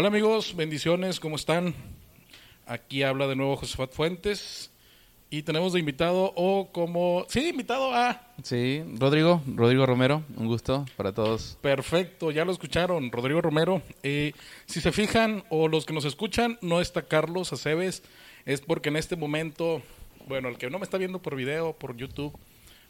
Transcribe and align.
Hola 0.00 0.06
amigos, 0.06 0.54
bendiciones, 0.54 1.18
¿cómo 1.18 1.34
están? 1.34 1.74
Aquí 2.66 3.02
habla 3.02 3.26
de 3.26 3.34
nuevo 3.34 3.56
Josefat 3.56 3.92
Fuentes 3.92 4.70
y 5.28 5.42
tenemos 5.42 5.72
de 5.72 5.80
invitado 5.80 6.32
o 6.36 6.68
como... 6.70 7.26
Sí, 7.28 7.48
invitado 7.48 7.92
a... 7.92 8.22
Sí, 8.44 8.84
Rodrigo, 8.96 9.42
Rodrigo 9.56 9.86
Romero, 9.86 10.22
un 10.36 10.46
gusto 10.46 10.86
para 10.96 11.10
todos. 11.12 11.58
Perfecto, 11.62 12.30
ya 12.30 12.44
lo 12.44 12.52
escucharon, 12.52 13.10
Rodrigo 13.10 13.40
Romero. 13.40 13.82
Eh, 14.04 14.34
si 14.66 14.80
se 14.80 14.92
fijan 14.92 15.42
o 15.50 15.66
los 15.66 15.84
que 15.84 15.94
nos 15.94 16.04
escuchan, 16.04 16.58
no 16.62 16.80
está 16.80 17.02
Carlos 17.02 17.52
Aceves, 17.52 18.04
es 18.46 18.60
porque 18.60 18.90
en 18.90 18.98
este 18.98 19.16
momento, 19.16 19.82
bueno, 20.28 20.48
el 20.48 20.58
que 20.58 20.70
no 20.70 20.78
me 20.78 20.84
está 20.84 20.96
viendo 20.96 21.18
por 21.18 21.34
video, 21.34 21.72
por 21.72 21.96
YouTube, 21.96 22.38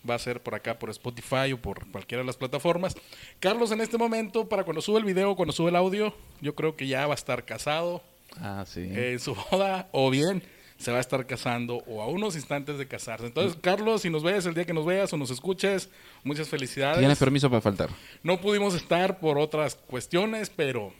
va 0.08 0.14
a 0.14 0.18
ser 0.18 0.42
por 0.42 0.54
acá, 0.54 0.78
por 0.78 0.90
Spotify 0.90 1.52
o 1.52 1.60
por 1.60 1.90
cualquiera 1.90 2.22
de 2.22 2.26
las 2.26 2.36
plataformas. 2.36 2.94
Carlos 3.40 3.70
en 3.72 3.80
este 3.80 3.96
momento, 3.98 4.48
para 4.48 4.64
cuando 4.64 4.80
sube 4.82 4.98
el 4.98 5.04
video, 5.04 5.36
cuando 5.36 5.52
sube 5.52 5.70
el 5.70 5.76
audio, 5.76 6.14
yo 6.40 6.54
creo 6.54 6.76
que 6.76 6.86
ya 6.86 7.06
va 7.06 7.14
a 7.14 7.16
estar 7.16 7.44
casado 7.44 8.02
Ah, 8.40 8.64
sí. 8.66 8.80
eh, 8.80 9.12
en 9.12 9.20
su 9.20 9.34
boda 9.50 9.88
o 9.92 10.10
bien 10.10 10.42
se 10.78 10.92
va 10.92 10.98
a 10.98 11.00
estar 11.00 11.26
casando 11.26 11.82
o 11.88 12.00
a 12.02 12.06
unos 12.06 12.36
instantes 12.36 12.78
de 12.78 12.86
casarse. 12.86 13.26
Entonces, 13.26 13.58
Carlos, 13.60 14.02
si 14.02 14.10
nos 14.10 14.22
ves 14.22 14.46
el 14.46 14.54
día 14.54 14.64
que 14.64 14.72
nos 14.72 14.86
veas 14.86 15.12
o 15.12 15.16
nos 15.16 15.30
escuches, 15.30 15.88
muchas 16.22 16.48
felicidades. 16.48 17.00
Tienes 17.00 17.18
permiso 17.18 17.50
para 17.50 17.60
faltar. 17.60 17.90
No 18.22 18.40
pudimos 18.40 18.74
estar 18.74 19.18
por 19.18 19.38
otras 19.38 19.74
cuestiones, 19.74 20.50
pero 20.54 20.92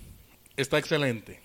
está 0.56 0.78
excelente. 0.78 1.40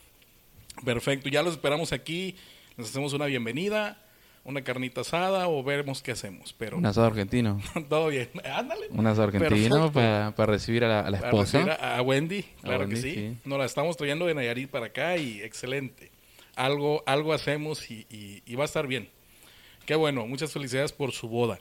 Perfecto, 0.83 1.29
ya 1.29 1.43
los 1.43 1.53
esperamos 1.53 1.93
aquí. 1.93 2.35
Les 2.75 2.89
hacemos 2.89 3.13
una 3.13 3.27
bienvenida, 3.27 4.02
una 4.45 4.63
carnita 4.63 5.01
asada 5.01 5.47
o 5.47 5.63
veremos 5.63 6.01
qué 6.01 6.11
hacemos. 6.11 6.53
Pero 6.53 6.77
Un 6.77 6.85
asado 6.85 7.07
argentino. 7.07 7.61
todo 7.89 8.07
bien. 8.09 8.29
Ándale. 8.43 8.87
Un 8.89 9.07
asado 9.07 9.23
argentino 9.27 9.91
Perfecto. 9.91 10.35
para, 10.35 10.45
recibir 10.51 10.83
a 10.83 10.87
la, 10.87 10.99
a 11.01 11.09
la 11.11 11.17
Para 11.19 11.29
esposa. 11.31 11.57
recibir 11.59 11.77
A, 11.79 11.97
a 11.97 12.01
Wendy, 12.01 12.43
claro 12.61 12.79
Wendy, 12.81 12.95
que 12.95 13.01
sí. 13.01 13.11
sí. 13.15 13.37
Nos 13.45 13.59
la 13.59 13.65
estamos 13.65 13.95
trayendo 13.97 14.25
de 14.25 14.33
Nayarit 14.33 14.69
para 14.69 14.87
acá 14.87 15.17
y 15.17 15.41
excelente. 15.41 16.11
Algo, 16.55 17.03
algo 17.05 17.33
hacemos 17.33 17.89
y, 17.89 18.05
y- 18.09 18.43
y 18.45 18.55
va 18.55 18.63
a 18.63 18.65
estar 18.65 18.85
bien. 18.87 19.09
Qué 19.85 19.95
bueno, 19.95 20.27
muchas 20.27 20.51
felicidades 20.51 20.91
por 20.93 21.11
su 21.11 21.27
boda. 21.27 21.59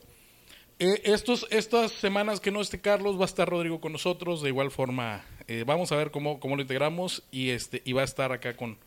Eh, 0.79 1.01
estos, 1.05 1.47
estas 1.51 1.91
semanas 1.91 2.39
que 2.39 2.51
no 2.51 2.59
esté 2.61 2.81
Carlos, 2.81 3.17
va 3.17 3.23
a 3.23 3.25
estar 3.25 3.47
Rodrigo 3.49 3.79
con 3.79 3.91
nosotros. 3.91 4.41
De 4.41 4.49
igual 4.49 4.71
forma, 4.71 5.23
eh, 5.47 5.63
vamos 5.65 5.91
a 5.91 5.95
ver 5.95 6.11
cómo, 6.11 6.39
cómo 6.39 6.55
lo 6.55 6.61
integramos 6.61 7.23
y, 7.31 7.49
este, 7.51 7.81
y 7.85 7.93
va 7.93 8.01
a 8.01 8.05
estar 8.05 8.31
acá 8.31 8.55
con, 8.55 8.77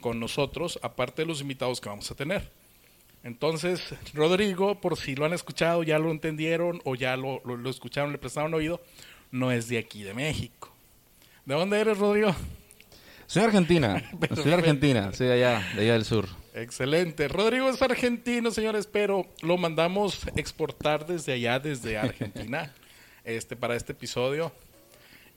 con 0.00 0.18
nosotros, 0.20 0.78
aparte 0.82 1.22
de 1.22 1.26
los 1.26 1.40
invitados 1.40 1.80
que 1.80 1.88
vamos 1.88 2.10
a 2.10 2.14
tener. 2.14 2.50
Entonces, 3.24 3.80
Rodrigo, 4.14 4.80
por 4.80 4.96
si 4.98 5.14
lo 5.14 5.24
han 5.26 5.32
escuchado, 5.32 5.82
ya 5.82 5.98
lo 5.98 6.10
entendieron 6.10 6.80
o 6.84 6.94
ya 6.96 7.16
lo, 7.16 7.40
lo- 7.44 7.56
lo 7.56 7.70
escucharon, 7.70 8.10
le 8.12 8.18
prestaron 8.18 8.52
oído, 8.54 8.80
no 9.30 9.52
es 9.52 9.68
de 9.68 9.78
aquí, 9.78 10.02
de 10.02 10.12
México. 10.14 10.72
¿De 11.44 11.54
dónde 11.54 11.80
eres, 11.80 11.98
Rodrigo? 11.98 12.34
Soy 13.26 13.44
argentina. 13.44 14.02
Soy 14.34 14.52
argentina. 14.52 15.12
Soy 15.12 15.28
de 15.28 15.32
allá, 15.34 15.66
de 15.74 15.82
allá 15.82 15.92
del 15.94 16.04
sur. 16.04 16.26
Excelente. 16.54 17.28
Rodrigo 17.28 17.68
es 17.70 17.80
argentino, 17.80 18.50
señores, 18.50 18.86
pero 18.86 19.26
lo 19.40 19.56
mandamos 19.56 20.26
exportar 20.36 21.06
desde 21.06 21.32
allá, 21.32 21.58
desde 21.58 21.96
Argentina, 21.98 22.72
este, 23.24 23.56
para 23.56 23.74
este 23.76 23.92
episodio. 23.92 24.52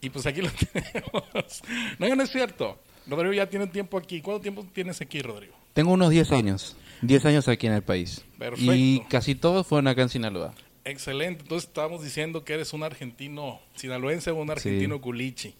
Y 0.01 0.09
pues 0.09 0.25
aquí 0.25 0.41
lo 0.41 0.49
tenemos. 0.73 1.61
No, 1.99 2.13
no 2.15 2.23
es 2.23 2.31
cierto. 2.31 2.77
Rodrigo 3.07 3.33
ya 3.33 3.47
tiene 3.49 3.67
tiempo 3.67 3.97
aquí. 3.97 4.21
¿Cuánto 4.21 4.41
tiempo 4.41 4.65
tienes 4.73 4.99
aquí, 4.99 5.21
Rodrigo? 5.21 5.53
Tengo 5.73 5.91
unos 5.91 6.09
10 6.09 6.31
años. 6.33 6.75
10 7.01 7.25
años 7.25 7.47
aquí 7.47 7.67
en 7.67 7.73
el 7.73 7.83
país. 7.83 8.23
Perfecto. 8.37 8.73
Y 8.73 9.01
casi 9.09 9.35
todos 9.35 9.65
fueron 9.67 9.87
acá 9.87 10.01
en 10.03 10.09
Sinaloa. 10.09 10.53
Excelente. 10.83 11.41
Entonces 11.43 11.67
estábamos 11.67 12.03
diciendo 12.03 12.43
que 12.45 12.53
eres 12.53 12.73
un 12.73 12.83
argentino 12.83 13.59
sinaloense 13.75 14.31
o 14.31 14.35
un 14.35 14.49
argentino 14.51 14.95
Sí. 14.95 15.01
culichi, 15.01 15.55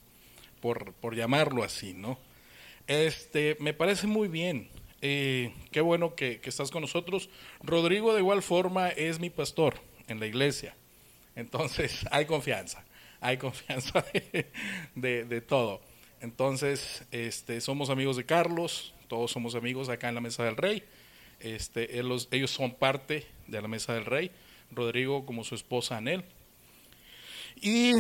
por, 0.61 0.93
por 0.93 1.15
llamarlo 1.15 1.63
así, 1.63 1.93
¿no? 1.93 2.19
Este, 2.87 3.57
me 3.59 3.73
parece 3.73 4.07
muy 4.07 4.27
bien. 4.27 4.69
Eh, 5.01 5.53
qué 5.71 5.81
bueno 5.81 6.15
que, 6.15 6.39
que 6.39 6.49
estás 6.49 6.71
con 6.71 6.81
nosotros. 6.81 7.29
Rodrigo 7.61 8.13
de 8.13 8.19
igual 8.21 8.41
forma 8.43 8.89
es 8.89 9.19
mi 9.19 9.29
pastor 9.29 9.75
en 10.07 10.19
la 10.19 10.27
iglesia. 10.27 10.75
Entonces 11.35 12.05
hay 12.11 12.25
confianza. 12.25 12.85
Hay 13.21 13.37
confianza 13.37 14.05
de, 14.13 14.51
de- 14.95 15.25
de 15.25 15.41
todo. 15.41 15.81
Entonces, 16.21 17.03
este, 17.11 17.61
somos 17.61 17.89
amigos 17.89 18.17
de 18.17 18.25
Carlos, 18.25 18.93
todos 19.07 19.31
somos 19.31 19.53
amigos 19.55 19.89
acá 19.89 20.09
en 20.09 20.15
la 20.15 20.21
Mesa 20.21 20.43
del 20.43 20.55
Rey. 20.57 20.83
Este, 21.45 21.99
él 21.99 22.09
los- 22.09 22.27
ellos 22.31 22.51
son 22.51 22.73
parte 22.75 23.25
de 23.47 23.61
la 23.61 23.67
Mesa 23.67 23.93
del 23.93 24.05
Rey. 24.05 24.31
Rodrigo 24.71 25.25
como 25.25 25.43
su 25.43 25.53
esposa 25.55 25.97
Anel. 25.97 26.23
Y 27.61 27.93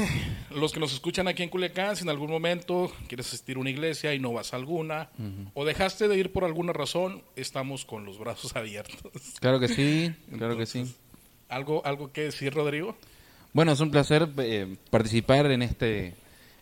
los 0.51 0.73
que 0.73 0.79
nos 0.81 0.93
escuchan 0.93 1.27
aquí 1.29 1.41
en 1.43 1.49
Culiacán, 1.49 1.95
si 1.95 2.03
en 2.03 2.09
algún 2.09 2.29
momento 2.29 2.91
quieres 3.07 3.27
asistir 3.27 3.55
a 3.55 3.59
una 3.59 3.69
iglesia 3.69 4.13
y 4.13 4.19
no 4.19 4.33
vas 4.33 4.51
a 4.53 4.57
alguna, 4.57 5.09
o 5.53 5.63
dejaste 5.63 6.07
de 6.09 6.17
ir 6.17 6.33
por 6.33 6.43
alguna 6.43 6.73
razón, 6.73 7.23
estamos 7.37 7.85
con 7.85 8.03
los 8.03 8.17
brazos 8.19 8.53
abiertos. 8.57 9.11
Claro 9.39 9.59
que 9.59 9.67
sí, 9.69 10.11
claro 10.37 10.57
que 10.57 10.65
sí. 10.65 10.79
Entonces, 10.79 11.01
¿Algo, 11.47 11.85
¿Algo 11.85 12.11
que 12.11 12.21
decir, 12.21 12.53
Rodrigo? 12.53 12.97
Bueno, 13.53 13.71
es 13.71 13.79
un 13.79 13.91
placer 13.91 14.27
eh, 14.39 14.75
participar 14.89 15.45
en 15.51 15.61
este, 15.61 16.07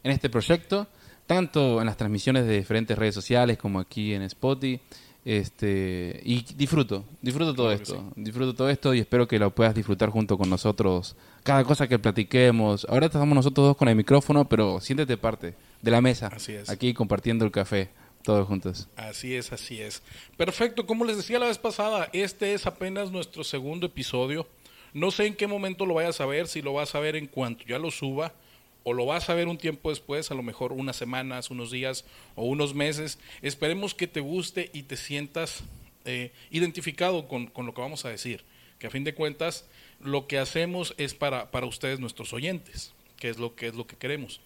en 0.04 0.12
este 0.12 0.30
proyecto, 0.30 0.88
tanto 1.26 1.80
en 1.80 1.88
las 1.88 1.98
transmisiones 1.98 2.46
de 2.46 2.58
diferentes 2.58 2.96
redes 2.98 3.16
sociales 3.16 3.58
como 3.58 3.80
aquí 3.80 4.14
en 4.14 4.22
Spotify. 4.24 4.80
Este, 5.26 6.20
y 6.26 6.44
disfruto, 6.56 7.06
disfruto 7.22 7.54
todo 7.54 7.68
Claro 7.68 7.82
esto, 7.82 8.12
disfruto 8.18 8.54
todo 8.54 8.70
esto 8.70 8.94
y 8.94 9.00
espero 9.00 9.26
que 9.26 9.40
lo 9.40 9.56
puedas 9.56 9.74
disfrutar 9.74 10.10
junto 10.10 10.38
con 10.38 10.50
nosotros. 10.50 11.16
Cada 11.44 11.64
cosa 11.64 11.88
que 11.88 11.98
platiquemos. 11.98 12.86
Ahora 12.90 13.06
estamos 13.06 13.34
nosotros 13.34 13.68
dos 13.68 13.78
con 13.78 13.88
el 13.88 13.96
micrófono, 13.96 14.50
pero 14.50 14.82
siéntete 14.82 15.16
parte 15.16 15.56
de 15.82 15.92
la 15.92 16.02
mesa. 16.02 16.28
Así 16.28 16.54
es. 16.54 16.70
Aquí 16.70 16.94
compartiendo 16.94 17.46
el 17.46 17.52
café, 17.52 17.90
todos 18.22 18.46
juntos. 18.48 18.90
Así 18.98 19.36
es, 19.36 19.54
así 19.54 19.82
es. 19.82 20.04
Perfecto, 20.36 20.86
como 20.86 21.06
les 21.06 21.16
decía 21.16 21.40
la 21.40 21.48
vez 21.48 21.58
pasada, 21.58 22.10
este 22.12 22.54
es 22.54 22.66
apenas 22.68 23.12
nuestro 23.12 23.46
segundo 23.46 23.86
episodio. 23.86 24.46
No 24.94 25.10
sé 25.10 25.26
en 25.26 25.36
qué 25.36 25.48
momento 25.48 25.86
lo 25.86 25.96
vayas 25.96 26.20
a 26.20 26.26
ver, 26.26 26.48
si 26.48 26.62
lo 26.62 26.74
vas 26.74 26.96
a 26.96 27.00
ver 27.00 27.16
en 27.16 27.28
cuanto 27.28 27.64
ya 27.66 27.80
lo 27.80 27.92
suba, 27.92 28.34
o 28.84 28.94
lo 28.94 29.06
vas 29.06 29.30
a 29.30 29.34
ver 29.34 29.48
un 29.48 29.58
tiempo 29.58 29.90
después, 29.90 30.30
a 30.32 30.36
lo 30.36 30.44
mejor 30.44 30.74
unas 30.74 30.96
semanas, 30.96 31.50
unos 31.52 31.72
días 31.72 32.06
o 32.36 32.46
unos 32.46 32.74
meses. 32.74 33.20
Esperemos 33.42 33.94
que 33.94 34.08
te 34.08 34.20
guste 34.20 34.70
y 34.74 34.84
te 34.84 34.98
sientas 34.98 35.64
eh, 36.06 36.32
identificado 36.52 37.28
con, 37.28 37.48
con 37.48 37.66
lo 37.66 37.74
que 37.74 37.82
vamos 37.82 38.06
a 38.06 38.10
decir. 38.10 38.44
Que 38.80 38.88
a 38.88 38.90
fin 38.90 39.04
de 39.04 39.16
cuentas, 39.16 39.66
lo 40.02 40.28
que 40.28 40.38
hacemos 40.38 40.94
es 40.98 41.14
para, 41.14 41.52
para 41.52 41.66
ustedes, 41.66 42.00
nuestros 42.00 42.34
oyentes, 42.34 42.94
que 43.18 43.30
es 43.30 43.38
lo 43.38 43.56
que 43.56 43.68
es 43.68 43.76
lo 43.76 43.88
que 43.88 43.96
queremos. 43.96 44.42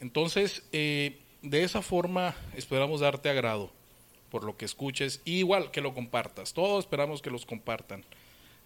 Entonces, 0.00 0.62
eh, 0.72 1.18
de 1.42 1.62
esa 1.62 1.80
forma 1.82 2.34
esperamos 2.54 3.00
darte 3.00 3.30
agrado 3.30 3.72
por 4.30 4.44
lo 4.44 4.56
que 4.56 4.64
escuches 4.64 5.20
y 5.24 5.38
igual 5.38 5.70
que 5.70 5.80
lo 5.80 5.94
compartas. 5.94 6.52
Todos 6.52 6.84
esperamos 6.84 7.22
que 7.22 7.30
los 7.30 7.46
compartan, 7.46 8.04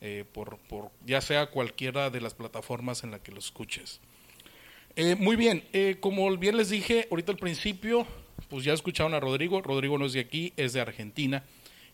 eh, 0.01 0.25
por, 0.33 0.59
por 0.59 0.91
ya 1.07 1.21
sea 1.21 1.47
cualquiera 1.47 2.11
de 2.11 2.21
las 2.21 2.35
plataformas 2.35 3.05
en 3.05 3.11
la 3.11 3.21
que 3.21 3.33
lo 3.33 3.39
escuches. 3.39 4.01
Eh, 4.97 5.17
muy 5.17 5.37
bien, 5.37 5.65
eh, 5.73 5.97
como 6.01 6.35
bien 6.37 6.57
les 6.57 6.71
dije 6.71 7.09
ahorita 7.11 7.33
al 7.33 7.39
principio, 7.39 8.07
pues 8.49 8.65
ya 8.65 8.73
escucharon 8.73 9.15
a 9.15 9.21
Rodrigo. 9.21 9.61
Rodrigo 9.61 9.99
no 9.99 10.07
es 10.07 10.13
de 10.13 10.21
aquí, 10.21 10.53
es 10.57 10.73
de 10.73 10.81
Argentina. 10.81 11.43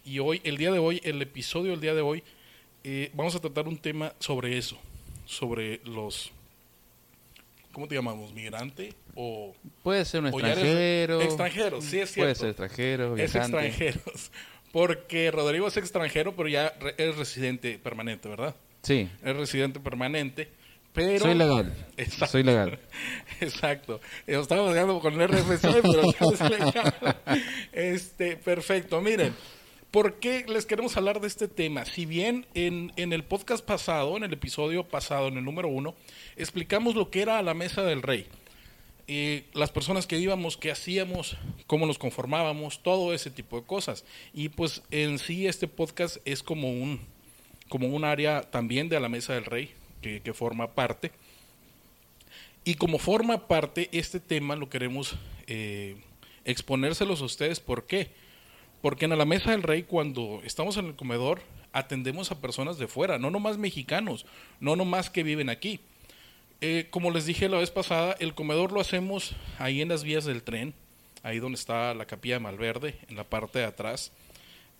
Y 0.04 0.18
hoy, 0.18 0.40
el 0.44 0.56
día 0.56 0.70
de 0.70 0.78
hoy, 0.78 1.00
el 1.04 1.20
episodio 1.22 1.70
del 1.72 1.80
día 1.80 1.94
de 1.94 2.02
hoy, 2.02 2.22
eh, 2.84 3.10
vamos 3.14 3.34
a 3.34 3.40
tratar 3.40 3.68
un 3.68 3.78
tema 3.78 4.12
sobre 4.18 4.56
eso, 4.58 4.78
sobre 5.26 5.80
los, 5.84 6.30
¿cómo 7.72 7.86
te 7.88 7.94
llamamos? 7.94 8.32
¿Migrante? 8.34 8.94
O, 9.14 9.54
Puede 9.82 10.04
ser 10.04 10.20
un 10.20 10.28
extranjero. 10.28 11.20
Extranjero, 11.22 11.80
sí 11.82 11.98
es 11.98 12.10
cierto. 12.12 12.20
Puede 12.26 12.34
ser 12.34 12.48
extranjero, 12.50 13.16
Es 13.16 13.32
viajante. 13.32 13.66
extranjeros. 13.66 14.30
Porque 14.72 15.30
Rodrigo 15.32 15.66
es 15.68 15.76
extranjero, 15.76 16.36
pero 16.36 16.48
ya 16.48 16.72
re- 16.80 16.94
es 16.96 17.16
residente 17.16 17.78
permanente, 17.78 18.28
¿verdad? 18.28 18.54
Sí, 18.82 19.08
Es 19.24 19.36
residente 19.36 19.80
permanente. 19.80 20.48
Pero... 20.92 21.24
soy 21.24 21.34
legal. 21.34 21.72
Exacto. 21.96 22.26
Soy 22.26 22.42
legal. 22.42 22.78
Exacto. 23.40 24.00
Estamos 24.26 24.70
hablando 24.70 25.00
con 25.00 25.20
el 25.20 25.28
RFC, 25.28 25.62
pero 25.82 26.02
ya 26.02 26.26
es 26.32 26.40
legal. 26.50 27.16
Este, 27.72 28.36
perfecto. 28.36 29.00
Miren, 29.00 29.34
¿por 29.90 30.18
qué 30.18 30.44
les 30.48 30.66
queremos 30.66 30.96
hablar 30.96 31.20
de 31.20 31.28
este 31.28 31.46
tema? 31.48 31.84
Si 31.84 32.06
bien 32.06 32.46
en, 32.54 32.92
en 32.96 33.12
el 33.12 33.22
podcast 33.24 33.64
pasado, 33.64 34.16
en 34.16 34.24
el 34.24 34.32
episodio 34.32 34.84
pasado, 34.88 35.28
en 35.28 35.38
el 35.38 35.44
número 35.44 35.68
uno, 35.68 35.94
explicamos 36.36 36.94
lo 36.96 37.10
que 37.10 37.22
era 37.22 37.40
la 37.42 37.54
mesa 37.54 37.82
del 37.82 38.02
rey. 38.02 38.26
eh, 39.06 39.44
las 39.54 39.70
personas 39.70 40.06
que 40.06 40.18
íbamos, 40.18 40.56
qué 40.56 40.70
hacíamos, 40.70 41.36
cómo 41.66 41.86
nos 41.86 41.98
conformábamos, 41.98 42.82
todo 42.82 43.12
ese 43.14 43.30
tipo 43.30 43.60
de 43.60 43.66
cosas. 43.66 44.04
Y 44.32 44.50
pues 44.50 44.82
en 44.90 45.18
sí 45.18 45.46
este 45.46 45.66
podcast 45.66 46.18
es 46.24 46.42
como 46.42 46.70
un, 46.70 47.00
como 47.68 47.88
un 47.88 48.04
área 48.04 48.42
también 48.42 48.88
de 48.88 49.00
la 49.00 49.08
Mesa 49.08 49.34
del 49.34 49.44
Rey, 49.46 49.72
que, 50.00 50.32
forma 50.34 50.72
parte. 50.72 51.12
Y 52.64 52.74
como 52.74 52.98
forma 52.98 53.46
parte, 53.46 53.88
este 53.92 54.20
tema 54.20 54.56
lo 54.56 54.68
queremos 54.68 55.16
eh, 55.46 55.96
exponérselos 56.44 57.22
a 57.22 57.24
ustedes. 57.24 57.60
¿Por 57.60 57.86
qué? 57.86 58.10
Porque 58.82 59.04
en 59.04 59.16
la 59.16 59.24
Mesa 59.24 59.50
del 59.50 59.62
Rey, 59.62 59.82
cuando 59.82 60.40
estamos 60.44 60.76
en 60.76 60.86
el 60.86 60.96
comedor, 60.96 61.42
atendemos 61.72 62.30
a 62.30 62.40
personas 62.40 62.78
de 62.78 62.88
fuera, 62.88 63.18
no 63.18 63.30
nomás 63.30 63.58
mexicanos, 63.58 64.26
no 64.58 64.76
nomás 64.76 65.10
que 65.10 65.22
viven 65.22 65.48
aquí. 65.48 65.80
Eh, 66.60 66.88
como 66.90 67.10
les 67.10 67.24
dije 67.24 67.48
la 67.48 67.58
vez 67.58 67.70
pasada, 67.70 68.16
el 68.18 68.34
comedor 68.34 68.72
lo 68.72 68.80
hacemos 68.80 69.34
ahí 69.58 69.80
en 69.80 69.88
las 69.88 70.04
vías 70.04 70.24
del 70.24 70.42
tren, 70.42 70.74
ahí 71.22 71.38
donde 71.38 71.56
está 71.56 71.94
la 71.94 72.06
capilla 72.06 72.34
de 72.34 72.40
Malverde, 72.40 72.98
en 73.08 73.16
la 73.16 73.24
parte 73.24 73.60
de 73.60 73.64
atrás. 73.64 74.12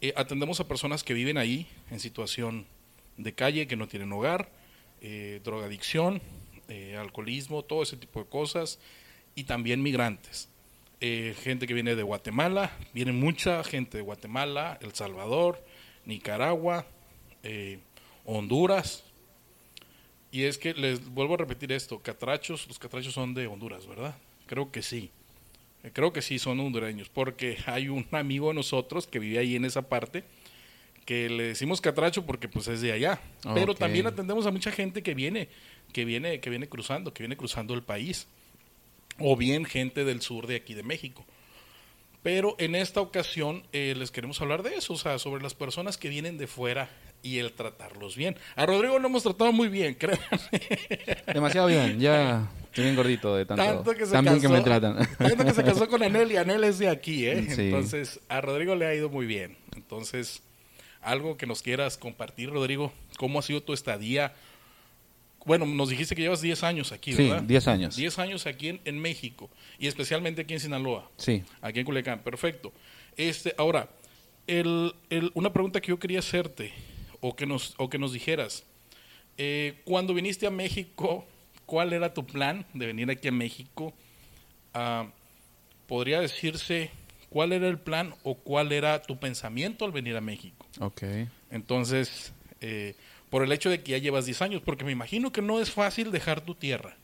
Eh, 0.01 0.13
atendemos 0.17 0.61
a 0.61 0.69
personas 0.69 1.05
que 1.05 1.15
viven 1.15 1.39
ahí 1.39 1.67
en 1.91 2.01
situación 2.01 2.67
de 3.17 3.35
calle, 3.35 3.67
que 3.67 3.77
no 3.77 3.89
tienen 3.89 4.13
hogar, 4.13 4.51
eh, 5.01 5.41
drogadicción, 5.43 6.21
eh, 6.69 6.97
alcoholismo, 6.97 7.63
todo 7.63 7.83
ese 7.83 7.97
tipo 7.97 8.21
de 8.21 8.29
cosas, 8.29 8.79
y 9.35 9.45
también 9.45 9.83
migrantes. 9.83 10.49
Eh, 11.01 11.35
gente 11.43 11.67
que 11.67 11.73
viene 11.73 11.95
de 11.97 12.03
Guatemala, 12.03 12.77
viene 12.93 13.13
mucha 13.13 13.65
gente 13.65 13.97
de 13.97 14.03
Guatemala, 14.03 14.79
El 14.83 14.93
Salvador, 14.95 15.65
Nicaragua, 16.05 16.87
eh, 17.43 17.79
Honduras. 18.27 19.03
Y 20.31 20.45
es 20.45 20.59
que 20.59 20.75
les 20.75 21.09
vuelvo 21.09 21.35
a 21.35 21.39
repetir 21.39 21.73
esto, 21.73 21.99
catrachos, 22.01 22.69
los 22.69 22.79
catrachos 22.79 23.15
son 23.15 23.33
de 23.33 23.47
Honduras, 23.47 23.87
¿verdad? 23.87 24.15
Creo 24.47 24.71
que 24.71 24.83
sí. 24.83 25.11
Creo 25.95 26.13
que 26.13 26.21
sí 26.21 26.39
son 26.39 26.61
hondureños, 26.61 27.09
porque 27.09 27.57
hay 27.65 27.89
un 27.89 28.07
amigo 28.13 28.49
de 28.49 28.55
nosotros 28.55 29.07
que 29.07 29.19
vive 29.19 29.39
ahí 29.39 29.57
en 29.57 29.65
esa 29.65 29.81
parte, 29.81 30.25
que 31.11 31.29
le 31.29 31.43
decimos 31.43 31.81
catracho 31.81 32.25
porque 32.25 32.47
pues 32.49 32.69
es 32.69 32.83
de 32.83 32.93
allá. 32.93 33.21
Pero 33.53 33.73
Ok. 33.73 33.81
también 33.81 34.07
atendemos 34.07 34.47
a 34.47 34.53
mucha 34.53 34.71
gente 34.71 35.03
que 35.03 35.13
viene, 35.13 35.49
que 35.93 36.05
viene, 36.05 36.39
que 36.39 36.51
viene 36.51 36.69
cruzando, 36.69 37.13
que 37.13 37.25
viene 37.25 37.37
cruzando 37.37 37.75
el 37.75 37.83
país. 37.83 38.29
O 39.19 39.37
bien 39.37 39.65
gente 39.65 40.05
del 40.05 40.23
sur 40.23 40.47
de 40.47 40.55
aquí 40.55 40.73
de 40.73 40.85
México. 40.85 41.27
Pero 42.23 42.55
en 42.61 42.77
esta 42.77 43.01
ocasión 43.01 43.65
eh, 43.73 43.95
les 43.97 44.13
queremos 44.13 44.41
hablar 44.41 44.63
de 44.63 44.77
eso, 44.77 44.93
o 44.93 44.97
sea, 44.99 45.19
sobre 45.19 45.43
las 45.43 45.53
personas 45.55 45.97
que 45.99 46.09
vienen 46.09 46.39
de 46.39 46.47
fuera 46.47 46.89
y 47.25 47.39
el 47.39 47.55
tratarlos 47.55 48.15
bien. 48.15 48.37
A 48.55 48.65
Rodrigo 48.65 48.97
lo 49.01 49.09
hemos 49.09 49.25
tratado 49.25 49.51
muy 49.53 49.67
bien, 49.67 49.95
créanme. 49.99 50.21
Demasiado 51.35 51.67
bien, 51.67 51.99
ya 51.99 52.49
estoy 52.67 52.85
bien 52.85 52.95
gordito 52.95 53.35
de 53.35 53.47
tanto, 53.47 53.65
Tanto 53.65 53.95
que 53.97 54.07
se 54.07 54.13
tan 54.13 54.25
bien 54.27 54.37
casó, 54.37 54.49
que 54.49 54.59
me 54.59 54.61
tratan. 54.61 55.09
Tanto 55.19 55.45
que 55.45 55.55
se 55.55 55.65
casó 55.65 55.89
con 55.89 56.05
Anel 56.05 56.31
y 56.31 56.37
Anel 56.37 56.63
es 56.63 56.79
de 56.79 56.89
aquí, 56.89 57.27
¿eh? 57.27 57.47
Sí. 57.51 57.63
Entonces, 57.63 58.21
a 58.29 58.41
Rodrigo 58.41 58.77
le 58.77 58.87
ha 58.87 58.95
ido 58.95 59.09
muy 59.11 59.27
bien. 59.27 59.57
Entonces, 59.75 60.41
algo 61.03 61.37
que 61.37 61.47
nos 61.47 61.63
quieras 61.63 61.97
compartir, 61.97 62.51
Rodrigo, 62.51 62.93
¿cómo 63.19 63.39
ha 63.39 63.43
sido 63.43 63.63
tu 63.63 63.73
estadía? 63.73 64.35
Bueno, 65.47 65.65
nos 65.65 65.89
dijiste 65.89 66.15
que 66.15 66.23
llevas 66.23 66.43
10 66.43 66.63
años 66.65 66.93
aquí, 66.93 67.15
Sí, 67.15 67.25
¿verdad? 67.29 67.43
10 67.43 67.69
años. 67.69 67.97
10 67.97 68.19
años 68.19 68.47
aquí 68.47 68.69
en, 68.69 68.81
en 68.85 68.99
México 68.99 69.49
y 69.79 69.87
especialmente 69.87 70.43
aquí 70.43 70.55
en 70.55 70.61
Sinaloa. 70.61 71.11
Sí, 71.17 71.43
Aquí 71.63 71.81
en 71.81 71.87
Culiacán, 71.87 72.21
perfecto. 72.21 72.73
Este, 73.17 73.55
ahora, 73.57 73.89
el, 74.47 74.95
el- 75.09 75.31
una 75.35 75.53
pregunta 75.53 75.81
que 75.81 75.89
yo 75.89 75.99
quería 75.99 76.19
hacerte, 76.19 76.73
o 77.21 77.35
que 77.37 77.47
nos, 77.47 77.75
o 77.79 77.89
que 77.89 77.99
nos 77.99 78.13
dijeras, 78.13 78.65
eh, 79.39 79.81
cuando 79.85 80.13
viniste 80.13 80.47
a 80.47 80.51
México, 80.51 81.25
¿cuál 81.65 81.93
era 81.95 82.13
tu 82.13 82.27
plan 82.27 82.67
de 82.75 82.87
venir 82.87 83.11
aquí 83.11 83.29
a 83.29 83.33
México? 83.33 83.95
Ah, 84.75 85.07
¿Podría 85.87 86.21
decirse 86.21 86.91
cuál 87.31 87.53
era 87.53 87.67
el 87.69 87.79
plan 87.79 88.15
o 88.23 88.35
cuál 88.35 88.73
era 88.73 89.01
tu 89.03 89.19
pensamiento 89.19 89.85
al 89.87 89.93
venir 89.93 90.17
a 90.17 90.21
México? 90.21 90.67
ok. 90.81 91.03
Entonces, 91.51 92.33
eh, 92.61 92.95
por 93.31 93.43
el 93.43 93.53
hecho 93.53 93.71
de 93.71 93.83
que 93.83 93.93
ya 93.93 93.99
llevas 93.99 94.27
10 94.27 94.43
años, 94.43 94.63
porque 94.65 94.85
me 94.85 94.93
imagino 94.93 95.33
que 95.33 95.43
no 95.43 95.61
es 95.61 95.71
fácil 95.71 96.11
dejar 96.13 96.41
tu 96.43 96.55
tierra 96.55 96.97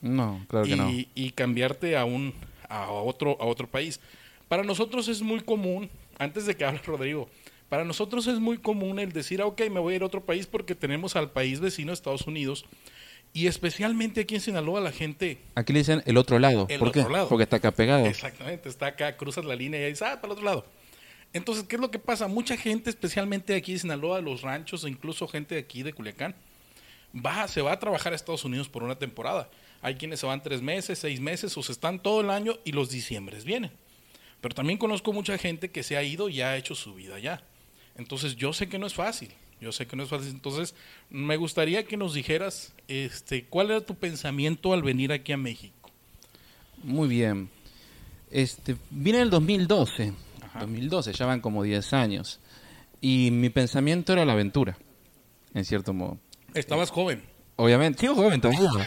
No, 0.00 0.44
claro 0.48 0.66
que 0.66 0.72
y, 0.72 0.76
no. 0.76 0.90
y 1.14 1.30
cambiarte 1.30 1.96
a 1.96 2.04
un 2.04 2.34
a 2.68 2.90
otro 2.90 3.36
a 3.40 3.44
otro 3.46 3.66
país. 3.68 4.00
Para 4.48 4.64
nosotros 4.64 5.08
es 5.08 5.22
muy 5.22 5.40
común, 5.40 5.88
antes 6.18 6.46
de 6.46 6.56
que 6.56 6.64
hable 6.64 6.80
Rodrigo, 6.86 7.28
para 7.68 7.84
nosotros 7.84 8.26
es 8.26 8.38
muy 8.38 8.58
común 8.58 8.98
el 8.98 9.12
decir, 9.12 9.40
ah, 9.40 9.46
ok, 9.46 9.62
me 9.70 9.80
voy 9.80 9.94
a 9.94 9.96
ir 9.96 10.02
a 10.02 10.06
otro 10.06 10.24
país 10.24 10.46
porque 10.46 10.74
tenemos 10.74 11.16
al 11.16 11.30
país 11.30 11.60
vecino, 11.60 11.92
Estados 11.92 12.26
Unidos, 12.26 12.64
y 13.36 13.48
especialmente 13.48 14.22
aquí 14.22 14.34
en 14.34 14.40
Sinaloa 14.40 14.80
la 14.80 14.92
gente, 14.92 15.42
Aquí 15.54 15.74
le 15.74 15.80
dicen 15.80 16.02
el 16.06 16.16
otro 16.16 16.38
lado. 16.38 16.64
El 16.70 16.78
¿Por 16.78 16.90
qué? 16.90 17.00
otro 17.00 17.12
lado. 17.12 17.28
Porque 17.28 17.42
está 17.42 17.56
acá 17.56 17.70
pegado. 17.70 18.06
exactamente, 18.06 18.70
está 18.70 18.86
acá, 18.86 19.14
cruzas 19.18 19.44
la 19.44 19.54
línea 19.54 19.78
y 19.78 19.90
dices, 19.90 20.00
ah, 20.00 20.22
para 20.22 20.28
el 20.28 20.32
otro 20.32 20.44
lado. 20.46 20.66
Entonces, 21.34 21.64
¿qué 21.64 21.76
es 21.76 21.82
lo 21.82 21.90
que 21.90 21.98
pasa? 21.98 22.28
Mucha 22.28 22.56
gente, 22.56 22.88
especialmente 22.88 23.54
aquí 23.54 23.72
en 23.72 23.80
Sinaloa, 23.80 24.22
los 24.22 24.40
ranchos, 24.40 24.84
incluso 24.84 25.28
gente 25.28 25.54
de 25.54 25.60
aquí 25.60 25.82
de 25.82 25.92
Culiacán, 25.92 26.34
va, 27.14 27.46
se 27.46 27.60
va 27.60 27.72
a 27.72 27.78
trabajar 27.78 28.14
a 28.14 28.16
Estados 28.16 28.46
Unidos 28.46 28.70
por 28.70 28.82
una 28.82 28.98
temporada. 28.98 29.50
Hay 29.82 29.96
quienes 29.96 30.20
se 30.20 30.24
van 30.24 30.42
tres 30.42 30.62
meses, 30.62 30.98
seis 30.98 31.20
meses, 31.20 31.54
o 31.58 31.62
se 31.62 31.72
están 31.72 32.02
todo 32.02 32.22
el 32.22 32.30
año 32.30 32.54
y 32.64 32.72
los 32.72 32.88
diciembres 32.88 33.44
vienen. 33.44 33.70
Pero 34.40 34.54
también 34.54 34.78
conozco 34.78 35.12
mucha 35.12 35.36
gente 35.36 35.70
que 35.70 35.82
se 35.82 35.98
ha 35.98 36.02
ido 36.02 36.30
y 36.30 36.40
ha 36.40 36.56
hecho 36.56 36.74
su 36.74 36.94
vida 36.94 37.16
allá. 37.16 37.42
Entonces 37.96 38.34
yo 38.34 38.54
sé 38.54 38.70
que 38.70 38.78
no 38.78 38.86
es 38.86 38.94
fácil, 38.94 39.30
yo 39.60 39.72
sé 39.72 39.86
que 39.86 39.96
no 39.96 40.02
es 40.02 40.08
fácil. 40.08 40.28
Entonces 40.28 40.74
me 41.10 41.36
gustaría 41.36 41.84
que 41.84 41.96
nos 41.96 42.14
dijeras, 42.14 42.74
este, 42.88 43.44
¿cuál 43.44 43.70
era 43.70 43.80
tu 43.80 43.94
pensamiento 43.94 44.72
al 44.72 44.82
venir 44.82 45.12
aquí 45.12 45.32
a 45.32 45.36
México? 45.36 45.90
Muy 46.82 47.08
bien. 47.08 47.48
Este, 48.30 48.76
vine 48.90 49.18
en 49.18 49.24
el 49.24 49.30
2012. 49.30 50.12
Ajá. 50.42 50.60
2012, 50.60 51.12
ya 51.12 51.26
van 51.26 51.40
como 51.40 51.62
10 51.62 51.92
años. 51.92 52.40
Y 53.00 53.30
mi 53.30 53.50
pensamiento 53.50 54.12
era 54.12 54.24
la 54.24 54.32
aventura, 54.32 54.76
en 55.54 55.64
cierto 55.64 55.92
modo. 55.92 56.18
Estabas 56.54 56.90
joven. 56.90 57.22
Obviamente, 57.56 58.00
sigo 58.00 58.14
joven 58.14 58.40
todavía. 58.40 58.68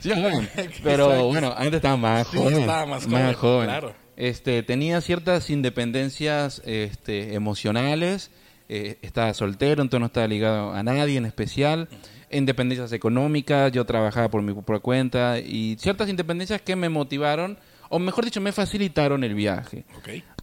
sigo 0.00 0.14
joven. 0.16 0.48
Pero 0.82 1.04
Exacto. 1.06 1.26
bueno, 1.28 1.54
antes 1.56 1.74
estaba 1.74 1.96
más 1.96 2.28
Sí, 2.28 2.36
joven. 2.38 2.60
estaba 2.60 2.86
más 2.86 3.04
joven, 3.36 3.66
claro. 3.68 3.94
Este, 4.16 4.62
tenía 4.62 5.00
ciertas 5.00 5.50
independencias 5.50 6.62
este, 6.64 7.34
emocionales. 7.34 8.30
Eh, 8.68 8.98
estaba 9.02 9.32
soltero, 9.34 9.82
entonces 9.82 10.00
no 10.00 10.06
estaba 10.06 10.26
ligado 10.26 10.72
a 10.72 10.82
nadie 10.82 11.18
en 11.18 11.24
especial. 11.24 11.88
Independencias 12.30 12.92
económicas, 12.92 13.70
yo 13.72 13.84
trabajaba 13.84 14.28
por 14.28 14.42
mi 14.42 14.52
propia 14.52 14.80
cuenta. 14.80 15.38
Y 15.38 15.76
ciertas 15.78 16.08
independencias 16.08 16.60
que 16.62 16.74
me 16.74 16.88
motivaron, 16.88 17.58
o 17.88 17.98
mejor 17.98 18.24
dicho, 18.24 18.40
me 18.40 18.52
facilitaron 18.52 19.22
el 19.22 19.34
viaje. 19.34 19.84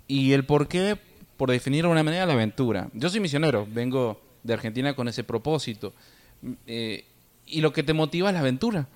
Y 0.08 0.32
el 0.32 0.46
por 0.46 0.68
qué, 0.68 0.98
por 1.38 1.52
definirlo 1.52 1.90
de 1.90 1.94
una 1.94 2.04
manera, 2.04 2.26
la 2.26 2.34
aventura. 2.34 2.90
Yo 2.94 3.10
soy 3.10 3.20
misionero, 3.20 3.68
vengo 3.70 4.22
de 4.44 4.54
Argentina 4.54 4.96
con 4.96 5.08
ese 5.08 5.24
propósito. 5.24 5.94
Mm, 6.42 6.52
eh, 6.68 7.06
y 7.46 7.62
lo 7.62 7.74
que 7.74 7.84
te 7.84 7.94
motiva 7.94 8.30
es 8.30 8.34
la 8.34 8.40
aventura. 8.40 8.88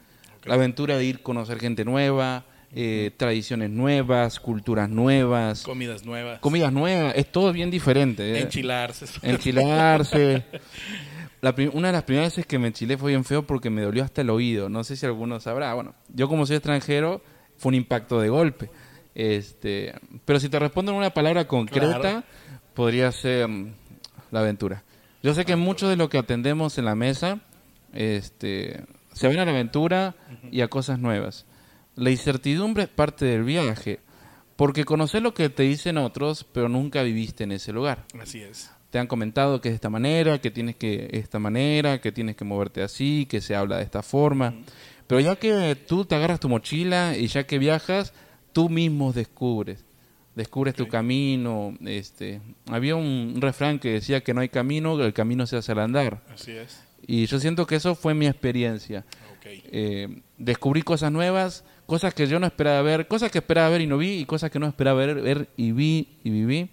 La 0.46 0.54
aventura 0.54 0.98
de 0.98 1.04
ir 1.04 1.18
a 1.18 1.24
conocer 1.24 1.60
gente 1.60 1.84
nueva, 1.84 2.46
eh, 2.74 3.12
tradiciones 3.18 3.70
nuevas, 3.70 4.40
culturas 4.40 4.90
nuevas, 4.90 5.64
Comidas 5.64 6.06
nuevas. 6.06 6.40
comidas 6.40 6.72
nuevas. 6.74 7.14
Es 7.16 7.32
todo 7.32 7.52
bien 7.54 7.72
diferente. 7.72 8.34
eh. 8.38 8.42
Enchilarse. 8.42 9.06
Enchilarse. 9.22 10.44
La 11.42 11.54
una 11.74 11.90
de 11.90 11.94
las 11.94 12.04
primeras 12.04 12.32
veces 12.32 12.48
que 12.48 12.58
me 12.58 12.68
enchilé 12.68 12.98
fue 12.98 13.12
bien 13.12 13.24
feo 13.24 13.44
porque 13.46 13.70
me 13.70 13.84
dolió 13.84 14.04
hasta 14.04 14.22
el 14.22 14.30
oído. 14.32 14.70
No 14.70 14.84
sé 14.84 14.96
si 14.96 15.06
alguno 15.06 15.40
sabrá. 15.40 15.74
Bueno, 15.76 15.94
yo 16.14 16.28
como 16.28 16.46
soy 16.48 16.56
extranjero, 16.56 17.22
fue 17.58 17.70
un 17.70 17.76
impacto 17.76 18.20
de 18.20 18.30
golpe. 18.30 18.72
Este, 19.14 19.94
pero 20.26 20.40
si 20.40 20.50
te 20.50 20.58
respondo 20.60 20.92
en 20.92 20.98
una 20.98 21.12
palabra 21.12 21.48
concreta, 21.48 22.00
Claro. 22.00 22.24
podría 22.74 23.12
ser 23.12 23.48
mm, 23.48 23.72
la 24.32 24.40
aventura. 24.40 24.84
Yo 25.22 25.34
sé 25.36 25.46
que 25.46 25.56
mucho 25.56 25.88
de 25.88 25.96
lo 25.96 26.10
que 26.10 26.18
atendemos 26.18 26.78
en 26.80 26.86
la 26.86 26.96
mesa 26.96 27.40
este, 27.94 28.84
se 29.14 29.28
ven 29.28 29.40
a 29.40 29.46
la 29.46 29.52
aventura 29.52 30.16
y 30.52 30.62
a 30.62 30.68
cosas 30.68 31.00
nuevas. 31.00 31.46
La 31.98 32.10
incertidumbre 32.12 32.84
es 32.84 32.90
parte 32.90 33.26
del 33.26 33.44
viaje, 33.44 34.00
porque 34.56 34.86
conoces 34.86 35.22
lo 35.22 35.34
que 35.34 35.50
te 35.50 35.64
dicen 35.64 35.98
otros, 35.98 36.46
pero 36.52 36.70
nunca 36.70 37.04
viviste 37.04 37.44
en 37.44 37.52
ese 37.52 37.74
lugar 37.74 38.06
Así 38.20 38.40
es. 38.42 38.72
te 38.92 39.00
han 39.00 39.08
comentado 39.08 39.60
que 39.62 39.70
es 39.70 39.74
de 39.74 39.76
esta 39.76 39.90
manera, 39.90 40.40
que 40.40 40.52
tienes 40.52 40.76
que 40.76 41.10
esta 41.12 41.40
manera, 41.40 42.00
que 42.00 42.12
tienes 42.12 42.36
que 42.36 42.46
moverte 42.46 42.82
así, 42.84 43.26
que 43.28 43.42
se 43.42 43.56
habla 43.56 43.78
de 43.78 43.84
esta 43.84 44.02
forma. 44.04 44.54
Pero 45.08 45.20
ya 45.22 45.36
que 45.36 45.76
tú 45.88 46.06
te 46.06 46.16
agarras 46.16 46.40
tu 46.40 46.50
mochila 46.50 47.18
y 47.18 47.28
ya 47.28 47.46
que 47.46 47.60
viajas, 47.60 48.14
tú 48.54 48.70
mismo 48.70 49.14
descubres. 49.14 49.84
Descubres 50.36 50.76
tu 50.76 50.88
camino. 50.88 51.76
Este, 51.84 52.42
había 52.68 52.96
un, 52.96 53.34
un 53.36 53.42
refrán 53.42 53.80
que 53.80 53.94
decía 53.94 54.22
que 54.22 54.34
no 54.34 54.42
hay 54.42 54.50
camino, 54.50 55.02
el 55.02 55.14
camino 55.14 55.48
se 55.48 55.58
hace 55.58 55.72
al 55.72 55.80
andar. 55.80 56.22
Así 56.32 56.52
es. 56.52 56.80
Y 57.08 57.26
yo 57.26 57.40
siento 57.40 57.66
que 57.66 57.76
eso 57.76 57.96
fue 57.96 58.14
mi 58.14 58.28
experiencia. 58.28 59.06
Ok. 59.38 59.46
Eh, 59.46 60.22
descubrí 60.38 60.82
cosas 60.82 61.12
nuevas, 61.12 61.64
cosas 61.88 62.14
que 62.14 62.28
yo 62.28 62.40
no 62.40 62.46
esperaba 62.46 62.82
ver, 62.84 63.08
cosas 63.08 63.32
que 63.32 63.40
esperaba 63.40 63.70
ver 63.70 63.82
y 63.82 63.88
no 63.88 63.98
vi, 63.98 64.20
y 64.20 64.26
cosas 64.26 64.52
que 64.52 64.60
no 64.60 64.68
esperaba 64.68 65.00
ver, 65.04 65.22
ver 65.22 65.50
y 65.58 65.72
vi 65.72 66.20
y 66.24 66.30
viví. 66.30 66.70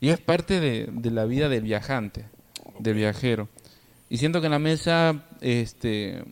Y 0.00 0.10
es 0.10 0.20
parte 0.20 0.60
de, 0.60 0.88
de 0.92 1.10
la 1.10 1.24
vida 1.24 1.48
del 1.48 1.64
viajante, 1.64 2.26
del 2.78 2.94
viajero. 2.94 3.48
Y 4.08 4.18
siento 4.18 4.40
que 4.40 4.46
en 4.46 4.52
la 4.52 4.58
mesa 4.58 5.24
este, 5.40 6.22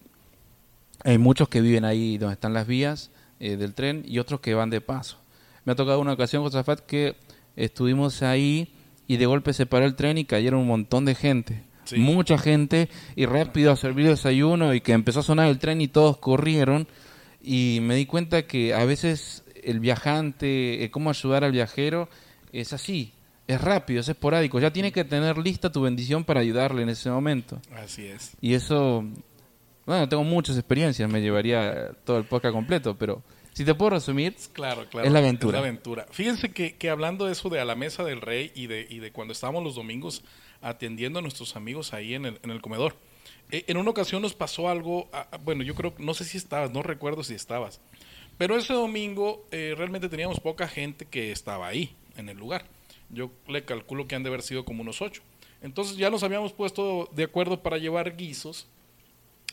Hay 1.05 1.19
muchos 1.19 1.49
que 1.49 1.61
viven 1.61 1.85
ahí 1.85 2.19
donde 2.19 2.35
están 2.35 2.53
las 2.53 2.67
vías 2.67 3.11
eh, 3.41 3.57
del 3.57 3.75
tren 3.75 4.05
y 4.07 4.19
otros 4.19 4.41
que 4.41 4.55
van 4.55 4.71
de 4.71 4.81
paso. 4.81 5.19
Me 5.65 5.73
ha 5.73 5.75
tocado 5.75 6.01
una 6.01 6.13
ocasión, 6.13 6.43
Josafat, 6.43 6.81
que 6.81 7.17
estuvimos 7.57 8.23
ahí 8.23 8.75
y 9.09 9.17
de 9.17 9.27
golpe 9.27 9.53
se 9.53 9.67
paró 9.67 9.85
el 9.85 9.97
tren 9.97 10.19
y 10.19 10.25
cayeron 10.25 10.61
un 10.61 10.69
montón 10.69 11.05
de 11.05 11.15
gente. 11.15 11.65
Sí. 11.85 11.97
Mucha 11.97 12.39
gente 12.39 12.89
y 13.17 13.27
rápido 13.27 13.73
a 13.73 13.77
servir 13.77 14.07
desayuno 14.07 14.75
y 14.75 14.81
que 14.81 14.93
empezó 14.93 15.21
a 15.21 15.25
sonar 15.25 15.49
el 15.49 15.59
tren 15.59 15.81
y 15.81 15.89
todos 15.89 16.19
corrieron 16.19 16.87
y 17.43 17.81
me 17.83 17.97
di 17.97 18.07
cuenta 18.07 18.47
que 18.47 18.75
a 18.75 18.85
veces 18.85 19.45
el 19.63 19.81
viajante, 19.81 20.85
eh, 20.85 20.91
cómo 20.91 21.11
ayudar 21.11 21.45
al 21.45 21.53
viajero, 21.53 22.09
es 22.53 22.73
así, 22.73 23.13
es 23.47 23.61
rápido, 23.61 24.01
es 24.01 24.09
esporádico, 24.09 24.61
ya 24.61 24.73
tiene 24.73 24.93
que 24.93 25.05
tener 25.05 25.39
lista 25.39 25.73
tu 25.73 25.83
bendición 25.83 26.25
para 26.25 26.41
ayudarle 26.41 26.83
en 26.83 26.89
ese 26.89 27.11
momento. 27.11 27.61
Así 27.75 28.07
es. 28.07 28.33
Y 28.41 28.55
eso, 28.55 29.05
bueno, 29.87 30.09
tengo 30.09 30.25
muchas 30.25 30.57
experiencias, 30.57 31.11
me 31.11 31.21
llevaría 31.21 31.93
todo 32.05 32.19
el 32.19 32.25
podcast 32.25 32.55
completo, 32.55 32.97
pero 32.97 33.23
si 33.53 33.65
te 33.65 33.75
puedo 33.75 33.91
resumir, 33.91 34.35
Claro, 34.53 34.89
claro. 34.89 35.07
Es 35.07 35.13
la 35.13 35.19
aventura. 35.19 35.59
Es 35.59 35.63
la 35.63 35.69
aventura. 35.69 36.07
Fíjense 36.11 36.53
que, 36.53 36.77
que 36.77 36.91
hablando 36.91 37.27
de 37.27 37.33
eso 37.33 37.49
de 37.49 37.61
a 37.61 37.65
la 37.65 37.75
mesa 37.75 38.05
del 38.05 38.21
rey 38.21 38.51
y 38.55 38.67
de, 38.67 38.87
y 38.89 38.99
de 38.99 39.13
cuando 39.13 39.33
estábamos 39.33 39.63
los 39.63 39.75
domingos 39.75 40.23
atendiendo 40.61 41.19
a 41.19 41.23
nuestros 41.23 41.57
amigos 41.57 41.93
ahí 41.93 42.15
en 42.15 42.25
el, 42.25 42.41
en 42.43 42.51
el 42.51 42.61
comedor, 42.63 42.97
en 43.51 43.77
una 43.77 43.91
ocasión 43.91 44.23
nos 44.23 44.35
pasó 44.35 44.69
algo, 44.69 45.09
ah, 45.13 45.29
ah, 45.31 45.39
bueno, 45.39 45.63
yo 45.63 45.75
creo, 45.75 45.95
no 45.99 46.15
sé 46.15 46.25
si 46.25 46.39
estabas, 46.39 46.71
no 46.71 46.83
recuerdo 46.83 47.23
si 47.23 47.35
estabas, 47.35 47.81
pero 48.39 48.57
ese 48.57 48.73
domingo 48.73 49.47
eh, 49.51 49.75
realmente 49.77 50.09
teníamos 50.09 50.41
poca 50.41 50.69
gente 50.69 51.05
que 51.05 51.33
estaba 51.33 51.67
ahí, 51.67 51.95
en 52.17 52.29
el 52.29 52.39
lugar. 52.39 52.65
Yo 53.11 53.31
le 53.47 53.65
calculo 53.65 54.09
que 54.09 54.15
han 54.15 54.23
de 54.23 54.31
haber 54.31 54.43
sido 54.43 54.65
como 54.65 54.83
unos 54.83 55.03
ocho. 55.03 55.23
Entonces 55.61 55.97
ya 55.97 56.11
nos 56.11 56.23
habíamos 56.23 56.53
puesto 56.53 57.11
de 57.13 57.25
acuerdo 57.25 57.63
para 57.63 57.79
llevar 57.79 58.17
guisos, 58.17 58.67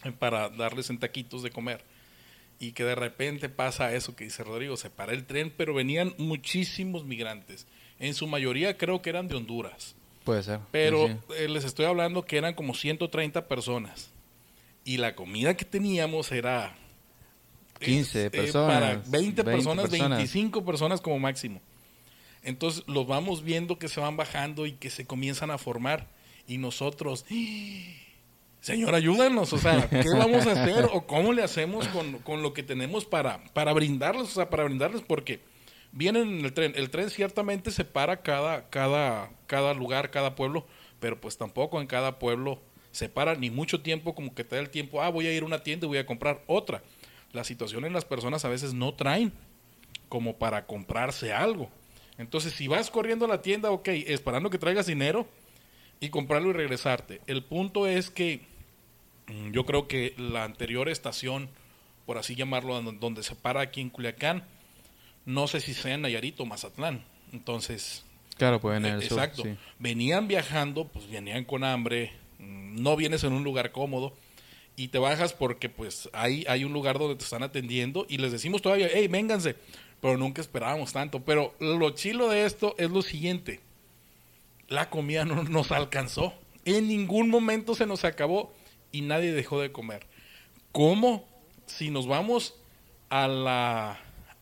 eh, 0.05 0.12
para 0.12 0.50
darles 0.50 0.89
en 0.89 0.98
taquitos 0.98 1.43
de 1.43 1.51
comer 1.51 1.84
y 2.60 2.74
que 2.74 2.84
de 2.84 2.96
repente 2.96 3.48
pasa 3.50 3.93
eso 3.96 4.15
que 4.15 4.25
dice 4.25 4.43
Rodrigo, 4.43 4.75
se 4.75 4.89
para 4.89 5.13
el 5.13 5.25
tren, 5.25 5.51
pero 5.55 5.74
venían 5.74 6.13
muchísimos 6.17 7.05
migrantes. 7.05 7.67
En 8.00 8.13
su 8.13 8.27
mayoría 8.27 8.77
creo 8.77 9.01
que 9.01 9.10
eran 9.10 9.27
de 9.27 9.36
Honduras, 9.36 9.96
puede 10.29 10.43
ser. 10.43 10.59
pero 10.71 11.07
sí, 11.07 11.13
sí. 11.13 11.33
eh, 11.38 11.50
les 11.50 11.63
estoy 11.63 11.86
hablando 11.86 12.25
que 12.25 12.38
eran 12.38 12.53
como 12.53 12.74
130 12.74 13.48
personas. 13.48 14.12
Y 14.83 14.98
la 14.98 15.15
comida 15.15 15.55
que 15.55 15.65
teníamos 15.65 16.31
era 16.31 16.75
15 17.79 18.25
eh, 18.25 18.31
personas, 18.31 18.74
para 18.74 18.95
20, 18.95 19.09
20 19.09 19.43
personas, 19.43 19.89
personas. 19.89 20.17
25 20.17 20.65
personas 20.65 21.01
como 21.01 21.19
máximo. 21.19 21.62
Entonces 22.43 22.83
los 22.88 23.05
vamos 23.05 23.43
viendo 23.43 23.77
que 23.77 23.88
se 23.88 24.00
van 24.00 24.17
bajando 24.17 24.65
y 24.65 24.74
que 24.74 24.89
se 24.89 25.05
comienzan 25.05 25.51
a 25.51 25.57
formar 25.57 26.07
y 26.48 26.57
nosotros 26.57 27.25
Señor, 28.62 28.93
ayúdanos, 28.93 29.53
o 29.53 29.57
sea, 29.57 29.89
¿qué 29.89 30.09
vamos 30.17 30.45
a 30.45 30.51
hacer 30.51 30.89
o 30.91 31.05
cómo 31.07 31.31
le 31.31 31.43
hacemos 31.43 31.88
con, 31.88 32.19
con 32.19 32.41
lo 32.41 32.53
que 32.53 32.62
tenemos 32.62 33.05
para, 33.05 33.41
para 33.53 33.71
brindarles, 33.71 34.24
o 34.24 34.31
sea, 34.31 34.50
para 34.50 34.65
brindarles 34.65 35.01
porque 35.01 35.39
vienen 35.91 36.39
en 36.39 36.46
el 36.46 36.53
tren, 36.53 36.74
el 36.75 36.89
tren 36.89 37.10
ciertamente 37.10 37.72
separa 37.72 38.22
cada, 38.22 38.69
cada, 38.69 39.31
cada 39.48 39.74
lugar, 39.74 40.12
cada 40.12 40.36
pueblo, 40.36 40.65
pero 41.00 41.19
pues 41.19 41.38
tampoco 41.38 41.81
en 41.81 41.88
cada 41.88 42.19
pueblo 42.19 42.62
separa 42.91 43.36
ni 43.36 43.50
mucho 43.50 43.81
tiempo 43.81 44.15
como 44.15 44.34
que 44.34 44.43
te 44.43 44.55
da 44.55 44.62
el 44.62 44.69
tiempo, 44.69 45.01
ah, 45.01 45.10
voy 45.10 45.27
a 45.27 45.34
ir 45.34 45.43
a 45.43 45.46
una 45.46 45.63
tienda 45.63 45.86
y 45.86 45.89
voy 45.89 45.98
a 45.98 46.05
comprar 46.05 46.43
otra. 46.48 46.81
La 47.31 47.43
situación 47.43 47.86
en 47.86 47.93
las 47.93 48.05
personas 48.05 48.46
a 48.46 48.50
veces 48.50 48.74
no 48.74 48.93
traen 48.93 49.31
como 50.08 50.38
para 50.38 50.65
comprarse 50.65 51.31
algo. 51.31 51.69
Entonces, 52.17 52.53
si 52.53 52.67
vas 52.67 52.89
corriendo 52.89 53.25
a 53.25 53.27
la 53.29 53.41
tienda, 53.41 53.72
ok, 53.72 53.88
esperando 53.89 54.50
que 54.50 54.58
traigas 54.58 54.88
dinero 54.88 55.27
y 56.00 56.10
comprarlo 56.10 56.50
y 56.50 56.53
regresarte. 56.53 57.22
El 57.27 57.43
punto 57.43 57.88
es 57.88 58.10
que 58.10 58.41
mm, 59.27 59.51
yo 59.51 59.65
creo 59.65 59.88
que 59.88 60.15
la 60.17 60.43
anterior 60.43 60.89
estación, 60.89 61.50
por 62.05 62.17
así 62.17 62.36
llamarlo, 62.36 62.81
don- 62.81 63.00
donde 63.00 63.22
se 63.24 63.36
para 63.36 63.62
aquí 63.62 63.81
en 63.81 63.89
Culiacán, 63.89 64.43
no 65.25 65.47
sé 65.47 65.59
si 65.61 65.73
sea 65.73 65.95
en 65.95 66.01
Nayarit 66.01 66.39
o 66.39 66.45
Mazatlán. 66.45 67.03
Entonces, 67.31 68.03
Claro, 68.39 68.61
pues 68.61 68.77
en 68.77 68.85
el 68.85 69.03
sur, 69.03 69.19
exacto. 69.19 69.43
sí. 69.43 69.57
Venían 69.79 70.29
viajando, 70.29 70.88
pues 70.88 71.09
venían 71.09 71.43
con 71.43 71.65
hambre, 71.65 72.13
mm, 72.39 72.81
no 72.81 72.95
vienes 72.95 73.25
en 73.25 73.33
un 73.33 73.43
lugar 73.43 73.73
cómodo 73.73 74.13
y 74.77 74.88
te 74.88 74.97
bajas 74.97 75.33
porque 75.33 75.67
pues 75.67 76.09
hay, 76.13 76.45
hay 76.47 76.63
un 76.63 76.71
lugar 76.71 76.97
donde 76.97 77.17
te 77.17 77.25
están 77.25 77.43
atendiendo 77.43 78.05
y 78.07 78.17
les 78.17 78.31
decimos 78.31 78.61
todavía, 78.61 78.88
hey, 78.93 79.09
vénganse, 79.09 79.57
pero 79.99 80.17
nunca 80.17 80.39
esperábamos 80.39 80.93
tanto. 80.93 81.19
Pero 81.25 81.53
lo 81.59 81.89
chilo 81.89 82.29
de 82.29 82.45
esto 82.45 82.75
es 82.77 82.89
lo 82.89 83.01
siguiente, 83.01 83.59
la 84.69 84.89
comida 84.89 85.25
no 85.25 85.43
nos 85.43 85.73
alcanzó, 85.73 86.33
en 86.63 86.88
ningún 86.88 87.29
momento 87.29 87.75
se 87.75 87.85
nos 87.85 88.05
acabó 88.05 88.53
y 88.93 89.01
nadie 89.01 89.33
dejó 89.33 89.59
de 89.59 89.73
comer. 89.73 90.07
¿Cómo? 90.71 91.27
Si 91.65 91.89
nos 91.89 92.07
vamos 92.07 92.55
a 93.09 93.27
la, 93.27 93.99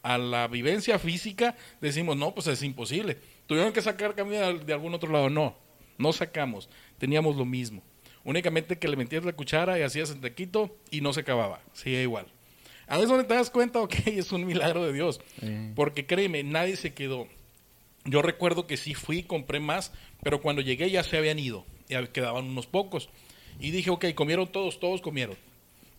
a 0.08 0.18
la 0.18 0.48
vivencia 0.48 0.98
física, 1.00 1.58
decimos, 1.82 2.16
no, 2.16 2.34
pues 2.34 2.48
es 2.48 2.64
imposible. 2.64 3.18
Tuvieron 3.46 3.74
que 3.74 3.82
sacar 3.82 4.16
comida 4.16 4.54
de 4.54 4.74
algún 4.74 4.94
otro 4.94 5.12
lado. 5.12 5.30
No, 5.30 5.54
no 5.98 6.14
sacamos. 6.14 6.70
Teníamos 6.98 7.36
lo 7.36 7.44
mismo. 7.44 7.84
Únicamente 8.24 8.78
que 8.78 8.88
le 8.88 8.96
metías 8.96 9.26
la 9.26 9.34
cuchara 9.34 9.78
y 9.78 9.82
hacías 9.82 10.10
el 10.12 10.22
taquito 10.22 10.74
y 10.92 11.02
no 11.02 11.12
se 11.12 11.20
acababa. 11.20 11.60
Sigue 11.74 12.04
igual. 12.04 12.26
A 12.88 12.96
veces 12.96 13.10
donde 13.10 13.26
te 13.26 13.34
das 13.34 13.50
cuenta, 13.50 13.82
ok, 13.82 13.96
es 14.06 14.32
un 14.32 14.46
milagro 14.46 14.86
de 14.86 14.94
Dios. 14.94 15.20
Sí. 15.42 15.74
Porque 15.76 16.06
créeme, 16.06 16.42
nadie 16.42 16.78
se 16.78 16.94
quedó. 16.94 17.28
Yo 18.06 18.22
recuerdo 18.22 18.66
que 18.66 18.78
sí 18.78 18.94
fui, 18.94 19.24
compré 19.24 19.60
más, 19.60 19.92
pero 20.24 20.42
cuando 20.42 20.62
llegué 20.62 20.90
ya 20.90 21.04
se 21.04 21.18
habían 21.18 21.38
ido. 21.38 21.66
Ya 21.90 22.08
quedaban 22.08 22.46
unos 22.46 22.66
pocos. 22.66 23.10
Y 23.60 23.72
dije, 23.72 23.90
ok, 23.90 24.06
comieron 24.16 24.48
todos, 24.48 24.80
todos 24.80 25.02
comieron. 25.02 25.36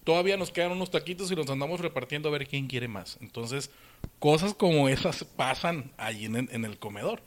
Todavía 0.05 0.38
nos 0.38 0.50
quedan 0.50 0.73
unos 0.73 0.91
taquitos 0.91 1.31
y 1.31 1.35
los 1.35 1.50
andamos 1.50 1.81
repartiendo 1.81 2.31
a 2.31 2.33
ver 2.33 2.49
quién 2.49 2.69
quiere 2.69 2.88
más. 2.88 3.19
Entonces, 3.21 3.71
cosas 4.19 4.55
como 4.55 4.88
esas 4.88 5.25
pasan 5.25 5.93
allí 5.97 6.25
en, 6.26 6.37
el- 6.37 6.49
en 6.52 6.64
el 6.64 6.78
comedor. 6.78 7.23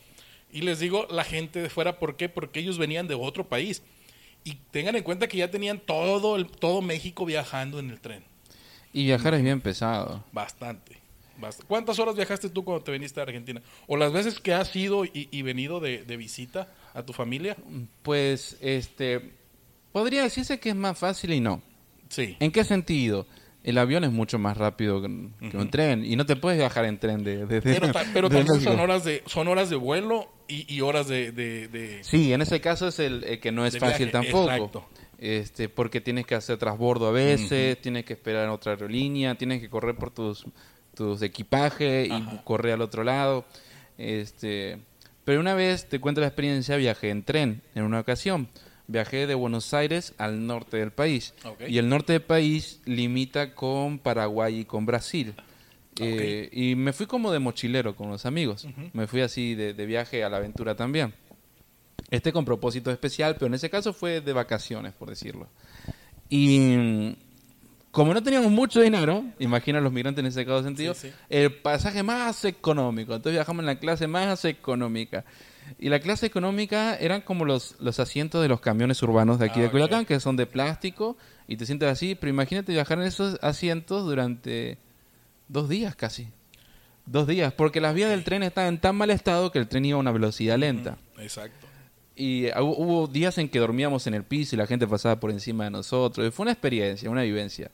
Y 0.51 0.61
les 0.61 0.79
digo, 0.79 1.07
la 1.09 1.23
gente 1.23 1.61
de 1.61 1.69
fuera, 1.69 1.97
¿por 1.99 2.17
qué? 2.17 2.27
Porque 2.29 2.59
ellos 2.59 2.77
venían 2.77 3.07
de 3.07 3.15
otro 3.15 3.47
país. 3.47 3.81
Y 4.43 4.55
tengan 4.71 4.95
en 4.95 5.03
cuenta 5.03 5.27
que 5.27 5.37
ya 5.37 5.49
tenían 5.51 5.79
todo, 5.79 6.35
el, 6.35 6.47
todo 6.47 6.81
México 6.81 7.25
viajando 7.25 7.79
en 7.79 7.89
el 7.91 7.99
tren. 7.99 8.23
Y 8.91 9.05
viajar 9.05 9.33
es 9.35 9.43
bien 9.43 9.61
pesado. 9.61 10.25
Bastante. 10.31 10.97
Bast- 11.39 11.63
¿Cuántas 11.67 11.97
horas 11.99 12.15
viajaste 12.15 12.49
tú 12.49 12.63
cuando 12.65 12.83
te 12.83 12.91
viniste 12.91 13.19
a 13.19 13.23
Argentina? 13.23 13.61
¿O 13.87 13.95
las 13.97 14.11
veces 14.11 14.39
que 14.39 14.53
has 14.53 14.75
ido 14.75 15.05
y, 15.05 15.29
y 15.31 15.41
venido 15.43 15.79
de, 15.79 16.03
de 16.03 16.17
visita 16.17 16.67
a 16.93 17.03
tu 17.03 17.13
familia? 17.13 17.55
Pues, 18.03 18.57
este, 18.61 19.31
podría 19.93 20.23
decirse 20.23 20.59
que 20.59 20.69
es 20.69 20.75
más 20.75 20.97
fácil 20.99 21.31
y 21.33 21.39
no. 21.39 21.61
Sí. 22.09 22.35
¿En 22.41 22.51
qué 22.51 22.63
sentido? 22.65 23.25
El 23.63 23.77
avión 23.77 24.03
es 24.03 24.11
mucho 24.11 24.39
más 24.39 24.57
rápido 24.57 25.01
que, 25.01 25.07
un- 25.07 25.69
tren 25.69 26.03
y 26.03 26.15
no 26.15 26.25
te 26.25 26.35
puedes 26.35 26.57
viajar 26.57 26.85
en 26.85 26.97
tren 26.97 27.23
de, 27.23 27.45
de- 27.45 27.61
de- 27.61 27.61
Pero, 27.61 27.91
ta- 27.91 28.03
pero 28.13 28.27
de 28.27 28.37
también 28.37 28.55
México. 28.57 28.71
son 28.71 28.79
horas 28.79 29.03
de, 29.03 29.21
son 29.27 29.47
horas 29.47 29.69
de 29.69 29.75
vuelo 29.75 30.27
y, 30.47 30.73
y 30.73 30.81
horas 30.81 31.07
de, 31.07 31.31
de- 31.31 32.03
Sí, 32.03 32.33
en 32.33 32.41
ese 32.41 32.59
caso 32.59 32.87
es 32.87 32.97
el, 32.99 33.23
el 33.23 33.39
que 33.39 33.51
no 33.51 33.65
es 33.65 33.77
fácil 33.77 34.07
viaje, 34.07 34.11
tampoco. 34.29 34.51
exacto. 34.51 34.85
Este, 35.19 35.69
porque 35.69 36.01
tienes 36.01 36.25
que 36.25 36.33
hacer 36.33 36.57
transbordo 36.57 37.07
a 37.07 37.11
veces, 37.11 37.79
tienes 37.79 38.05
que 38.05 38.13
esperar 38.13 38.45
en 38.45 38.49
otra 38.49 38.71
aerolínea, 38.71 39.35
tienes 39.35 39.61
que 39.61 39.69
correr 39.69 39.95
por 39.95 40.09
tus, 40.09 40.43
tus 40.95 41.21
equipajes 41.21 42.09
y 42.09 42.23
correr 42.43 42.73
al 42.73 42.81
otro 42.81 43.03
lado. 43.03 43.45
Este, 43.99 44.79
pero 45.23 45.39
una 45.39 45.53
vez 45.53 45.87
te 45.87 45.99
cuento 45.99 46.21
la 46.21 46.27
experiencia, 46.27 46.75
viajé 46.77 47.09
en 47.11 47.23
tren 47.23 47.61
en 47.75 47.83
una 47.83 47.99
ocasión. 47.99 48.47
Viajé 48.91 49.25
de 49.27 49.35
Buenos 49.35 49.73
Aires 49.73 50.13
al 50.17 50.45
norte 50.45 50.77
del 50.77 50.91
país. 50.91 51.33
Y 51.67 51.77
el 51.77 51.87
norte 51.89 52.13
del 52.13 52.21
país 52.23 52.81
limita 52.85 53.53
con 53.55 53.99
Paraguay 53.99 54.59
y 54.59 54.65
con 54.65 54.85
Brasil. 54.85 55.33
Eh, 55.99 56.49
y 56.51 56.75
me 56.75 56.93
fui 56.93 57.05
como 57.05 57.31
de 57.31 57.39
mochilero 57.39 57.95
con 57.95 58.09
los 58.09 58.25
amigos. 58.25 58.67
Me 58.93 59.07
fui 59.07 59.21
así 59.21 59.55
de, 59.55 59.73
de 59.73 59.85
viaje 59.85 60.23
a 60.23 60.29
la 60.29 60.37
aventura 60.37 60.75
también. 60.75 61.13
Este 62.09 62.33
con 62.33 62.43
propósito 62.43 62.91
especial, 62.91 63.35
pero 63.35 63.47
en 63.47 63.53
ese 63.53 63.69
caso 63.69 63.93
fue 63.93 64.19
de 64.21 64.33
vacaciones, 64.33 64.93
por 64.93 65.09
decirlo. 65.09 65.47
Y 66.29 67.15
como 67.91 68.13
no 68.13 68.23
teníamos 68.23 68.51
mucho 68.51 68.81
dinero, 68.81 69.23
imagina 69.39 69.79
los 69.81 69.91
migrantes 69.91 70.21
en 70.21 70.27
ese 70.27 70.45
caso 70.45 70.63
sentido, 70.63 70.93
Sí, 70.93 71.09
sí. 71.09 71.13
el 71.29 71.53
pasaje 71.53 72.03
más 72.03 72.43
económico. 72.45 73.13
Entonces 73.13 73.33
viajamos 73.37 73.61
en 73.61 73.67
la 73.67 73.79
clase 73.79 74.07
más 74.07 74.43
económica. 74.45 75.23
Y 75.79 75.89
la 75.89 75.99
clase 75.99 76.25
económica 76.25 76.95
eran 76.95 77.21
como 77.21 77.45
los, 77.45 77.75
los 77.79 77.99
asientos 77.99 78.41
de 78.41 78.47
los 78.47 78.59
camiones 78.61 79.01
urbanos 79.03 79.39
de 79.39 79.45
aquí 79.45 79.59
Ah, 79.59 79.61
de 79.63 79.65
ok. 79.67 79.71
Culiacán, 79.71 80.05
que 80.05 80.19
son 80.19 80.35
de 80.35 80.45
plástico 80.45 81.17
y 81.47 81.57
te 81.57 81.65
sientas 81.65 81.91
así. 81.91 82.15
Pero 82.15 82.29
imagínate 82.29 82.71
viajar 82.71 82.99
en 82.99 83.05
esos 83.05 83.37
asientos 83.41 84.03
durante 84.05 84.77
dos 85.47 85.69
días 85.69 85.95
casi. 85.95 86.27
Dos 87.05 87.27
días, 87.27 87.51
porque 87.53 87.81
las 87.81 87.95
vías 87.95 88.09
del 88.11 88.23
tren 88.23 88.43
estaban 88.43 88.75
en 88.75 88.79
tan 88.79 88.95
mal 88.95 89.09
estado 89.09 89.51
que 89.51 89.57
el 89.59 89.67
tren 89.67 89.85
iba 89.85 89.97
a 89.97 89.99
una 89.99 90.11
velocidad 90.11 90.57
lenta. 90.57 90.97
Exacto. 91.17 91.67
Y 92.15 92.43
hu- 92.45 92.75
hubo 92.77 93.07
días 93.07 93.37
en 93.39 93.49
que 93.49 93.57
dormíamos 93.59 94.05
en 94.05 94.13
el 94.13 94.23
piso 94.23 94.55
y 94.55 94.59
la 94.59 94.67
gente 94.67 94.85
pasaba 94.87 95.19
por 95.19 95.31
encima 95.31 95.63
de 95.63 95.71
nosotros. 95.71 96.27
Y 96.27 96.31
fue 96.31 96.43
una 96.43 96.51
experiencia, 96.51 97.09
una 97.09 97.23
vivencia. 97.23 97.71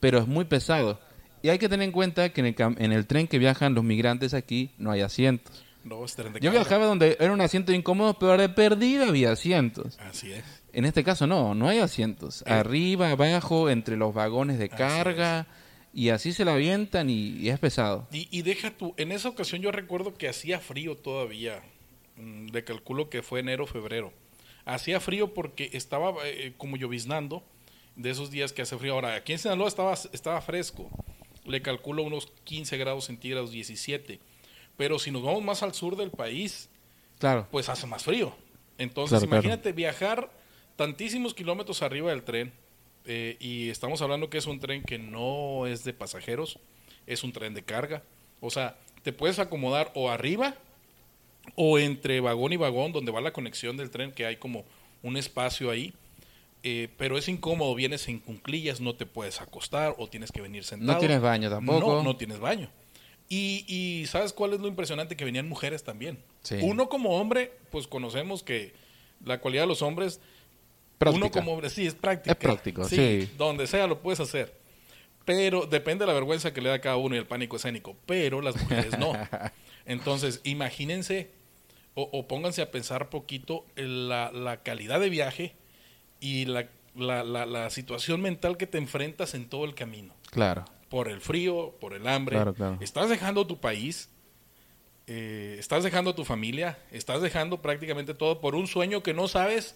Pero 0.00 0.18
es 0.18 0.26
muy 0.26 0.46
pesado. 0.46 0.98
Y 1.42 1.50
hay 1.50 1.58
que 1.58 1.68
tener 1.68 1.84
en 1.84 1.92
cuenta 1.92 2.30
que 2.30 2.40
en 2.40 2.46
el, 2.46 2.54
en 2.78 2.92
el 2.92 3.06
tren 3.06 3.26
que 3.28 3.38
viajan 3.38 3.74
los 3.74 3.84
migrantes 3.84 4.32
aquí 4.32 4.70
no 4.78 4.90
hay 4.90 5.02
asientos. 5.02 5.62
De 5.82 6.40
Yo 6.40 6.50
viajaba 6.50 6.84
donde 6.84 7.16
era 7.18 7.32
un 7.32 7.40
asiento 7.40 7.72
incómodo, 7.72 8.18
pero 8.18 8.36
de 8.36 8.48
perdida 8.48 9.08
había 9.08 9.32
asientos. 9.32 9.98
Así 9.98 10.32
es. 10.32 10.44
En 10.72 10.84
este 10.84 11.02
caso 11.02 11.26
no, 11.26 11.54
no 11.54 11.68
hay 11.68 11.78
asientos. 11.78 12.42
Eh. 12.42 12.52
Arriba, 12.52 13.10
abajo, 13.10 13.70
entre 13.70 13.96
los 13.96 14.12
vagones 14.14 14.58
de 14.58 14.68
carga. 14.68 15.46
Y 15.92 16.10
así 16.10 16.32
se 16.32 16.44
la 16.44 16.54
avientan 16.54 17.10
y, 17.10 17.30
y 17.38 17.48
es 17.48 17.58
pesado. 17.58 18.06
Y, 18.12 18.28
y 18.30 18.42
deja 18.42 18.70
tú, 18.70 18.94
en 18.96 19.10
esa 19.10 19.28
ocasión 19.28 19.60
yo 19.60 19.72
recuerdo 19.72 20.14
que 20.14 20.28
hacía 20.28 20.60
frío 20.60 20.96
todavía. 20.96 21.62
Mm, 22.16 22.48
Le 22.50 22.62
calculo 22.62 23.08
que 23.10 23.22
fue 23.22 23.40
enero, 23.40 23.66
febrero. 23.66 24.12
Hacía 24.64 25.00
frío 25.00 25.34
porque 25.34 25.70
estaba 25.72 26.12
eh, 26.24 26.52
como 26.58 26.76
lloviznando 26.76 27.42
de 27.96 28.10
esos 28.10 28.30
días 28.30 28.52
que 28.52 28.62
hace 28.62 28.76
frío. 28.78 28.94
Ahora, 28.94 29.14
aquí 29.14 29.32
en 29.32 29.38
Sinaloa 29.38 29.66
estaba, 29.66 29.94
estaba 29.94 30.40
fresco. 30.42 30.88
Le 31.44 31.62
calculo 31.62 32.02
unos 32.02 32.28
15 32.44 32.76
grados 32.76 33.06
centígrados, 33.06 33.50
17. 33.50 34.20
Pero 34.80 34.98
si 34.98 35.10
nos 35.10 35.22
vamos 35.22 35.42
más 35.42 35.62
al 35.62 35.74
sur 35.74 35.94
del 35.94 36.10
país, 36.10 36.70
Claro. 37.18 37.46
pues 37.50 37.68
hace 37.68 37.86
más 37.86 38.02
frío. 38.02 38.32
Entonces, 38.78 39.18
Claro, 39.18 39.28
claro. 39.28 39.42
imagínate 39.44 39.72
viajar 39.72 40.30
tantísimos 40.76 41.34
kilómetros 41.34 41.82
arriba 41.82 42.08
del 42.10 42.22
tren. 42.22 42.50
eh, 43.04 43.36
y 43.40 43.68
estamos 43.70 44.00
hablando 44.02 44.28
que 44.30 44.38
es 44.38 44.46
un 44.46 44.58
tren 44.60 44.82
que 44.82 44.98
no 44.98 45.66
es 45.66 45.84
de 45.84 45.92
pasajeros, 45.94 46.58
es 47.06 47.24
un 47.24 47.32
tren 47.32 47.52
de 47.54 47.62
carga. 47.62 48.02
O 48.40 48.48
sea, 48.50 48.76
te 49.02 49.12
puedes 49.12 49.38
acomodar 49.38 49.90
o 49.94 50.10
arriba 50.10 50.54
o 51.56 51.78
entre 51.78 52.20
vagón 52.20 52.52
y 52.54 52.56
vagón, 52.56 52.92
donde 52.92 53.10
va 53.12 53.20
la 53.20 53.32
conexión 53.32 53.76
del 53.76 53.90
tren, 53.90 54.12
que 54.12 54.24
hay 54.26 54.36
como 54.36 54.64
un 55.02 55.16
espacio 55.18 55.70
ahí. 55.70 55.92
eh, 56.62 56.88
pero 56.98 57.16
es 57.18 57.26
incómodo, 57.28 57.74
vienes 57.74 58.06
en 58.08 58.18
cunclillas, 58.18 58.80
no 58.82 58.94
te 58.94 59.04
puedes 59.06 59.40
acostar 59.40 59.94
o 59.98 60.06
tienes 60.08 60.30
que 60.32 60.40
venir 60.42 60.62
sentado. 60.64 60.92
No 60.92 60.98
tienes 60.98 61.20
baño 61.22 61.48
tampoco. 61.50 61.80
No, 61.80 62.02
no 62.02 62.16
tienes 62.16 62.38
baño. 62.38 62.68
Y, 63.32 63.64
y 63.68 64.06
¿sabes 64.08 64.32
cuál 64.34 64.52
es 64.54 64.60
lo 64.60 64.66
impresionante? 64.68 65.16
Que 65.16 65.24
venían 65.24 65.48
mujeres 65.48 65.84
también. 65.84 66.18
Sí. 66.42 66.58
Uno 66.62 66.88
como 66.88 67.10
hombre, 67.18 67.52
pues 67.70 67.86
conocemos 67.86 68.42
que 68.42 68.74
la 69.24 69.40
cualidad 69.40 69.62
de 69.62 69.68
los 69.68 69.80
hombres, 69.82 70.20
Práctica. 70.98 71.24
uno 71.26 71.30
como 71.32 71.52
hombre, 71.52 71.70
sí, 71.70 71.86
es 71.86 71.94
práctica. 71.94 72.32
Es 72.32 72.36
práctico, 72.36 72.84
sí. 72.88 73.30
Donde 73.38 73.66
sea 73.68 73.86
lo 73.86 74.00
puedes 74.02 74.18
hacer. 74.20 74.52
Pero 75.24 75.64
depende 75.66 76.02
de 76.04 76.08
la 76.08 76.12
vergüenza 76.14 76.52
que 76.52 76.60
le 76.60 76.70
da 76.70 76.74
a 76.76 76.80
cada 76.80 76.96
uno 76.96 77.14
y 77.14 77.18
el 77.18 77.26
pánico 77.26 77.54
escénico. 77.56 77.96
Pero 78.04 78.40
las 78.40 78.60
mujeres 78.60 78.98
no. 78.98 79.12
Entonces, 79.86 80.40
imagínense 80.42 81.30
o, 81.94 82.08
o 82.12 82.26
pónganse 82.26 82.62
a 82.62 82.70
pensar 82.72 83.10
poquito 83.10 83.64
en 83.76 84.08
la, 84.08 84.32
la 84.32 84.62
calidad 84.64 84.98
de 84.98 85.08
viaje 85.08 85.54
y 86.18 86.46
la, 86.46 86.68
la, 86.96 87.22
la- 87.22 87.46
la 87.46 87.70
situación 87.70 88.20
mental 88.22 88.56
que 88.56 88.66
te 88.66 88.78
enfrentas 88.78 89.34
en 89.34 89.48
todo 89.48 89.64
el 89.66 89.74
camino. 89.76 90.14
Claro. 90.32 90.64
Por 90.90 91.08
el 91.08 91.20
frío, 91.22 91.74
por 91.80 91.94
el 91.94 92.06
hambre. 92.06 92.36
Claro, 92.36 92.52
claro. 92.52 92.76
Estás 92.80 93.08
dejando 93.08 93.46
tu 93.46 93.58
país, 93.58 94.10
eh, 95.06 95.56
estás 95.58 95.82
dejando 95.84 96.14
tu 96.14 96.24
familia, 96.24 96.78
estás 96.90 97.22
dejando 97.22 97.62
prácticamente 97.62 98.12
todo 98.12 98.40
por 98.40 98.54
un 98.54 98.66
sueño 98.66 99.02
que 99.02 99.14
no 99.14 99.26
sabes 99.28 99.74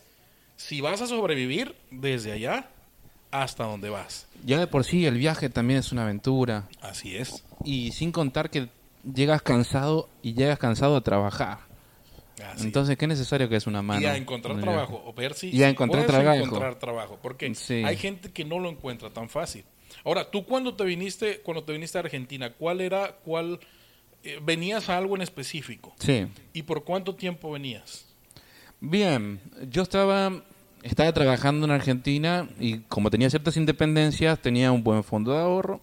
si 0.56 0.80
vas 0.80 1.00
a 1.00 1.06
sobrevivir 1.06 1.74
desde 1.90 2.32
allá 2.32 2.68
hasta 3.30 3.64
donde 3.64 3.90
vas. 3.90 4.26
Ya 4.44 4.58
de 4.60 4.66
por 4.66 4.84
sí 4.84 5.06
el 5.06 5.16
viaje 5.18 5.48
también 5.50 5.80
es 5.80 5.90
una 5.92 6.02
aventura. 6.04 6.68
Así 6.80 7.16
es. 7.16 7.42
Y 7.64 7.92
sin 7.92 8.12
contar 8.12 8.50
que 8.50 8.68
llegas 9.12 9.42
cansado 9.42 10.08
y 10.22 10.34
llegas 10.34 10.58
cansado 10.58 10.96
a 10.96 11.00
trabajar. 11.00 11.58
Así 12.52 12.66
Entonces, 12.66 12.96
qué 12.98 13.06
necesario 13.06 13.48
que 13.48 13.54
es 13.56 13.66
una 13.68 13.80
mano. 13.82 14.02
y 14.02 14.06
a 14.06 14.16
encontrar 14.16 14.60
trabajo, 14.60 15.00
o 15.06 15.12
ver 15.12 15.34
si, 15.34 15.50
Y 15.50 15.62
a 15.62 15.68
encontrar 15.68 16.04
puedes 16.06 16.20
trabajo. 16.22 16.44
encontrar 16.44 16.74
trabajo, 16.80 17.18
porque 17.22 17.54
Sí. 17.54 17.82
hay 17.84 17.96
gente 17.96 18.32
que 18.32 18.44
no 18.44 18.58
lo 18.58 18.68
encuentra 18.68 19.10
tan 19.10 19.28
fácil. 19.28 19.64
Ahora, 20.04 20.30
tú 20.30 20.44
cuando 20.44 20.74
te 20.74 20.84
viniste, 20.84 21.40
cuando 21.40 21.62
te 21.64 21.72
viniste 21.72 21.98
a 21.98 22.02
Argentina, 22.02 22.52
¿cuál 22.52 22.80
era, 22.80 23.16
cuál, 23.24 23.60
eh, 24.22 24.40
venías 24.42 24.88
a 24.88 24.96
algo 24.96 25.14
en 25.16 25.22
específico? 25.22 25.94
Sí. 25.98 26.26
¿Y 26.52 26.62
por 26.62 26.84
cuánto 26.84 27.14
tiempo 27.14 27.52
venías? 27.52 28.06
Bien, 28.80 29.40
yo 29.70 29.82
estaba, 29.82 30.42
estaba 30.82 31.12
trabajando 31.12 31.66
en 31.66 31.72
Argentina 31.72 32.48
y 32.58 32.80
como 32.80 33.10
tenía 33.10 33.30
ciertas 33.30 33.56
independencias, 33.56 34.40
tenía 34.40 34.72
un 34.72 34.82
buen 34.82 35.04
fondo 35.04 35.32
de 35.32 35.38
ahorro 35.38 35.80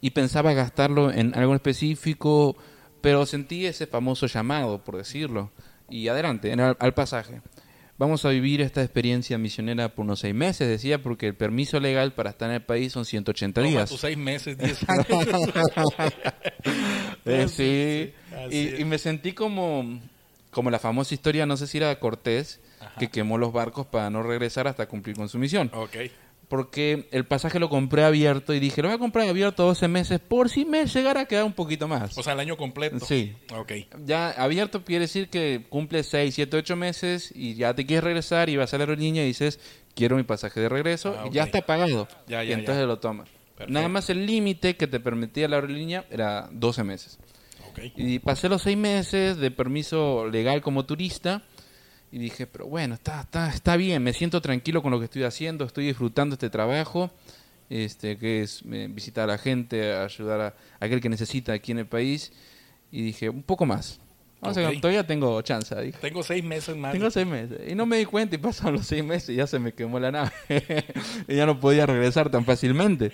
y 0.00 0.10
pensaba 0.10 0.52
gastarlo 0.52 1.10
en 1.10 1.34
algo 1.34 1.54
específico, 1.54 2.56
pero 3.00 3.26
sentí 3.26 3.66
ese 3.66 3.86
famoso 3.86 4.26
llamado, 4.26 4.84
por 4.84 4.96
decirlo, 4.96 5.50
y 5.88 6.08
adelante, 6.08 6.52
en 6.52 6.60
al, 6.60 6.76
al 6.78 6.94
pasaje. 6.94 7.40
Vamos 7.98 8.26
a 8.26 8.28
vivir 8.28 8.60
esta 8.60 8.82
experiencia 8.82 9.38
misionera 9.38 9.88
por 9.94 10.04
unos 10.04 10.20
seis 10.20 10.34
meses, 10.34 10.68
decía, 10.68 11.02
porque 11.02 11.28
el 11.28 11.34
permiso 11.34 11.80
legal 11.80 12.12
para 12.12 12.28
estar 12.30 12.50
en 12.50 12.56
el 12.56 12.62
país 12.62 12.92
son 12.92 13.06
180 13.06 13.60
Toma 13.62 13.70
días. 13.70 13.88
tus 13.88 14.00
seis 14.00 14.18
meses, 14.18 14.58
diez 14.58 14.84
años. 14.88 15.06
Eh, 17.24 17.48
sí, 17.48 18.12
y, 18.78 18.84
me 18.84 18.98
sentí 18.98 19.32
como, 19.32 19.98
como 20.50 20.70
la 20.70 20.78
famosa 20.78 21.14
historia, 21.14 21.46
no 21.46 21.56
sé 21.56 21.66
si 21.66 21.78
era 21.78 21.98
Cortés, 21.98 22.60
que 22.98 23.08
quemó 23.08 23.38
los 23.38 23.52
barcos 23.52 23.86
para 23.86 24.10
no 24.10 24.22
regresar 24.22 24.68
hasta 24.68 24.86
cumplir 24.86 25.16
con 25.16 25.28
su 25.30 25.38
misión. 25.38 25.70
ok. 25.72 25.96
Porque 26.48 27.08
el 27.10 27.24
pasaje 27.24 27.58
lo 27.58 27.68
compré 27.68 28.04
abierto 28.04 28.54
y 28.54 28.60
dije, 28.60 28.80
lo 28.80 28.88
voy 28.88 28.94
a 28.94 28.98
comprar 28.98 29.28
abierto 29.28 29.64
12 29.64 29.88
meses 29.88 30.20
por 30.20 30.48
si 30.48 30.64
me 30.64 30.86
llegara 30.86 31.22
a 31.22 31.24
quedar 31.26 31.44
un 31.44 31.52
poquito 31.52 31.88
más. 31.88 32.16
O 32.16 32.22
sea, 32.22 32.34
el 32.34 32.40
año 32.40 32.56
completo. 32.56 33.04
Sí. 33.04 33.34
Ok. 33.52 33.72
ya 34.04 34.30
abierto 34.30 34.84
quiere 34.84 35.02
decir 35.06 35.28
que 35.28 35.66
cumple 35.68 36.04
6, 36.04 36.32
7, 36.34 36.56
8 36.56 36.76
meses 36.76 37.32
y 37.34 37.54
ya 37.54 37.74
te 37.74 37.84
quieres 37.84 38.04
regresar 38.04 38.48
y 38.48 38.56
vas 38.56 38.72
a 38.72 38.78
la 38.78 38.84
aerolínea 38.84 39.24
y 39.24 39.26
dices, 39.26 39.58
quiero 39.96 40.16
mi 40.16 40.22
pasaje 40.22 40.60
de 40.60 40.68
regreso, 40.68 41.16
Ah, 41.18 41.26
y 41.28 41.34
ya 41.34 41.42
está 41.44 41.62
pagado. 41.62 42.06
Ya, 42.28 42.44
y 42.44 42.48
ya, 42.48 42.54
entonces 42.54 42.82
ya. 42.82 42.86
lo 42.86 43.00
tomas. 43.00 43.28
Perfecto. 43.56 43.72
Nada 43.72 43.88
más 43.88 44.08
el 44.10 44.24
límite 44.24 44.76
que 44.76 44.86
te 44.86 45.00
permitía 45.00 45.48
la 45.48 45.56
aerolínea 45.56 46.04
era 46.10 46.48
12 46.52 46.84
meses. 46.84 47.18
Ok. 47.70 47.80
Y 47.96 48.20
pasé 48.20 48.48
los 48.48 48.62
seis 48.62 48.76
meses 48.76 49.36
de 49.38 49.50
permiso 49.50 50.28
legal 50.28 50.62
como 50.62 50.84
turista 50.86 51.42
y 52.12 52.18
dije, 52.18 52.46
pero 52.46 52.66
bueno, 52.66 52.94
está, 52.94 53.20
está, 53.22 53.48
está 53.50 53.76
bien, 53.76 54.02
me 54.02 54.12
siento 54.12 54.40
tranquilo 54.40 54.82
con 54.82 54.90
lo 54.92 54.98
que 54.98 55.04
estoy 55.06 55.24
haciendo, 55.24 55.64
estoy 55.64 55.86
disfrutando 55.86 56.34
este 56.34 56.48
trabajo, 56.50 57.10
este 57.68 58.16
que 58.16 58.42
es 58.42 58.62
eh, 58.70 58.88
visitar 58.90 59.24
a 59.24 59.32
la 59.32 59.38
gente, 59.38 59.92
ayudar 59.94 60.40
a, 60.40 60.54
aquel 60.80 61.00
que 61.00 61.08
necesita 61.08 61.52
aquí 61.52 61.72
en 61.72 61.78
el 61.78 61.86
país. 61.86 62.32
Y 62.92 63.02
dije, 63.02 63.28
un 63.28 63.42
poco 63.42 63.66
más. 63.66 63.98
Vamos 64.40 64.56
a- 64.58 64.68
Ok. 64.68 64.80
todavía 64.80 65.04
tengo 65.06 65.42
chance, 65.42 65.74
dije. 65.80 65.98
Tengo 66.00 66.22
seis 66.22 66.44
meses 66.44 66.76
más. 66.76 66.92
Tengo 66.92 67.10
seis 67.10 67.26
meses. 67.26 67.60
Y 67.68 67.74
no 67.74 67.84
me 67.86 67.96
di 67.98 68.04
cuenta 68.04 68.36
y 68.36 68.38
pasaron 68.38 68.74
los 68.74 68.86
seis 68.86 69.02
meses 69.02 69.30
y 69.30 69.34
ya 69.34 69.46
se 69.48 69.58
me 69.58 69.72
quemó 69.72 69.98
la 69.98 70.12
nave. 70.12 70.30
y 71.28 71.34
ya 71.34 71.44
no 71.46 71.58
podía 71.58 71.84
regresar 71.86 72.30
tan 72.30 72.44
fácilmente. 72.44 73.10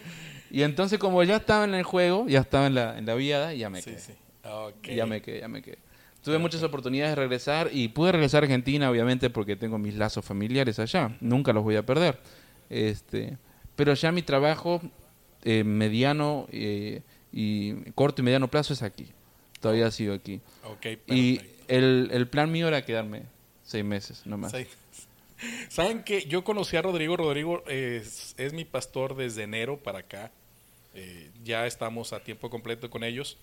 Y 0.50 0.62
entonces 0.62 0.98
como 0.98 1.22
ya 1.24 1.36
estaba 1.36 1.64
en 1.64 1.72
el 1.74 1.84
juego, 1.84 2.26
ya 2.28 2.40
estaba 2.40 2.66
en 2.66 2.74
la, 2.74 2.98
en 2.98 3.06
la 3.06 3.14
viada, 3.14 3.54
ya 3.54 3.70
me 3.70 3.80
Sí, 3.80 3.90
quedé. 3.92 4.00
sí. 4.00 4.12
Ok. 4.44 4.88
Y 4.88 4.96
Ya 4.96 5.06
me 5.06 5.22
quedé, 5.22 5.40
ya 5.40 5.48
me 5.48 5.62
quedé. 5.62 5.78
Tuve 6.22 6.38
muchas 6.38 6.62
oportunidades 6.62 7.16
de 7.16 7.22
regresar 7.22 7.70
y 7.72 7.88
pude 7.88 8.12
regresar 8.12 8.42
a 8.42 8.46
Argentina, 8.46 8.90
obviamente, 8.90 9.28
porque 9.28 9.56
tengo 9.56 9.78
mis 9.78 9.96
lazos 9.96 10.24
familiares 10.24 10.78
allá. 10.78 11.16
Nunca 11.20 11.52
los 11.52 11.64
voy 11.64 11.76
a 11.76 11.84
perder. 11.84 12.18
Este, 12.70 13.36
pero 13.74 13.94
ya 13.94 14.12
mi 14.12 14.22
trabajo 14.22 14.80
eh, 15.42 15.64
mediano 15.64 16.46
eh, 16.52 17.02
y 17.32 17.74
corto 17.92 18.22
y 18.22 18.24
mediano 18.24 18.48
plazo 18.48 18.72
es 18.72 18.82
aquí. 18.82 19.08
Todavía 19.60 19.90
sigo 19.90 20.14
aquí. 20.14 20.40
Ok, 20.64 20.86
Y 21.08 21.40
el, 21.68 22.10
el 22.12 22.28
plan 22.28 22.50
mío 22.50 22.68
era 22.68 22.84
quedarme 22.84 23.22
seis 23.64 23.84
meses 23.84 24.26
nomás. 24.26 24.52
Seis. 24.52 24.68
Saben 25.68 26.04
que 26.04 26.22
yo 26.26 26.44
conocí 26.44 26.76
a 26.76 26.82
Rodrigo. 26.82 27.16
Rodrigo 27.16 27.64
es, 27.66 28.34
es 28.38 28.52
mi 28.52 28.64
pastor 28.64 29.16
desde 29.16 29.42
enero 29.42 29.78
para 29.78 30.00
acá. 30.00 30.30
Eh, 30.94 31.30
ya 31.42 31.66
estamos 31.66 32.12
a 32.12 32.20
tiempo 32.20 32.50
completo 32.50 32.90
con 32.90 33.02
ellos. 33.02 33.38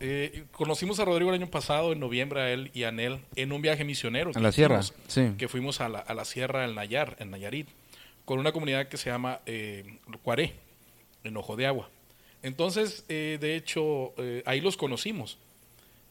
Eh, 0.00 0.44
conocimos 0.52 1.00
a 1.00 1.04
Rodrigo 1.04 1.30
el 1.30 1.40
año 1.40 1.50
pasado, 1.50 1.92
en 1.92 2.00
noviembre, 2.00 2.40
a 2.40 2.52
él 2.52 2.70
y 2.74 2.84
a 2.84 2.88
Anel, 2.88 3.20
en 3.36 3.52
un 3.52 3.62
viaje 3.62 3.84
misionero. 3.84 4.30
¿A 4.34 4.40
la 4.40 4.52
sierra? 4.52 4.80
Sí. 5.08 5.32
Que 5.38 5.48
fuimos 5.48 5.80
a 5.80 5.88
la, 5.88 5.98
a 5.98 6.14
la 6.14 6.24
sierra 6.24 6.62
del 6.62 6.74
Nayar, 6.74 7.16
en 7.18 7.30
Nayarit, 7.30 7.68
con 8.24 8.38
una 8.38 8.52
comunidad 8.52 8.88
que 8.88 8.96
se 8.96 9.10
llama 9.10 9.40
eh, 9.46 9.98
Cuaré, 10.22 10.54
en 11.22 11.36
Ojo 11.36 11.56
de 11.56 11.66
Agua. 11.66 11.90
Entonces, 12.42 13.04
eh, 13.08 13.38
de 13.40 13.56
hecho, 13.56 14.12
eh, 14.18 14.42
ahí 14.46 14.60
los 14.60 14.76
conocimos. 14.76 15.38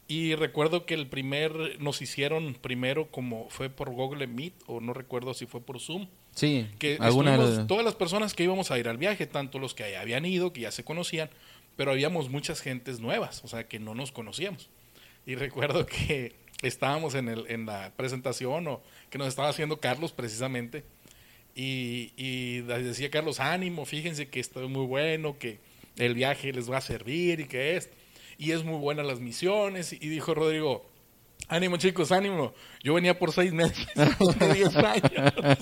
Y 0.07 0.35
recuerdo 0.35 0.85
que 0.85 0.95
el 0.95 1.07
primer, 1.07 1.79
nos 1.79 2.01
hicieron 2.01 2.55
primero 2.55 3.09
como 3.09 3.49
fue 3.49 3.69
por 3.69 3.91
Google 3.91 4.27
Meet, 4.27 4.53
o 4.67 4.81
no 4.81 4.93
recuerdo 4.93 5.33
si 5.33 5.45
fue 5.45 5.61
por 5.61 5.79
Zoom, 5.79 6.07
Sí, 6.35 6.67
que 6.79 6.97
alguna 6.99 7.67
todas 7.67 7.85
las 7.85 7.93
personas 7.93 8.33
que 8.33 8.43
íbamos 8.43 8.71
a 8.71 8.79
ir 8.79 8.87
al 8.89 8.97
viaje, 8.97 9.27
tanto 9.27 9.59
los 9.59 9.75
que 9.75 9.95
habían 9.95 10.25
ido, 10.25 10.51
que 10.51 10.61
ya 10.61 10.71
se 10.71 10.83
conocían, 10.83 11.29
pero 11.75 11.91
habíamos 11.91 12.29
muchas 12.29 12.61
gentes 12.61 12.99
nuevas, 12.99 13.43
o 13.43 13.47
sea, 13.47 13.67
que 13.67 13.79
no 13.79 13.95
nos 13.95 14.11
conocíamos. 14.11 14.69
Y 15.25 15.35
recuerdo 15.35 15.85
que 15.87 16.35
estábamos 16.61 17.15
en, 17.15 17.29
el, 17.29 17.45
en 17.49 17.65
la 17.65 17.91
presentación, 17.95 18.67
o 18.67 18.81
que 19.09 19.17
nos 19.17 19.27
estaba 19.27 19.49
haciendo 19.49 19.79
Carlos 19.79 20.11
precisamente, 20.11 20.83
y, 21.55 22.13
y 22.17 22.61
decía 22.61 23.11
Carlos, 23.11 23.39
ánimo, 23.39 23.85
fíjense 23.85 24.27
que 24.27 24.39
esto 24.39 24.63
es 24.63 24.69
muy 24.69 24.85
bueno, 24.85 25.37
que 25.37 25.59
el 25.97 26.15
viaje 26.15 26.51
les 26.51 26.69
va 26.69 26.77
a 26.77 26.81
servir 26.81 27.41
y 27.41 27.47
que 27.47 27.77
es, 27.77 27.89
y 28.37 28.51
es 28.51 28.63
muy 28.63 28.77
buena 28.77 29.03
las 29.03 29.19
misiones, 29.19 29.93
y 29.93 30.07
dijo 30.09 30.33
Rodrigo, 30.33 30.89
ánimo 31.47 31.77
chicos, 31.77 32.11
ánimo, 32.11 32.53
yo 32.81 32.95
venía 32.95 33.17
por 33.17 33.31
seis 33.31 33.53
meses, 33.53 33.87
10 33.95 34.75
años. 34.77 35.57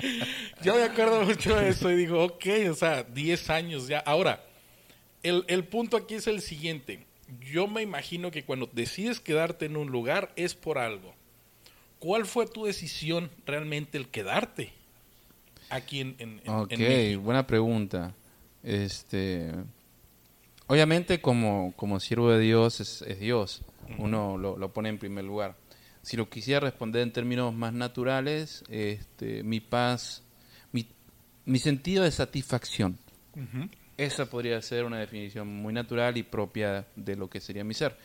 Yo 0.62 0.74
me 0.74 0.82
acuerdo 0.82 1.22
mucho 1.24 1.56
de 1.56 1.70
eso 1.70 1.90
y 1.90 1.96
digo, 1.96 2.24
ok, 2.24 2.46
o 2.70 2.74
sea, 2.74 3.02
10 3.02 3.50
años 3.50 3.86
ya. 3.86 3.98
Ahora, 4.00 4.42
el, 5.22 5.44
el 5.48 5.64
punto 5.64 5.96
aquí 5.96 6.14
es 6.14 6.26
el 6.26 6.40
siguiente. 6.40 7.04
Yo 7.52 7.66
me 7.68 7.82
imagino 7.82 8.30
que 8.30 8.44
cuando 8.44 8.68
decides 8.72 9.20
quedarte 9.20 9.66
en 9.66 9.76
un 9.76 9.90
lugar 9.90 10.32
es 10.36 10.54
por 10.54 10.78
algo. 10.78 11.14
¿Cuál 11.98 12.26
fue 12.26 12.46
tu 12.46 12.64
decisión 12.64 13.30
realmente 13.46 13.98
el 13.98 14.08
quedarte 14.08 14.72
aquí 15.68 16.00
en, 16.00 16.16
en, 16.18 16.40
en- 16.44 16.50
Ok, 16.50 16.72
en 17.12 17.22
buena 17.24 17.46
pregunta. 17.46 18.14
Este, 18.62 19.52
obviamente 20.66 21.20
como, 21.20 21.72
como 21.76 22.00
siervo 22.00 22.30
de 22.30 22.40
Dios 22.40 22.80
es, 22.80 23.02
es 23.02 23.20
Dios, 23.20 23.62
uno 23.98 24.38
lo, 24.38 24.56
lo 24.56 24.72
pone 24.72 24.88
en 24.88 24.98
primer 24.98 25.24
lugar. 25.24 25.56
Si 26.02 26.16
lo 26.16 26.28
quisiera 26.30 26.60
responder 26.60 27.02
en 27.02 27.12
términos 27.12 27.52
más 27.54 27.72
naturales, 27.74 28.64
este, 28.70 29.42
mi 29.42 29.60
paz, 29.60 30.22
mi, 30.72 30.86
mi 31.44 31.58
sentido 31.58 32.04
de 32.04 32.10
satisfacción. 32.10 32.98
Esa 34.04 34.26
podría 34.26 34.60
ser 34.62 34.84
una 34.84 34.98
definición 34.98 35.48
muy 35.48 35.72
natural 35.72 36.16
y 36.16 36.22
propia 36.22 36.86
de 36.96 37.16
lo 37.16 37.28
que 37.28 37.40
sería 37.40 37.64
mi 37.64 37.74
ser, 37.74 37.96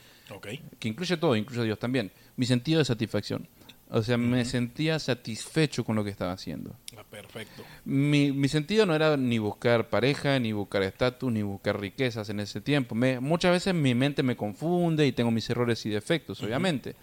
que 0.79 0.87
incluye 0.87 1.17
todo, 1.17 1.35
incluye 1.35 1.61
a 1.61 1.65
Dios 1.65 1.79
también. 1.79 2.11
Mi 2.35 2.45
sentido 2.45 2.79
de 2.79 2.85
satisfacción. 2.85 3.47
O 3.89 4.01
sea, 4.01 4.17
me 4.17 4.43
sentía 4.45 4.97
satisfecho 4.97 5.83
con 5.83 5.95
lo 5.95 6.03
que 6.03 6.09
estaba 6.09 6.31
haciendo. 6.31 6.75
Ah, 6.97 7.03
perfecto. 7.09 7.63
Mi, 7.85 8.31
mi 8.31 8.47
sentido 8.47 8.85
no 8.87 8.95
era 8.95 9.15
ni 9.15 9.37
buscar 9.37 9.89
pareja, 9.89 10.39
ni 10.39 10.51
buscar 10.53 10.81
estatus, 10.81 11.31
ni 11.31 11.43
buscar 11.43 11.79
riquezas 11.79 12.27
en 12.29 12.39
ese 12.39 12.61
tiempo. 12.61 12.95
Me, 12.95 13.19
muchas 13.19 13.51
veces 13.51 13.75
mi 13.75 13.93
mente 13.93 14.23
me 14.23 14.35
confunde 14.35 15.05
y 15.05 15.11
tengo 15.11 15.29
mis 15.29 15.47
errores 15.51 15.85
y 15.85 15.89
defectos, 15.89 16.41
obviamente. 16.41 16.95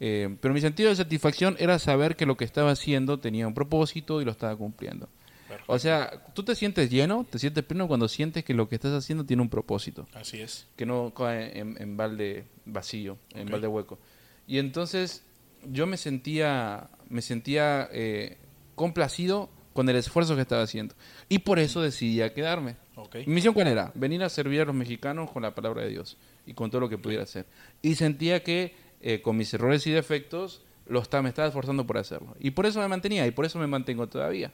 Eh, 0.00 0.36
pero 0.40 0.52
mi 0.52 0.60
sentido 0.60 0.90
de 0.90 0.96
satisfacción 0.96 1.56
era 1.60 1.78
saber 1.78 2.16
que 2.16 2.26
lo 2.26 2.36
que 2.36 2.44
estaba 2.44 2.72
haciendo 2.72 3.18
tenía 3.20 3.46
un 3.46 3.54
propósito 3.54 4.20
y 4.20 4.24
lo 4.24 4.32
estaba 4.32 4.54
cumpliendo. 4.56 5.08
O 5.68 5.78
sea, 5.78 6.24
tú 6.34 6.42
te 6.44 6.54
sientes 6.54 6.90
lleno, 6.90 7.26
te 7.28 7.38
sientes 7.38 7.64
pleno 7.64 7.88
cuando 7.88 8.08
sientes 8.08 8.44
que 8.44 8.54
lo 8.54 8.68
que 8.68 8.76
estás 8.76 8.92
haciendo 8.92 9.24
tiene 9.26 9.42
un 9.42 9.48
propósito 9.48 10.06
Así 10.14 10.40
es. 10.40 10.66
que 10.76 10.86
no 10.86 11.12
cae 11.14 11.58
en, 11.58 11.76
en 11.80 11.96
balde 11.96 12.44
vacío, 12.64 13.18
en 13.34 13.48
balde 13.50 13.66
hueco. 13.66 13.98
Y 14.46 14.58
entonces 14.58 15.24
yo 15.64 15.86
me 15.86 15.96
sentía, 15.96 16.88
me 17.08 17.20
sentía 17.22 17.88
eh, 17.92 18.38
complacido 18.76 19.50
con 19.72 19.88
el 19.88 19.96
esfuerzo 19.96 20.36
que 20.36 20.42
estaba 20.42 20.62
haciendo. 20.62 20.94
Y 21.28 21.40
por 21.40 21.58
eso 21.58 21.82
decidí 21.82 22.22
a 22.22 22.32
quedarme. 22.32 22.76
Ok. 22.94 23.16
Mi 23.26 23.34
misión 23.34 23.52
cuál 23.52 23.66
era? 23.66 23.90
Venir 23.94 24.22
a 24.22 24.28
servir 24.28 24.60
a 24.60 24.64
los 24.64 24.74
mexicanos 24.74 25.30
con 25.30 25.42
la 25.42 25.54
palabra 25.54 25.82
de 25.82 25.90
Dios 25.90 26.16
y 26.46 26.54
con 26.54 26.70
todo 26.70 26.80
lo 26.80 26.88
que 26.88 26.96
pudiera 26.96 27.24
hacer. 27.24 27.46
Y 27.82 27.96
sentía 27.96 28.42
que 28.42 28.74
eh, 29.00 29.20
con 29.20 29.36
mis 29.36 29.52
errores 29.52 29.86
y 29.86 29.90
defectos 29.90 30.62
lo 30.86 31.00
estaba, 31.02 31.22
me 31.22 31.28
estaba 31.28 31.48
esforzando 31.48 31.86
por 31.86 31.98
hacerlo. 31.98 32.36
Y 32.38 32.52
por 32.52 32.64
eso 32.66 32.80
me 32.80 32.88
mantenía 32.88 33.26
y 33.26 33.32
por 33.32 33.44
eso 33.44 33.58
me 33.58 33.66
mantengo 33.66 34.06
todavía. 34.06 34.52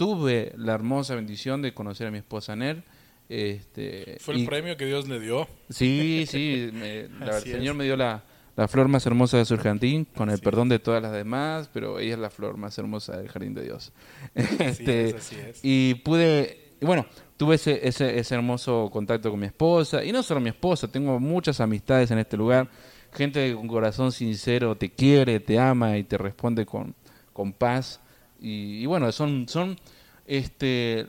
Tuve 0.00 0.52
la 0.56 0.72
hermosa 0.72 1.14
bendición 1.14 1.60
de 1.60 1.74
conocer 1.74 2.06
a 2.06 2.10
mi 2.10 2.16
esposa 2.16 2.56
Nel. 2.56 2.82
Este, 3.28 4.16
Fue 4.20 4.32
el 4.32 4.40
y- 4.40 4.46
premio 4.46 4.74
que 4.78 4.86
Dios 4.86 5.06
le 5.06 5.20
dio. 5.20 5.46
Sí, 5.68 6.24
sí, 6.26 6.70
me- 6.72 7.06
la- 7.20 7.36
Así 7.36 7.50
el 7.50 7.56
es. 7.56 7.60
Señor 7.60 7.74
me 7.74 7.84
dio 7.84 7.98
la, 7.98 8.24
la 8.56 8.66
flor 8.66 8.88
más 8.88 9.04
hermosa 9.04 9.36
de 9.36 9.44
su 9.44 9.58
jardín, 9.58 10.06
con 10.16 10.30
el 10.30 10.38
perdón 10.40 10.70
de 10.70 10.78
todas 10.78 11.02
las 11.02 11.12
demás, 11.12 11.68
pero 11.70 11.98
ella 11.98 12.14
es 12.14 12.18
la 12.18 12.30
flor 12.30 12.56
más 12.56 12.78
hermosa 12.78 13.18
del 13.18 13.28
jardín 13.28 13.52
de 13.52 13.62
Dios. 13.64 13.92
Este, 14.34 15.10
es, 15.10 15.14
así 15.16 15.36
es. 15.36 15.60
Y 15.62 15.96
pude, 15.96 16.70
y 16.80 16.86
bueno, 16.86 17.04
tuve 17.36 17.56
ese, 17.56 17.86
ese, 17.86 18.18
ese 18.18 18.34
hermoso 18.34 18.88
contacto 18.90 19.30
con 19.30 19.38
mi 19.38 19.48
esposa, 19.48 20.02
y 20.02 20.12
no 20.12 20.22
solo 20.22 20.40
mi 20.40 20.48
esposa, 20.48 20.88
tengo 20.90 21.20
muchas 21.20 21.60
amistades 21.60 22.10
en 22.10 22.18
este 22.20 22.38
lugar, 22.38 22.70
gente 23.12 23.48
que 23.50 23.54
con 23.54 23.68
corazón 23.68 24.12
sincero 24.12 24.76
te 24.78 24.88
quiere, 24.90 25.40
te 25.40 25.58
ama 25.58 25.98
y 25.98 26.04
te 26.04 26.16
responde 26.16 26.64
con, 26.64 26.94
con 27.34 27.52
paz. 27.52 28.00
Y, 28.40 28.82
y 28.82 28.86
bueno, 28.86 29.10
son, 29.12 29.48
son 29.48 29.78
este, 30.26 31.06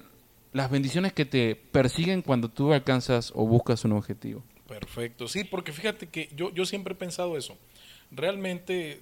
las 0.53 0.69
bendiciones 0.69 1.13
que 1.13 1.25
te 1.25 1.55
persiguen 1.55 2.21
cuando 2.21 2.49
tú 2.49 2.73
alcanzas 2.73 3.31
o 3.35 3.45
buscas 3.45 3.85
un 3.85 3.93
objetivo. 3.93 4.43
Perfecto. 4.67 5.27
Sí, 5.27 5.43
porque 5.43 5.71
fíjate 5.71 6.07
que 6.07 6.29
yo, 6.35 6.51
yo 6.53 6.65
siempre 6.65 6.93
he 6.93 6.97
pensado 6.97 7.37
eso. 7.37 7.57
Realmente, 8.11 9.01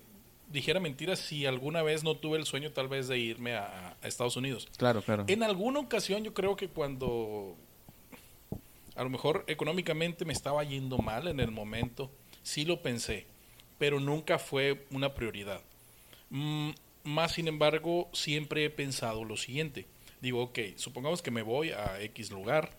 dijera 0.52 0.80
mentiras 0.80 1.20
si 1.20 1.46
alguna 1.46 1.82
vez 1.84 2.04
no 2.04 2.16
tuve 2.16 2.38
el 2.38 2.46
sueño 2.46 2.72
tal 2.72 2.88
vez 2.88 3.08
de 3.08 3.18
irme 3.18 3.56
a, 3.56 3.98
a 4.02 4.08
Estados 4.08 4.36
Unidos. 4.36 4.68
Claro, 4.78 5.02
claro. 5.02 5.26
En 5.28 5.44
alguna 5.44 5.80
ocasión 5.80 6.24
yo 6.24 6.34
creo 6.34 6.56
que 6.56 6.68
cuando 6.68 7.56
a 8.96 9.04
lo 9.04 9.10
mejor 9.10 9.46
económicamente 9.48 10.26
me 10.26 10.34
estaba 10.34 10.64
yendo 10.64 10.98
mal 10.98 11.30
en 11.30 11.40
el 11.40 11.52
momento, 11.52 12.12
sí 12.44 12.66
lo 12.66 12.82
pensé, 12.82 13.28
pero 13.78 14.00
nunca 14.00 14.38
fue 14.38 14.86
una 14.92 15.14
prioridad. 15.14 15.62
Mm, 16.30 16.72
más 17.04 17.34
sin 17.34 17.48
embargo, 17.48 18.10
siempre 18.14 18.66
he 18.66 18.70
pensado 18.70 19.24
lo 19.24 19.38
siguiente. 19.38 19.86
Digo, 20.22 20.42
ok, 20.44 20.60
supongamos 20.76 21.22
que 21.22 21.32
me 21.32 21.42
voy 21.42 21.72
a 21.72 22.02
X 22.02 22.32
lugar, 22.32 22.72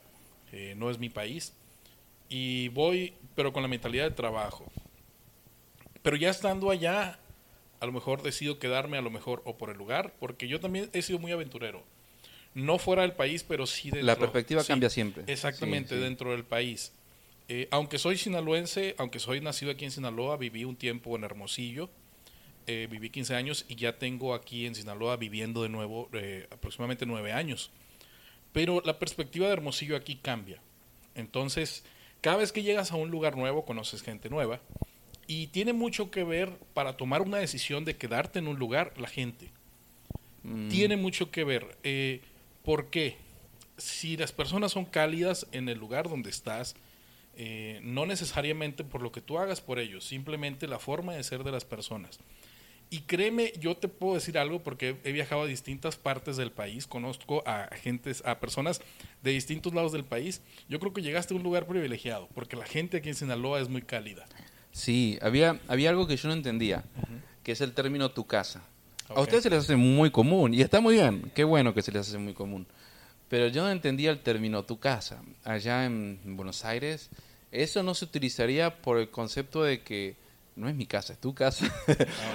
eh, 0.53 0.75
no 0.77 0.91
es 0.91 0.99
mi 0.99 1.09
país, 1.09 1.53
y 2.29 2.69
voy, 2.69 3.15
pero 3.35 3.53
con 3.53 3.63
la 3.63 3.69
mentalidad 3.69 4.05
de 4.05 4.11
trabajo. 4.15 4.71
Pero 6.03 6.17
ya 6.17 6.31
estando 6.31 6.71
allá, 6.71 7.19
a 7.81 7.87
lo 7.87 7.93
mejor 7.93 8.23
decido 8.23 8.59
quedarme, 8.59 8.99
a 8.99 9.03
lo 9.03 9.11
mejor, 9.11 9.43
o 9.45 9.57
por 9.57 9.71
el 9.71 9.79
lugar, 9.79 10.15
porque 10.21 10.49
yo 10.49 10.61
también 10.61 10.91
he 10.93 11.03
sido 11.03 11.19
muy 11.19 11.33
aventurero. 11.33 11.83
No 12.55 12.79
fuera 12.79 13.03
del 13.03 13.13
país, 13.13 13.45
pero 13.47 13.67
sí 13.67 13.91
dentro. 13.91 14.07
La 14.07 14.17
perspectiva 14.17 14.63
sí, 14.63 14.69
cambia 14.69 14.91
siempre. 14.91 15.25
Exactamente, 15.27 15.91
Sí, 15.91 15.95
sí. 15.97 16.01
dentro 16.01 16.33
del 16.33 16.45
país. 16.45 16.93
Eh, 17.49 17.69
aunque 17.71 17.99
soy 17.99 18.17
sinaloense, 18.17 18.95
aunque 18.99 19.19
soy 19.19 19.41
nacido 19.41 19.73
aquí 19.73 19.85
en 19.85 19.91
Sinaloa, 19.91 20.37
viví 20.37 20.65
un 20.65 20.77
tiempo 20.77 21.17
en 21.17 21.25
Hermosillo, 21.25 21.91
eh, 22.71 22.87
viví 22.87 23.11
15 23.11 23.35
años 23.35 23.65
y 23.67 23.75
ya 23.75 23.99
tengo 23.99 24.33
aquí 24.33 24.65
en 24.65 24.77
Sinaloa 24.77 25.17
viviendo 25.17 25.65
de 25.65 25.69
nuevo 25.69 26.09
eh, 26.13 26.47
aproximadamente 26.53 27.05
9 27.05 27.33
años. 27.33 27.73
Pero 28.53 28.81
la 28.85 29.01
perspectiva 29.01 29.49
de 29.49 29.55
Hermosillo 29.55 29.97
aquí 29.97 30.15
cambia. 30.15 30.61
Entonces, 31.17 31.85
cada 32.21 32.37
vez 32.37 32.53
que 32.53 32.63
llegas 32.63 32.93
a 32.93 32.97
un 32.97 33.11
lugar 33.11 33.37
nuevo, 33.37 33.65
conoces 33.65 34.03
gente 34.03 34.31
nueva. 34.31 34.61
Y 35.27 35.49
tiene 35.49 35.73
mucho 35.73 36.13
que 36.13 36.23
ver 36.23 36.59
para 36.73 36.97
tomar 36.97 37.23
una 37.23 37.39
decisión 37.39 37.85
de 37.85 37.97
quedarte 37.97 38.39
en 38.39 38.47
un 38.47 38.59
lugar, 38.59 38.95
la 38.99 39.09
gente. 39.09 39.51
Mm, 40.45 40.69
Tiene 40.69 40.97
mucho 40.97 41.33
que 41.33 41.43
ver. 41.43 41.77
Eh, 41.83 42.21
¿Por 42.65 42.89
qué? 42.89 43.17
Si 43.79 44.17
las 44.17 44.31
personas 44.31 44.71
son 44.71 44.85
cálidas 44.85 45.49
en 45.51 45.69
el 45.69 45.79
lugar 45.79 46.09
donde 46.09 46.31
estás, 46.31 46.77
eh, 47.37 47.81
no 47.83 48.07
necesariamente 48.07 48.85
por 48.85 49.03
lo 49.03 49.11
que 49.11 49.21
tú 49.21 49.39
hagas 49.39 49.61
por 49.61 49.81
ellos, 49.81 50.05
simplemente 50.05 50.69
la 50.69 50.79
forma 50.79 51.15
de 51.15 51.25
ser 51.25 51.43
de 51.43 51.51
las 51.51 51.65
personas. 51.65 52.21
Y 52.93 53.03
créeme, 53.03 53.53
yo 53.61 53.77
te 53.77 53.87
puedo 53.87 54.15
decir 54.15 54.37
algo 54.37 54.65
porque 54.65 54.97
he 55.05 55.13
viajado 55.13 55.43
a 55.43 55.47
distintas 55.47 55.97
partes 55.97 56.37
del 56.37 56.51
país, 56.51 56.89
conozco 56.89 57.45
a 57.47 57.69
gentes, 57.77 58.21
a 58.27 58.41
personas 58.41 58.81
de 59.23 59.31
distintos 59.31 59.73
lados 59.73 59.93
del 59.93 60.05
país. 60.05 60.43
Yo 60.69 60.81
creo 60.81 60.93
que 60.93 61.01
llegaste 61.01 61.33
a 61.33 61.37
un 61.37 61.45
lugar 61.45 61.69
privilegiado, 61.69 62.29
porque 62.35 62.57
la 62.57 62.67
gente 62.67 62.97
aquí 62.97 63.09
en 63.09 63.15
Sinaloa 63.15 63.61
es 63.61 63.69
muy 63.69 63.83
cálida. 63.83 64.27
Sí, 64.73 65.21
había, 65.23 65.61
había 65.69 65.91
algo 65.91 66.09
que 66.09 66.17
yo 66.17 66.29
no 66.29 66.35
entendía, 66.35 66.85
que 67.45 67.53
es 67.53 67.61
el 67.61 67.75
término 67.75 68.11
tu 68.11 68.27
casa. 68.27 68.65
A 69.09 69.21
ustedes 69.21 69.45
se 69.45 69.51
les 69.51 69.61
hace 69.61 69.77
muy 69.77 70.11
común, 70.11 70.53
y 70.53 70.61
está 70.61 70.81
muy 70.81 70.95
bien, 70.95 71.31
qué 71.33 71.45
bueno 71.45 71.73
que 71.75 71.83
se 71.83 71.93
les 71.93 72.09
hace 72.09 72.19
muy 72.19 72.35
común. 72.35 72.67
Pero 73.29 73.47
yo 73.47 73.63
no 73.63 73.71
entendía 73.71 74.11
el 74.11 74.19
término 74.19 74.65
tu 74.65 74.81
casa. 74.81 75.23
Allá 75.45 75.85
en 75.85 76.19
Buenos 76.25 76.65
Aires, 76.65 77.09
eso 77.53 77.85
no 77.85 77.95
se 77.95 78.05
utilizaría 78.05 78.83
por 78.83 78.99
el 78.99 79.11
concepto 79.11 79.63
de 79.63 79.83
que 79.83 80.17
no 80.57 80.69
es 80.69 80.75
mi 80.75 80.87
casa, 80.87 81.13
es 81.13 81.19
tu 81.19 81.35
casa. 81.35 81.67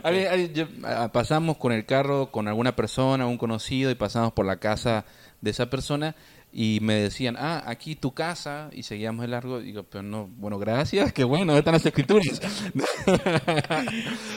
Ah, 0.04 0.12
ah, 0.84 1.12
pasamos 1.12 1.58
con 1.58 1.72
el 1.72 1.86
carro 1.86 2.32
con 2.32 2.48
alguna 2.48 2.76
persona, 2.76 3.28
un 3.28 3.38
conocido, 3.38 3.92
y 3.92 3.96
pasamos 3.96 4.34
por 4.34 4.46
la 4.46 4.58
casa 4.58 5.06
de 5.42 5.52
esa 5.52 5.70
persona 5.70 6.16
y 6.58 6.80
me 6.82 6.94
decían, 6.96 7.36
ah, 7.38 7.64
aquí 7.66 7.96
tu 7.96 8.14
casa, 8.14 8.70
y 8.72 8.84
seguíamos 8.84 9.24
de 9.24 9.28
largo. 9.28 9.60
Digo, 9.60 9.84
pero 9.84 10.04
no, 10.04 10.30
bueno, 10.38 10.58
gracias, 10.58 11.12
qué 11.12 11.26
bueno, 11.26 11.48
¿dónde 11.48 11.60
están 11.60 11.74
las 11.74 11.86
escrituras? 11.86 12.42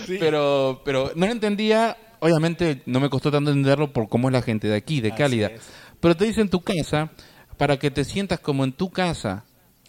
Pero, 0.09 0.83
pero 0.85 1.13
no 1.15 1.27
lo 1.27 1.33
entendía, 1.33 1.97
obviamente 2.19 2.83
no 2.87 2.99
me 2.99 3.09
costó 3.09 3.31
tanto 3.31 3.51
entenderlo 3.51 3.93
por 3.93 4.09
cómo 4.09 4.29
es 4.29 4.33
la 4.33 4.43
gente 4.43 4.67
de 4.67 4.75
aquí, 4.75 5.01
de 5.01 5.11
Así 5.11 5.19
Cálida. 5.19 5.47
es. 5.49 5.63
Pero 6.01 6.17
te 6.17 6.25
dicen 6.25 6.49
tu 6.49 6.61
casa 6.61 7.11
para 7.57 7.77
que 7.79 7.91
te 7.91 8.05
sientas 8.05 8.41
como 8.41 8.65
en 8.65 8.73
tu 8.73 8.91
casa. 8.91 9.45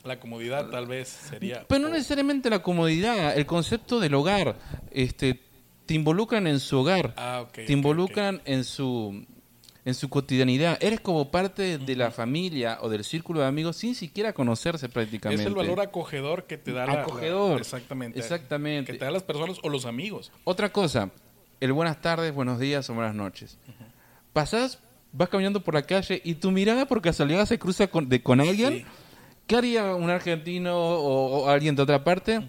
La 0.10 0.20
comodidad 0.20 0.70
tal 0.70 0.88
vez 0.88 1.08
sería... 1.08 1.66
Pero 1.68 1.82
no 1.82 1.90
necesariamente 1.90 2.50
la 2.50 2.60
comodidad, 2.64 3.38
el 3.38 3.46
concepto 3.46 4.00
del 4.00 4.14
hogar. 4.16 4.58
Este, 4.92 5.40
te 5.86 5.94
involucran 5.94 6.48
en 6.48 6.60
su 6.60 6.80
hogar, 6.80 7.14
Ah, 7.16 7.46
te 7.54 7.72
involucran 7.72 8.42
en 8.46 8.64
su 8.64 9.26
en 9.86 9.94
su 9.96 10.10
cotidianidad. 10.10 10.78
Eres 10.82 11.00
como 11.00 11.32
parte 11.32 11.78
de 11.80 11.96
la 11.96 12.12
familia 12.12 12.78
o 12.82 12.90
del 12.90 13.04
círculo 13.04 13.40
de 13.40 13.48
amigos 13.48 13.78
sin 13.78 13.96
siquiera 13.96 14.34
conocerse 14.34 14.88
prácticamente. 14.90 15.42
Es 15.44 15.48
el 15.48 15.56
valor 15.56 15.80
acogedor 15.80 16.44
que 16.44 16.58
te 16.58 16.74
da 16.74 16.86
la- 16.86 16.94
la- 16.96 17.02
Acogedor. 17.02 17.60
exactamente. 17.60 18.20
Exactamente. 18.20 18.92
Que 18.92 19.00
te 19.00 19.06
da 19.06 19.10
las 19.10 19.24
personas 19.24 19.58
o 19.64 19.70
los 19.70 19.86
amigos. 19.86 20.32
Otra 20.44 20.70
cosa, 20.72 21.10
el 21.60 21.72
buenas 21.74 22.02
tardes, 22.02 22.34
buenos 22.36 22.60
días 22.60 22.88
o 22.90 22.94
buenas 22.94 23.16
noches. 23.16 23.58
Pasás, 24.34 24.80
vas 25.12 25.30
caminando 25.30 25.62
por 25.64 25.74
la 25.74 25.82
calle 25.84 26.22
y 26.24 26.36
tu 26.36 26.52
mirada 26.52 26.86
por 26.86 27.02
casualidad 27.02 27.46
se 27.48 27.58
cruza 27.58 27.88
con, 27.88 28.10
de, 28.10 28.22
con 28.22 28.42
alguien. 28.42 28.74
Sí. 28.80 28.86
¿Qué 29.50 29.56
haría 29.56 29.96
un 29.96 30.12
argentino 30.12 30.78
o, 30.78 31.40
o 31.46 31.50
alguien 31.50 31.76
de 31.76 31.82
otra 31.82 32.04
parte? 32.04 32.40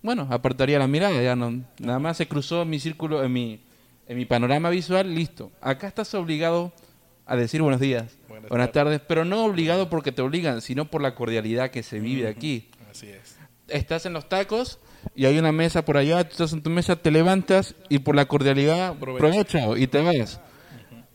Bueno, 0.00 0.28
apartaría 0.30 0.78
la 0.78 0.86
mirada, 0.86 1.20
ya 1.20 1.34
no, 1.34 1.64
nada 1.80 1.98
más 1.98 2.18
se 2.18 2.28
cruzó 2.28 2.62
en 2.62 2.70
mi 2.70 2.78
círculo, 2.78 3.24
en 3.24 3.32
mi, 3.32 3.60
en 4.06 4.16
mi 4.16 4.26
panorama 4.26 4.70
visual, 4.70 5.12
listo. 5.12 5.50
Acá 5.60 5.88
estás 5.88 6.14
obligado 6.14 6.72
a 7.26 7.34
decir 7.34 7.62
buenos 7.62 7.80
días, 7.80 8.16
buenas, 8.28 8.48
Buenas 8.48 8.70
tardes, 8.70 9.00
pero 9.00 9.24
no 9.24 9.44
obligado 9.44 9.90
porque 9.90 10.12
te 10.12 10.22
obligan, 10.22 10.60
sino 10.60 10.84
por 10.84 11.02
la 11.02 11.16
cordialidad 11.16 11.72
que 11.72 11.82
se 11.82 11.98
vive 11.98 12.28
aquí. 12.28 12.68
Así 12.88 13.08
es. 13.08 13.36
estás 13.66 14.06
en 14.06 14.12
los 14.12 14.28
tacos 14.28 14.78
y 15.16 15.24
hay 15.24 15.40
una 15.40 15.50
mesa 15.50 15.84
por 15.84 15.96
allá, 15.96 16.22
tú 16.22 16.30
estás 16.30 16.52
en 16.52 16.62
tu 16.62 16.70
mesa, 16.70 16.94
te 16.94 17.10
levantas 17.10 17.74
y 17.88 17.98
por 17.98 18.14
la 18.14 18.26
cordialidad, 18.26 18.90
Aprovecha. 18.90 19.26
aprovecha 19.64 19.78
y 19.82 19.88
te 19.88 20.00
vas. 20.00 20.40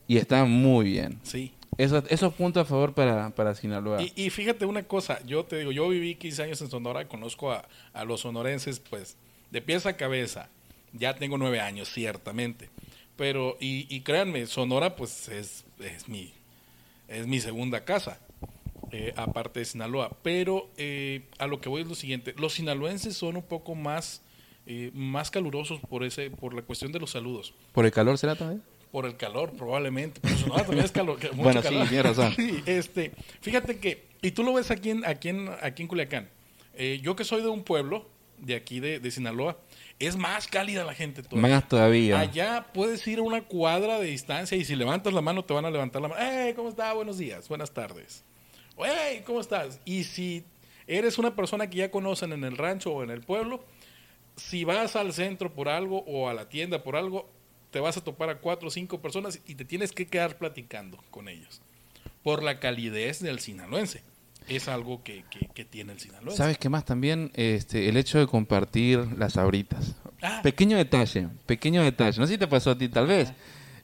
Y 0.09 0.17
está 0.17 0.43
muy 0.43 0.83
bien. 0.83 1.19
Sí. 1.23 1.53
Eso, 1.77 2.03
esos 2.09 2.33
puntos 2.33 2.61
a 2.61 2.65
favor 2.65 2.93
para, 2.93 3.29
para 3.31 3.55
Sinaloa. 3.55 4.01
Y, 4.01 4.13
y 4.15 4.29
fíjate 4.29 4.65
una 4.65 4.83
cosa, 4.83 5.23
yo 5.25 5.45
te 5.45 5.57
digo, 5.57 5.71
yo 5.71 5.87
viví 5.89 6.15
15 6.15 6.43
años 6.43 6.61
en 6.61 6.69
Sonora, 6.69 7.07
conozco 7.07 7.51
a, 7.51 7.67
a 7.93 8.03
los 8.03 8.21
sonorenses, 8.21 8.79
pues, 8.79 9.17
de 9.51 9.61
pies 9.61 9.85
a 9.85 9.97
cabeza. 9.97 10.49
Ya 10.93 11.15
tengo 11.15 11.37
nueve 11.37 11.61
años, 11.61 11.89
ciertamente. 11.89 12.69
Pero, 13.15 13.57
y, 13.59 13.87
y 13.93 14.01
créanme, 14.01 14.45
Sonora, 14.47 14.95
pues, 14.95 15.29
es, 15.29 15.63
es, 15.79 16.09
mi, 16.09 16.33
es 17.07 17.27
mi 17.27 17.39
segunda 17.39 17.85
casa, 17.85 18.19
eh, 18.91 19.13
aparte 19.15 19.59
de 19.59 19.65
Sinaloa. 19.65 20.11
Pero 20.21 20.69
eh, 20.77 21.23
a 21.37 21.47
lo 21.47 21.61
que 21.61 21.69
voy 21.69 21.83
es 21.83 21.87
lo 21.87 21.95
siguiente, 21.95 22.33
los 22.37 22.53
sinaloenses 22.53 23.15
son 23.15 23.37
un 23.37 23.43
poco 23.43 23.75
más, 23.75 24.21
eh, 24.65 24.91
más 24.93 25.31
calurosos 25.31 25.79
por, 25.81 26.03
ese, 26.03 26.31
por 26.31 26.53
la 26.53 26.61
cuestión 26.63 26.91
de 26.91 26.99
los 26.99 27.11
saludos. 27.11 27.53
¿Por 27.71 27.85
el 27.85 27.91
calor 27.91 28.17
será 28.17 28.35
también? 28.35 28.61
Por 28.91 29.05
el 29.05 29.15
calor, 29.15 29.53
probablemente. 29.53 30.19
Pero 30.21 30.55
también 30.55 30.83
es 30.85 30.91
calor. 30.91 31.17
que- 31.17 31.29
mucho 31.31 31.43
Bueno, 31.43 31.61
sí, 31.61 31.67
calor. 31.69 31.87
tienes 31.87 32.05
razón. 32.17 32.33
Sí, 32.35 32.61
este, 32.65 33.11
fíjate 33.41 33.79
que, 33.79 34.07
y 34.21 34.31
tú 34.31 34.43
lo 34.43 34.53
ves 34.53 34.69
aquí 34.71 34.89
en, 34.89 35.05
aquí 35.05 35.29
en, 35.29 35.49
aquí 35.61 35.83
en 35.83 35.87
Culiacán. 35.87 36.29
Eh, 36.73 36.99
yo 37.01 37.15
que 37.15 37.23
soy 37.23 37.41
de 37.41 37.47
un 37.47 37.63
pueblo, 37.63 38.09
de 38.37 38.55
aquí 38.55 38.79
de, 38.79 38.99
de 38.99 39.11
Sinaloa, 39.11 39.57
es 39.99 40.17
más 40.17 40.47
cálida 40.47 40.83
la 40.83 40.93
gente 40.95 41.21
todavía. 41.23 41.55
Más 41.55 41.67
todavía. 41.69 42.19
Allá 42.19 42.67
puedes 42.73 43.05
ir 43.07 43.19
a 43.19 43.21
una 43.21 43.41
cuadra 43.43 43.99
de 43.99 44.07
distancia 44.07 44.57
y 44.57 44.65
si 44.65 44.75
levantas 44.75 45.13
la 45.13 45.21
mano 45.21 45.45
te 45.45 45.53
van 45.53 45.65
a 45.65 45.69
levantar 45.71 46.01
la 46.01 46.07
mano. 46.09 46.21
¡Hey! 46.21 46.53
¿Cómo 46.55 46.69
está? 46.69 46.91
Buenos 46.93 47.17
días, 47.17 47.47
buenas 47.47 47.71
tardes. 47.71 48.23
¡Hey! 48.77 49.21
¿Cómo 49.25 49.39
estás? 49.41 49.79
Y 49.85 50.03
si 50.05 50.43
eres 50.87 51.17
una 51.19 51.35
persona 51.35 51.69
que 51.69 51.77
ya 51.77 51.91
conocen 51.91 52.33
en 52.33 52.43
el 52.43 52.57
rancho 52.57 52.91
o 52.91 53.03
en 53.03 53.11
el 53.11 53.21
pueblo, 53.21 53.63
si 54.35 54.63
vas 54.63 54.95
al 54.95 55.13
centro 55.13 55.53
por 55.53 55.69
algo 55.69 55.99
o 56.07 56.27
a 56.27 56.33
la 56.33 56.49
tienda 56.49 56.81
por 56.83 56.95
algo, 56.95 57.29
te 57.71 57.79
vas 57.79 57.97
a 57.97 58.03
topar 58.03 58.29
a 58.29 58.37
cuatro 58.39 58.67
o 58.67 58.71
cinco 58.71 59.01
personas 59.01 59.39
y 59.47 59.55
te 59.55 59.65
tienes 59.65 59.91
que 59.91 60.05
quedar 60.07 60.37
platicando 60.37 60.97
con 61.09 61.27
ellos. 61.27 61.61
Por 62.23 62.43
la 62.43 62.59
calidez 62.59 63.19
del 63.21 63.39
sinaloense. 63.39 64.03
Es 64.47 64.67
algo 64.67 65.03
que, 65.03 65.23
que- 65.29 65.47
que 65.53 65.65
tiene 65.65 65.93
el 65.93 65.99
sinaloense. 65.99 66.37
¿Sabes 66.37 66.57
qué 66.57 66.67
más 66.69 66.83
también? 66.85 67.31
Este, 67.35 67.87
el 67.89 67.97
hecho 67.97 68.19
de 68.19 68.27
compartir 68.27 68.99
las 69.17 69.37
abritas. 69.37 69.95
Ah. 70.21 70.41
Pequeño 70.43 70.77
detalle, 70.77 71.29
pequeño 71.45 71.83
detalle. 71.83 72.19
No 72.19 72.27
sé 72.27 72.33
si 72.33 72.37
te 72.39 72.47
pasó 72.47 72.71
a 72.71 72.77
ti, 72.77 72.89
tal 72.89 73.07
vez. 73.07 73.31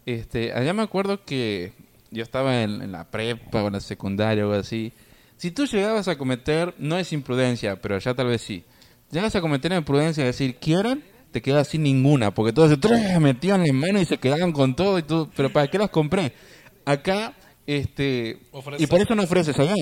Este, 0.06 0.54
allá 0.54 0.74
me 0.74 0.82
acuerdo 0.84 1.24
que 1.26 1.74
yo 2.12 2.24
estaba 2.24 2.62
en, 2.64 2.82
en 2.82 2.92
la 2.92 3.06
prepa 3.10 3.64
o 3.64 3.68
en 3.68 3.74
la 3.74 3.80
secundaria 3.80 4.46
o 4.46 4.50
algo 4.52 4.60
así. 4.62 4.92
Si 5.38 5.52
tú 5.52 5.66
llegabas 5.68 6.08
a 6.08 6.18
cometer, 6.18 6.74
no 6.80 6.98
es 6.98 7.14
imprudencia, 7.14 7.80
pero 7.82 7.96
allá 7.96 8.14
tal 8.16 8.28
vez 8.28 8.42
sí. 8.42 8.64
Llegas 9.12 9.36
a 9.36 9.42
cometer 9.42 9.72
imprudencia 9.72 10.24
de 10.24 10.28
decir, 10.32 10.56
¿quieren? 10.56 11.04
Te 11.38 11.42
quedas 11.44 11.68
sin 11.68 11.84
ninguna, 11.84 12.34
porque 12.34 12.52
todos 12.52 12.72
se 12.72 13.20
metían 13.20 13.62
las 13.62 13.72
manos 13.72 14.02
y 14.02 14.06
se 14.06 14.18
quedaban 14.18 14.52
con 14.52 14.76
todo 14.76 14.98
y 14.98 15.04
tú, 15.04 15.30
pero 15.36 15.54
¿para 15.54 15.68
qué 15.68 15.78
las 15.78 15.92
compré? 15.92 16.34
Acá, 16.84 17.36
este, 17.68 18.40
Ofreces. 18.52 18.82
y 18.82 18.88
por 18.88 19.02
eso 19.02 19.14
no 19.14 19.22
ofreces 19.22 19.60
allá, 19.60 19.76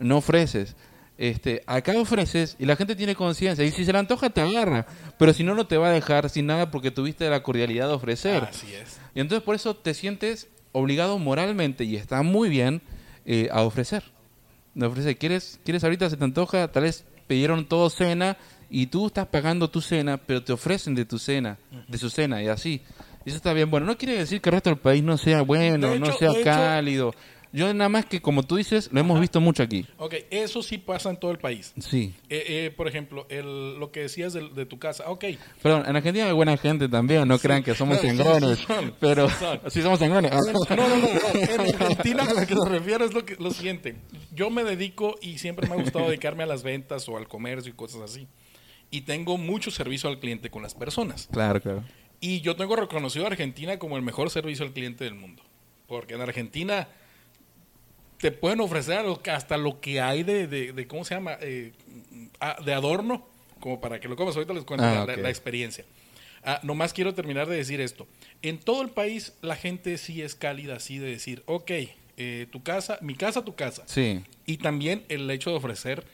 no 0.00 0.16
ofreces. 0.16 0.74
Este, 1.18 1.62
acá 1.66 1.92
ofreces 2.00 2.56
y 2.58 2.64
la 2.64 2.74
gente 2.74 2.96
tiene 2.96 3.14
conciencia 3.14 3.62
y 3.66 3.70
si 3.70 3.84
se 3.84 3.92
le 3.92 3.98
antoja 3.98 4.30
te 4.30 4.40
agarra, 4.40 4.86
pero 5.18 5.34
si 5.34 5.44
no 5.44 5.54
no 5.54 5.66
te 5.66 5.76
va 5.76 5.88
a 5.88 5.92
dejar 5.92 6.30
sin 6.30 6.46
nada 6.46 6.70
porque 6.70 6.90
tuviste 6.90 7.28
la 7.28 7.42
cordialidad 7.42 7.88
de 7.88 7.92
ofrecer. 7.92 8.44
Así 8.44 8.74
es. 8.74 8.98
Y 9.14 9.20
entonces 9.20 9.44
por 9.44 9.56
eso 9.56 9.76
te 9.76 9.92
sientes 9.92 10.48
obligado 10.72 11.18
moralmente 11.18 11.84
y 11.84 11.96
está 11.96 12.22
muy 12.22 12.48
bien 12.48 12.80
eh, 13.26 13.50
a 13.52 13.60
ofrecer. 13.60 14.04
De 14.72 14.86
ofrecer, 14.86 15.18
¿quieres, 15.18 15.60
¿quieres 15.66 15.84
ahorita 15.84 16.08
se 16.08 16.16
te 16.16 16.24
antoja? 16.24 16.68
Tal 16.68 16.84
vez 16.84 17.04
pidieron 17.26 17.66
todo 17.66 17.90
cena 17.90 18.38
y 18.82 18.86
tú 18.86 19.06
estás 19.06 19.26
pagando 19.28 19.68
tu 19.70 19.80
cena, 19.80 20.16
pero 20.16 20.42
te 20.42 20.52
ofrecen 20.52 20.94
de 20.94 21.04
tu 21.04 21.18
cena, 21.18 21.58
de 21.88 21.98
su 21.98 22.10
cena 22.10 22.42
y 22.42 22.48
así. 22.48 22.82
Eso 23.24 23.36
está 23.36 23.52
bien. 23.52 23.70
Bueno, 23.70 23.86
no 23.86 23.96
quiere 23.96 24.16
decir 24.18 24.40
que 24.40 24.50
el 24.50 24.54
resto 24.54 24.70
del 24.70 24.78
país 24.78 25.02
no 25.02 25.16
sea 25.16 25.42
bueno, 25.42 25.90
De 25.90 25.98
no 26.00 26.06
hecho- 26.08 26.18
sea 26.18 26.30
de 26.32 26.40
hecho- 26.40 26.44
cálido. 26.44 27.14
Yo 27.52 27.72
nada 27.72 27.88
más 27.88 28.04
que 28.06 28.20
como 28.20 28.42
tú 28.42 28.56
dices, 28.56 28.88
lo 28.92 28.98
hemos 28.98 29.20
visto 29.20 29.40
mucho 29.40 29.62
aquí. 29.62 29.86
Ok, 29.98 30.14
eso 30.32 30.60
sí 30.60 30.76
pasa 30.76 31.08
en 31.10 31.16
todo 31.18 31.30
el 31.30 31.38
país. 31.38 31.72
Sí. 31.78 32.12
Eh, 32.28 32.44
eh, 32.48 32.74
por 32.76 32.88
ejemplo, 32.88 33.26
el, 33.30 33.78
lo 33.78 33.92
que 33.92 34.00
decías 34.00 34.32
de, 34.32 34.48
de 34.48 34.66
tu 34.66 34.80
casa. 34.80 35.04
Ok, 35.08 35.24
Perdón, 35.62 35.84
en 35.86 35.94
Argentina 35.94 36.26
hay 36.26 36.32
buena 36.32 36.56
gente 36.56 36.88
también, 36.88 37.28
no 37.28 37.38
crean 37.38 37.62
que 37.62 37.76
somos 37.76 37.98
sí, 38.00 38.08
sangrones, 38.08 38.58
sí 38.58 38.66
pero 38.98 39.28
sí 39.30 39.34
sí 39.70 39.82
somos 39.82 40.00
sangrones. 40.00 40.32
No, 40.32 40.42
no, 40.76 40.88
no, 40.88 40.96
no. 40.96 41.40
En 41.40 41.60
Argentina 41.80 42.24
a 42.24 42.34
lo 42.40 42.44
que 42.44 42.56
me 42.56 42.68
refiero 42.70 43.04
es 43.04 43.14
lo, 43.14 43.24
que, 43.24 43.36
lo 43.36 43.52
siguiente. 43.52 43.94
Yo 44.32 44.50
me 44.50 44.64
dedico 44.64 45.14
y 45.22 45.38
siempre 45.38 45.68
me 45.68 45.74
ha 45.74 45.78
gustado 45.80 46.06
dedicarme 46.08 46.42
a 46.42 46.46
las 46.46 46.64
ventas 46.64 47.08
o 47.08 47.16
al 47.16 47.28
comercio 47.28 47.70
y 47.70 47.76
cosas 47.76 48.00
así. 48.00 48.26
Y 48.94 49.00
tengo 49.00 49.36
mucho 49.38 49.70
servicio 49.72 50.08
al 50.08 50.20
cliente 50.20 50.50
con 50.50 50.62
las 50.62 50.74
personas. 50.74 51.28
Claro, 51.32 51.60
claro. 51.60 51.82
Y 52.20 52.40
yo 52.42 52.54
tengo 52.54 52.76
reconocido 52.76 53.24
a 53.24 53.28
Argentina 53.28 53.76
como 53.78 53.96
el 53.96 54.02
mejor 54.02 54.30
servicio 54.30 54.64
al 54.64 54.72
cliente 54.72 55.02
del 55.02 55.14
mundo. 55.14 55.42
Porque 55.88 56.14
en 56.14 56.20
Argentina 56.20 56.86
te 58.18 58.30
pueden 58.30 58.60
ofrecer 58.60 59.04
hasta 59.32 59.56
lo 59.56 59.80
que 59.80 60.00
hay 60.00 60.22
de, 60.22 60.46
de- 60.46 60.72
de- 60.72 60.86
¿cómo 60.86 61.04
se 61.04 61.14
llama? 61.14 61.36
Eh, 61.40 61.72
de 62.64 62.72
adorno, 62.72 63.26
como 63.60 63.80
para 63.80 63.98
que 63.98 64.08
lo 64.08 64.14
comas. 64.16 64.36
Ahorita 64.36 64.54
les 64.54 64.64
cuento 64.64 64.86
Ah, 64.86 65.06
la 65.06 65.28
experiencia. 65.28 65.84
Ah, 66.44 66.60
nomás 66.62 66.92
quiero 66.92 67.14
terminar 67.14 67.48
de 67.48 67.56
decir 67.56 67.80
esto. 67.80 68.06
En 68.42 68.58
todo 68.58 68.82
el 68.82 68.90
país 68.90 69.32
la 69.42 69.56
gente 69.56 69.98
sí 69.98 70.22
es 70.22 70.34
cálida, 70.34 70.76
así 70.76 70.98
de 70.98 71.10
decir, 71.10 71.42
ok, 71.46 71.70
eh, 72.16 72.46
tu 72.52 72.62
casa, 72.62 72.98
mi 73.00 73.14
casa, 73.16 73.44
tu 73.44 73.54
casa. 73.56 73.82
Sí, 73.86 74.22
Y 74.46 74.58
también 74.58 75.04
el 75.08 75.28
hecho 75.30 75.50
de 75.50 75.56
ofrecer, 75.56 76.04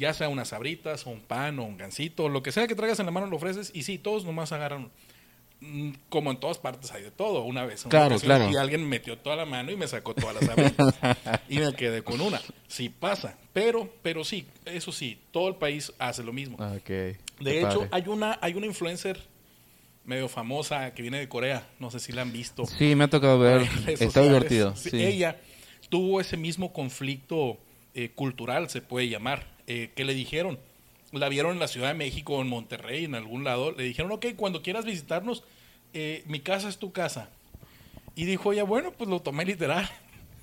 ya 0.00 0.14
sea 0.14 0.28
unas 0.30 0.48
sabritas, 0.48 1.06
o 1.06 1.10
un 1.10 1.20
pan, 1.20 1.58
o 1.58 1.64
un 1.64 1.76
gansito, 1.76 2.28
lo 2.30 2.42
que 2.42 2.50
sea 2.52 2.66
que 2.66 2.74
traigas 2.74 2.98
en 3.00 3.06
la 3.06 3.12
mano 3.12 3.26
lo 3.26 3.36
ofreces. 3.36 3.70
Y 3.74 3.82
sí, 3.82 3.98
todos 3.98 4.24
nomás 4.24 4.50
agarran, 4.50 4.90
mm, 5.60 5.90
como 6.08 6.30
en 6.30 6.38
todas 6.40 6.56
partes 6.58 6.90
hay 6.90 7.02
de 7.02 7.10
todo. 7.10 7.44
Una 7.44 7.66
vez, 7.66 7.84
una 7.84 7.90
Claro, 7.90 8.14
ocasión, 8.16 8.36
claro. 8.38 8.50
Y 8.50 8.56
alguien 8.56 8.88
metió 8.88 9.18
toda 9.18 9.36
la 9.36 9.44
mano 9.44 9.70
y 9.70 9.76
me 9.76 9.86
sacó 9.86 10.14
todas 10.14 10.34
las 10.36 10.46
sabritas. 10.46 10.94
y 11.50 11.58
me 11.58 11.74
quedé 11.74 12.02
con 12.02 12.20
una. 12.22 12.40
Sí 12.66 12.88
pasa. 12.88 13.36
Pero, 13.52 13.92
pero 14.02 14.24
sí, 14.24 14.46
eso 14.64 14.90
sí, 14.90 15.20
todo 15.30 15.48
el 15.48 15.56
país 15.56 15.92
hace 15.98 16.22
lo 16.22 16.32
mismo. 16.32 16.56
De 16.58 17.18
hecho, 17.58 17.80
padre. 17.80 17.88
hay 17.92 18.08
una, 18.08 18.38
hay 18.40 18.54
una 18.54 18.66
influencer 18.66 19.20
medio 20.06 20.28
famosa 20.28 20.94
que 20.94 21.02
viene 21.02 21.18
de 21.18 21.28
Corea. 21.28 21.68
No 21.78 21.90
sé 21.90 22.00
si 22.00 22.10
la 22.12 22.22
han 22.22 22.32
visto 22.32 22.64
Sí, 22.66 22.94
me 22.96 23.04
ha 23.04 23.08
tocado 23.08 23.38
ver. 23.38 23.68
Está 23.86 24.22
divertido. 24.22 24.74
Sí. 24.76 24.90
Ella 25.02 25.38
tuvo 25.90 26.20
ese 26.22 26.38
mismo 26.38 26.72
conflicto 26.72 27.58
eh, 27.94 28.10
cultural, 28.14 28.70
se 28.70 28.80
puede 28.80 29.08
llamar, 29.08 29.44
eh, 29.66 29.90
que 29.94 30.04
le 30.04 30.14
dijeron, 30.14 30.58
la 31.12 31.28
vieron 31.28 31.52
en 31.52 31.58
la 31.58 31.68
Ciudad 31.68 31.88
de 31.88 31.94
México, 31.94 32.40
en 32.40 32.48
Monterrey, 32.48 33.04
en 33.04 33.14
algún 33.14 33.44
lado, 33.44 33.72
le 33.72 33.84
dijeron, 33.84 34.12
ok, 34.12 34.26
cuando 34.36 34.62
quieras 34.62 34.84
visitarnos, 34.84 35.42
eh, 35.92 36.22
mi 36.26 36.40
casa 36.40 36.68
es 36.68 36.78
tu 36.78 36.92
casa. 36.92 37.28
Y 38.14 38.24
dijo 38.24 38.52
ella, 38.52 38.64
bueno, 38.64 38.92
pues 38.92 39.08
lo 39.08 39.20
tomé 39.20 39.44
literal. 39.44 39.88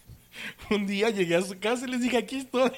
Un 0.70 0.88
día 0.88 1.10
llegué 1.10 1.36
a 1.36 1.42
su 1.42 1.60
casa 1.60 1.88
y 1.88 1.92
les 1.92 2.02
dije, 2.02 2.18
aquí 2.18 2.38
estoy. 2.38 2.72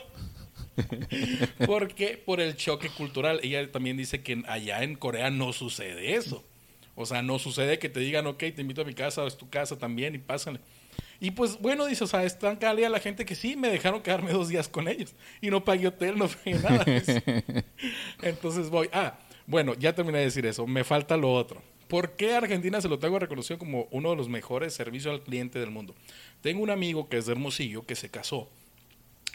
Porque 1.66 2.22
por 2.24 2.40
el 2.40 2.56
choque 2.56 2.90
cultural. 2.90 3.40
Ella 3.44 3.72
también 3.72 3.98
dice 3.98 4.22
que 4.22 4.44
allá 4.48 4.84
en 4.84 4.96
Corea 4.96 5.30
no 5.30 5.54
sucede 5.54 6.16
eso. 6.16 6.44
O 6.96 7.06
sea, 7.06 7.22
no 7.22 7.40
sucede 7.40 7.80
que 7.80 7.90
te 7.90 8.00
digan, 8.02 8.28
ok, 8.28 8.40
te 8.40 8.62
invito 8.62 8.82
a 8.82 8.86
mi 8.86 8.94
casa, 8.94 9.26
es 9.26 9.38
tu 9.38 9.50
casa 9.50 9.78
también, 9.78 10.16
y 10.16 10.18
pásale. 10.18 10.60
Y 11.22 11.32
pues 11.32 11.60
bueno, 11.60 11.86
dice, 11.86 12.04
o 12.04 12.08
sea, 12.08 12.24
es 12.24 12.40
tan 12.40 12.56
cálida 12.56 12.88
la 12.90 13.00
gente 13.00 13.26
que 13.26 13.36
sí, 13.36 13.56
me 13.56 13.70
dejaron 13.70 14.02
quedarme 14.02 14.32
dos 14.32 14.48
días 14.48 14.70
con 14.70 14.88
ellos. 14.88 15.14
Y 15.42 15.50
no 15.50 15.64
pagué 15.64 15.88
hotel, 15.88 16.18
no 16.18 16.28
pagué 16.28 16.56
nada. 16.60 16.86
Entonces 18.22 18.70
voy, 18.70 18.90
ah, 18.94 19.20
bueno, 19.46 19.74
ya 19.74 19.94
terminé 19.94 20.20
de 20.20 20.26
decir 20.26 20.46
eso, 20.46 20.66
me 20.66 20.84
falta 20.84 21.18
lo 21.18 21.34
otro. 21.34 21.62
¿Por 21.88 22.16
qué 22.16 22.36
Argentina 22.36 22.80
se 22.82 22.88
lo 22.88 23.00
tengo 23.00 23.18
reconocido 23.18 23.58
como 23.58 23.88
uno 23.92 24.12
de 24.12 24.16
los 24.16 24.30
mejores 24.30 24.76
servicios 24.76 25.12
al 25.14 25.24
cliente 25.24 25.60
del 25.60 25.72
mundo? 25.72 25.96
Tengo 26.42 26.62
un 26.62 26.70
amigo 26.70 27.10
que 27.10 27.18
es 27.18 27.26
de 27.26 27.32
Hermosillo, 27.32 27.86
que 27.86 27.96
se 27.96 28.10
casó 28.10 28.48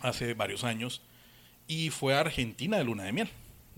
hace 0.01 0.35
varios 0.35 0.62
años 0.62 1.03
y 1.66 1.90
fue 1.90 2.14
a 2.14 2.20
Argentina 2.20 2.79
de 2.79 2.85
luna 2.85 3.05
de 3.05 3.12
miel. 3.12 3.29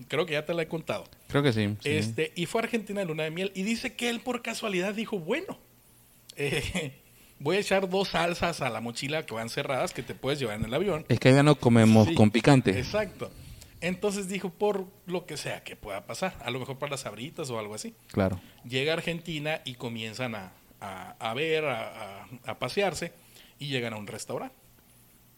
Creo 0.07 0.27
que 0.27 0.33
ya 0.33 0.45
te 0.45 0.53
la 0.53 0.61
he 0.61 0.67
contado. 0.67 1.05
Creo 1.27 1.41
que 1.41 1.53
sí. 1.53 1.75
sí. 1.81 1.89
Este, 1.89 2.31
y 2.35 2.45
fue 2.45 2.61
a 2.61 2.65
Argentina 2.65 2.99
de 2.99 3.07
luna 3.07 3.23
de 3.23 3.31
miel 3.31 3.51
y 3.55 3.63
dice 3.63 3.95
que 3.95 4.09
él 4.09 4.19
por 4.19 4.43
casualidad 4.43 4.93
dijo, 4.93 5.17
bueno, 5.17 5.57
eh, 6.35 6.93
voy 7.39 7.57
a 7.57 7.59
echar 7.59 7.89
dos 7.89 8.09
salsas 8.09 8.61
a 8.61 8.69
la 8.69 8.81
mochila 8.81 9.25
que 9.25 9.33
van 9.33 9.49
cerradas 9.49 9.93
que 9.93 10.03
te 10.03 10.15
puedes 10.15 10.39
llevar 10.39 10.57
en 10.57 10.65
el 10.65 10.73
avión. 10.73 11.05
Es 11.09 11.19
que 11.19 11.29
allá 11.29 11.43
no 11.43 11.55
comemos 11.55 12.07
Sí, 12.07 12.15
con 12.15 12.31
picante. 12.31 12.77
Exacto. 12.77 13.31
Entonces 13.79 14.27
dijo, 14.27 14.49
por 14.49 14.85
lo 15.05 15.25
que 15.27 15.37
sea 15.37 15.63
que 15.63 15.75
pueda 15.75 16.05
pasar, 16.07 16.35
a 16.43 16.49
lo 16.49 16.59
mejor 16.59 16.77
para 16.79 16.91
las 16.91 17.01
sabritas 17.01 17.49
o 17.51 17.59
algo 17.59 17.75
así. 17.75 17.93
Claro. 18.11 18.39
Llega 18.67 18.93
a 18.93 18.95
Argentina 18.95 19.61
y 19.65 19.75
comienzan 19.75 20.33
a, 20.35 20.51
a- 20.81 21.15
a 21.19 21.33
ver, 21.35 21.65
a, 21.65 22.21
a- 22.23 22.27
a 22.47 22.57
pasearse 22.59 23.13
y 23.59 23.67
llegan 23.67 23.93
a 23.93 23.97
un 23.97 24.07
restaurante. 24.07 24.55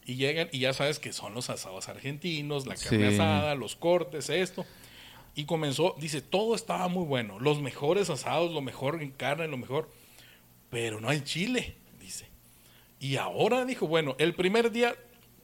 Y 0.05 0.15
llegan 0.15 0.47
y 0.53 0.59
ya 0.59 0.73
sabes 0.73 0.99
que 0.99 1.11
son 1.13 1.33
los 1.33 1.49
asados 1.49 1.89
argentinos, 1.89 2.65
la 2.65 2.75
carne 2.75 3.09
Sí. 3.09 3.15
asada, 3.15 3.55
los 3.55 3.75
cortes, 3.75 4.29
esto. 4.29 4.65
Y 5.35 5.43
comenzó, 5.45 5.95
dice, 5.99 6.21
todo 6.21 6.55
estaba 6.55 6.87
muy 6.87 7.05
bueno, 7.05 7.39
los 7.39 7.61
mejores 7.61 8.09
asados, 8.09 8.51
lo 8.51 8.61
mejor 8.61 9.03
en 9.03 9.11
carne, 9.11 9.47
lo 9.47 9.57
mejor, 9.57 9.91
pero 10.69 10.99
no 10.99 11.09
hay 11.09 11.21
chile, 11.21 11.75
dice. 11.99 12.27
Y 12.99 13.15
ahora 13.17 13.65
dijo, 13.65 13.87
bueno, 13.87 14.15
el 14.19 14.33
primer 14.33 14.71
día, 14.71 14.95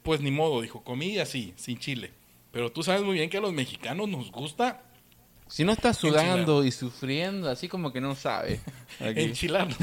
pues 0.02 0.20
ni 0.20 0.30
modo, 0.30 0.60
dijo, 0.60 0.82
comí 0.82 1.18
así, 1.18 1.54
sin 1.56 1.78
chile. 1.78 2.12
Pero 2.52 2.70
tú 2.72 2.82
sabes 2.82 3.02
muy 3.02 3.14
bien 3.14 3.30
que 3.30 3.38
a 3.38 3.40
los 3.40 3.52
mexicanos 3.52 4.08
nos 4.08 4.30
gusta 4.30 4.82
Si 5.48 5.62
no 5.62 5.72
está 5.72 5.92
sudando 5.94 6.64
y 6.64 6.72
sufriendo, 6.72 7.48
así 7.50 7.68
como 7.68 7.92
que 7.92 8.00
no 8.00 8.14
sabe. 8.14 8.60
Enchilarnos. 9.00 9.76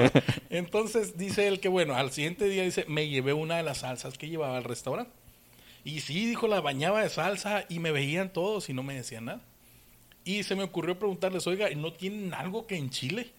Entonces 0.50 1.16
dice 1.16 1.48
él 1.48 1.60
que 1.60 1.68
bueno, 1.68 1.94
al 1.94 2.12
siguiente 2.12 2.48
día 2.48 2.64
dice, 2.64 2.84
me 2.88 3.08
llevé 3.08 3.32
una 3.32 3.56
de 3.56 3.62
las 3.62 3.78
salsas 3.78 4.18
que 4.18 4.28
llevaba 4.28 4.56
al 4.56 4.64
restaurante. 4.64 5.12
Y 5.84 6.00
sí, 6.00 6.26
dijo, 6.26 6.48
la 6.48 6.60
bañaba 6.60 7.02
de 7.02 7.08
salsa 7.08 7.64
y 7.68 7.78
me 7.78 7.92
veían 7.92 8.32
todos 8.32 8.68
y 8.68 8.72
no 8.72 8.82
me 8.82 8.94
decían 8.94 9.26
nada. 9.26 9.40
Y 10.24 10.42
se 10.42 10.56
me 10.56 10.64
ocurrió 10.64 10.98
preguntarles, 10.98 11.46
oiga, 11.46 11.70
¿y 11.70 11.76
no 11.76 11.92
tienen 11.92 12.34
algo 12.34 12.66
que 12.66 12.76
en 12.76 12.90
Chile? 12.90 13.30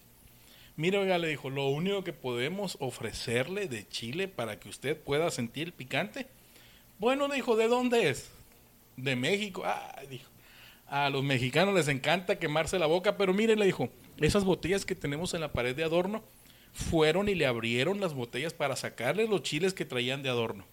Mira, 0.78 1.00
oiga, 1.00 1.18
le 1.18 1.26
dijo, 1.26 1.50
lo 1.50 1.66
único 1.66 2.04
que 2.04 2.12
podemos 2.12 2.76
ofrecerle 2.78 3.66
de 3.66 3.88
Chile 3.88 4.28
para 4.28 4.60
que 4.60 4.68
usted 4.68 4.96
pueda 4.96 5.28
sentir 5.32 5.66
el 5.66 5.72
picante. 5.72 6.28
Bueno, 7.00 7.26
dijo, 7.26 7.56
¿de 7.56 7.66
dónde 7.66 8.08
es? 8.08 8.30
De 8.96 9.16
México. 9.16 9.64
Dijo. 10.08 10.30
A 10.86 11.10
los 11.10 11.24
mexicanos 11.24 11.74
les 11.74 11.88
encanta 11.88 12.38
quemarse 12.38 12.78
la 12.78 12.86
boca, 12.86 13.16
pero 13.16 13.34
miren, 13.34 13.58
le 13.58 13.66
dijo, 13.66 13.88
esas 14.18 14.44
botellas 14.44 14.86
que 14.86 14.94
tenemos 14.94 15.34
en 15.34 15.40
la 15.40 15.52
pared 15.52 15.74
de 15.74 15.82
adorno 15.82 16.22
fueron 16.72 17.28
y 17.28 17.34
le 17.34 17.46
abrieron 17.46 18.00
las 18.00 18.14
botellas 18.14 18.54
para 18.54 18.76
sacarle 18.76 19.26
los 19.26 19.42
chiles 19.42 19.74
que 19.74 19.84
traían 19.84 20.22
de 20.22 20.28
adorno. 20.28 20.64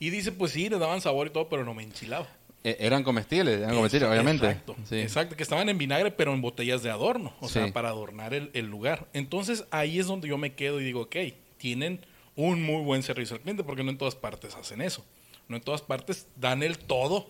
Y 0.00 0.08
dice, 0.08 0.32
pues 0.32 0.52
sí, 0.52 0.70
le 0.70 0.78
daban 0.78 1.02
sabor 1.02 1.26
y 1.26 1.30
todo, 1.30 1.50
pero 1.50 1.66
no 1.66 1.74
me 1.74 1.82
enchilaba. 1.82 2.28
Eh, 2.68 2.76
Eran 2.80 3.04
comestibles, 3.04 3.58
eran 3.60 3.74
comestibles, 3.76 4.08
obviamente. 4.10 4.46
Exacto, 4.46 4.76
Sí. 4.88 4.96
exacto, 5.00 5.36
que 5.36 5.42
estaban 5.42 5.68
en 5.68 5.78
vinagre, 5.78 6.10
pero 6.10 6.32
en 6.34 6.40
botellas 6.40 6.82
de 6.82 6.90
adorno, 6.90 7.32
o 7.40 7.48
sea, 7.48 7.72
para 7.72 7.90
adornar 7.90 8.34
el, 8.34 8.50
el 8.54 8.66
lugar. 8.66 9.06
Entonces 9.12 9.64
ahí 9.70 9.98
es 10.00 10.06
donde 10.06 10.26
yo 10.28 10.36
me 10.38 10.54
quedo 10.54 10.80
y 10.80 10.84
digo, 10.84 11.02
ok, 11.02 11.16
tienen 11.58 12.00
un 12.34 12.62
muy 12.62 12.82
buen 12.82 13.02
servicio 13.02 13.36
al 13.36 13.42
cliente, 13.42 13.62
porque 13.64 13.84
no 13.84 13.90
en 13.90 13.98
todas 13.98 14.14
partes 14.16 14.54
hacen 14.56 14.80
eso. 14.80 15.04
No 15.48 15.56
en 15.56 15.62
todas 15.62 15.80
partes 15.82 16.26
dan 16.36 16.62
el 16.64 16.76
todo 16.78 17.28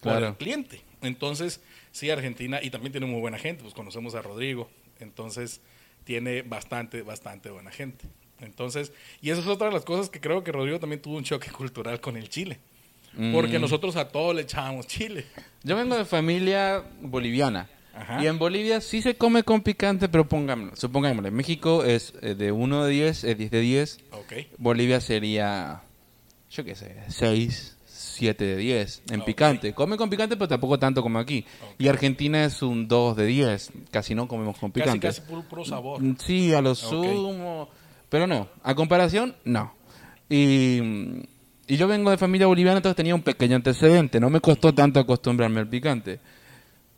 Claro. 0.00 0.28
el 0.28 0.34
cliente. 0.36 0.80
Entonces, 1.02 1.60
sí, 1.90 2.08
Argentina, 2.10 2.60
y 2.62 2.70
también 2.70 2.92
tiene 2.92 3.06
muy 3.06 3.20
buena 3.20 3.38
gente, 3.38 3.62
pues 3.62 3.74
conocemos 3.74 4.14
a 4.14 4.22
Rodrigo, 4.22 4.70
entonces 5.00 5.60
tiene 6.04 6.42
bastante, 6.42 7.02
bastante 7.02 7.50
buena 7.50 7.70
gente. 7.70 8.04
Entonces, 8.40 8.92
y 9.20 9.30
esa 9.30 9.40
es 9.40 9.46
otra 9.48 9.66
de 9.66 9.74
las 9.74 9.84
cosas 9.84 10.08
que 10.08 10.20
creo 10.20 10.42
que 10.44 10.52
Rodrigo 10.52 10.78
también 10.78 11.02
tuvo 11.02 11.16
un 11.16 11.24
choque 11.24 11.50
cultural 11.52 12.00
con 12.00 12.16
el 12.16 12.28
Chile. 12.28 12.58
Porque 13.32 13.58
Mm. 13.58 13.62
nosotros 13.62 13.96
a 13.96 14.08
todo 14.08 14.32
le 14.32 14.42
echábamos 14.42 14.86
chile. 14.86 15.26
Yo 15.64 15.76
vengo 15.76 15.96
de 15.96 16.04
familia 16.04 16.82
boliviana. 17.00 17.68
Ajá. 17.94 18.22
Y 18.22 18.26
en 18.28 18.38
Bolivia 18.38 18.80
sí 18.80 19.02
se 19.02 19.16
come 19.16 19.42
con 19.42 19.62
picante, 19.62 20.08
pero 20.08 20.26
pongámoslo, 20.26 20.76
supongámosle, 20.76 21.30
México 21.32 21.84
es 21.84 22.14
eh, 22.22 22.34
de 22.34 22.52
1 22.52 22.84
de 22.84 22.90
10, 22.92 23.24
es 23.24 23.36
10 23.36 23.50
de 23.50 23.60
10. 23.60 23.98
Ok. 24.12 24.32
Bolivia 24.58 25.00
sería, 25.00 25.82
yo 26.50 26.64
qué 26.64 26.74
sé, 26.76 26.96
6, 27.08 27.76
7 27.86 28.44
de 28.44 28.56
10 28.56 29.02
en 29.10 29.20
Ok. 29.20 29.26
picante. 29.26 29.74
Come 29.74 29.96
con 29.96 30.08
picante, 30.08 30.36
pero 30.36 30.48
tampoco 30.48 30.78
tanto 30.78 31.02
como 31.02 31.18
aquí. 31.18 31.44
Y 31.78 31.88
Argentina 31.88 32.44
es 32.44 32.62
un 32.62 32.86
2 32.88 33.16
de 33.16 33.26
10, 33.26 33.70
casi 33.90 34.14
no 34.14 34.28
comemos 34.28 34.56
con 34.56 34.70
Casi, 34.70 34.82
picante. 34.84 35.06
casi 35.08 35.20
puro, 35.22 35.42
puro 35.42 35.64
sabor. 35.64 36.00
Mm, 36.00 36.16
Sí, 36.24 36.54
a 36.54 36.62
lo 36.62 36.74
sumo. 36.76 37.68
Pero 38.08 38.26
no, 38.26 38.48
a 38.62 38.74
comparación, 38.74 39.34
no. 39.44 39.74
Y, 40.30 40.80
y 41.70 41.76
yo 41.76 41.86
vengo 41.86 42.10
de 42.10 42.18
familia 42.18 42.48
boliviana, 42.48 42.78
entonces 42.78 42.96
tenía 42.96 43.14
un 43.14 43.22
pequeño 43.22 43.54
antecedente. 43.54 44.18
No 44.18 44.28
me 44.28 44.40
costó 44.40 44.74
tanto 44.74 44.98
acostumbrarme 44.98 45.60
al 45.60 45.68
picante. 45.68 46.18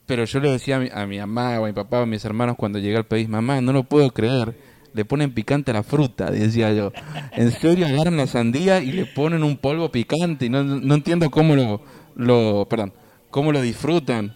Pero 0.07 0.25
yo 0.25 0.41
le 0.41 0.51
decía 0.51 0.77
a 0.77 0.81
mi, 0.81 0.89
a 0.91 1.07
mi 1.07 1.19
mamá 1.19 1.61
o 1.61 1.65
a 1.65 1.67
mi 1.67 1.75
papá 1.75 1.99
o 1.99 2.03
a 2.05 2.07
mis 2.07 2.25
hermanos 2.25 2.57
cuando 2.57 2.79
llegué 2.79 2.97
al 2.97 3.05
país, 3.05 3.29
mamá, 3.29 3.61
no 3.61 3.75
lo 3.75 3.85
puedo 3.85 4.11
creer. 4.15 4.57
Le 4.95 5.05
ponen 5.05 5.35
picante 5.35 5.73
a 5.73 5.75
la 5.75 5.83
fruta, 5.83 6.31
decía 6.31 6.73
yo. 6.73 6.91
En 7.33 7.53
serio, 7.53 7.87
agarran 7.87 8.17
la 8.17 8.27
sandía 8.27 8.83
y 8.83 8.93
le 8.93 9.05
ponen 9.05 9.45
un 9.45 9.59
polvo 9.59 9.93
picante. 9.93 10.47
Y 10.47 10.49
no, 10.49 10.95
entiendo 10.95 11.31
cómo 11.31 11.55
lo, 11.55 11.83
lo, 12.17 12.67
perdón, 12.67 12.95
cómo 13.29 13.53
lo 13.53 13.61
disfrutan. 13.61 14.35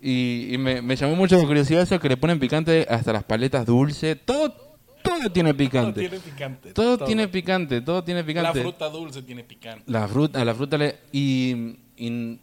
Y, 0.00 0.54
y 0.54 0.58
me, 0.58 0.82
me 0.82 0.94
llamó 0.94 1.16
mucho 1.16 1.36
la 1.36 1.44
curiosidad 1.44 1.82
eso 1.82 1.98
que 1.98 2.08
le 2.08 2.16
ponen 2.16 2.38
picante 2.38 2.86
hasta 2.88 3.12
las 3.12 3.24
paletas 3.24 3.66
dulces. 3.66 4.18
Todo, 4.24 4.67
todo 5.08 5.30
tiene 5.32 5.50
Todo 5.50 5.58
picante. 5.58 6.00
tiene 6.00 6.20
picante. 6.20 6.72
Todo 6.72 6.98
tiene 6.98 7.28
picante, 7.28 7.80
todo 7.80 8.04
tiene 8.04 8.20
La 8.20 8.26
picante. 8.26 8.60
fruta 8.62 8.88
dulce 8.88 9.22
tiene 9.22 9.44
picante. 9.44 9.84
La 9.86 10.06
fruta, 10.08 10.44
la 10.44 10.54
fruta 10.54 10.78
le... 10.78 10.98
Y, 11.12 11.76
y 11.96 12.38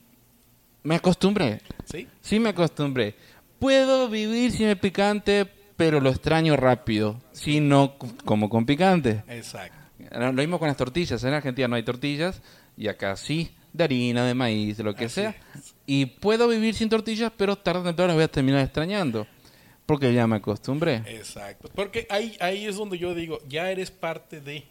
me 0.84 0.96
acostumbré. 0.96 1.62
¿Sí? 1.86 2.08
Sí 2.22 2.40
me 2.40 2.50
acostumbré. 2.50 3.16
Puedo 3.60 4.10
vivir 4.10 4.52
sin 4.52 4.68
el 4.68 4.78
picante, 4.78 5.48
pero 5.76 6.00
lo 6.00 6.10
extraño 6.10 6.56
rápido. 6.56 7.20
Si 7.32 7.60
no 7.60 7.96
como 8.24 8.50
con 8.50 8.66
picante. 8.66 9.24
Exacto. 9.28 9.78
Lo 10.20 10.34
mismo 10.34 10.60
con 10.60 10.68
las 10.68 10.78
tortillas. 10.78 11.24
En 11.24 11.34
Argentina 11.34 11.68
no 11.68 11.76
hay 11.76 11.84
tortillas 11.84 12.42
y 12.78 12.88
acá 12.88 13.16
sí, 13.16 13.52
de 13.74 13.84
harina, 13.84 14.26
de 14.26 14.34
maíz, 14.34 14.78
de 14.78 14.84
lo 14.84 14.94
que 14.94 15.06
Así 15.06 15.16
sea. 15.16 15.36
Y 15.88 16.06
puedo 16.06 16.48
vivir 16.48 16.76
sin 16.76 16.90
tortillas, 16.90 17.32
pero 17.36 17.56
tarde 17.58 17.80
o 17.80 17.84
temprano 17.84 18.08
las 18.10 18.16
voy 18.16 18.24
a 18.26 18.28
terminar 18.28 18.62
extrañando. 18.62 19.26
Porque 19.86 20.14
ya 20.14 20.26
me 20.28 20.38
acostumbré. 20.38 20.96
Exacto. 21.08 21.70
Porque 21.76 22.08
ahí, 22.10 22.36
ahí 22.40 22.66
es 22.66 22.76
donde 22.78 22.98
yo 22.98 23.14
digo, 23.14 23.40
ya 23.48 23.70
eres 23.72 23.92
parte 23.92 24.42
de, 24.42 24.64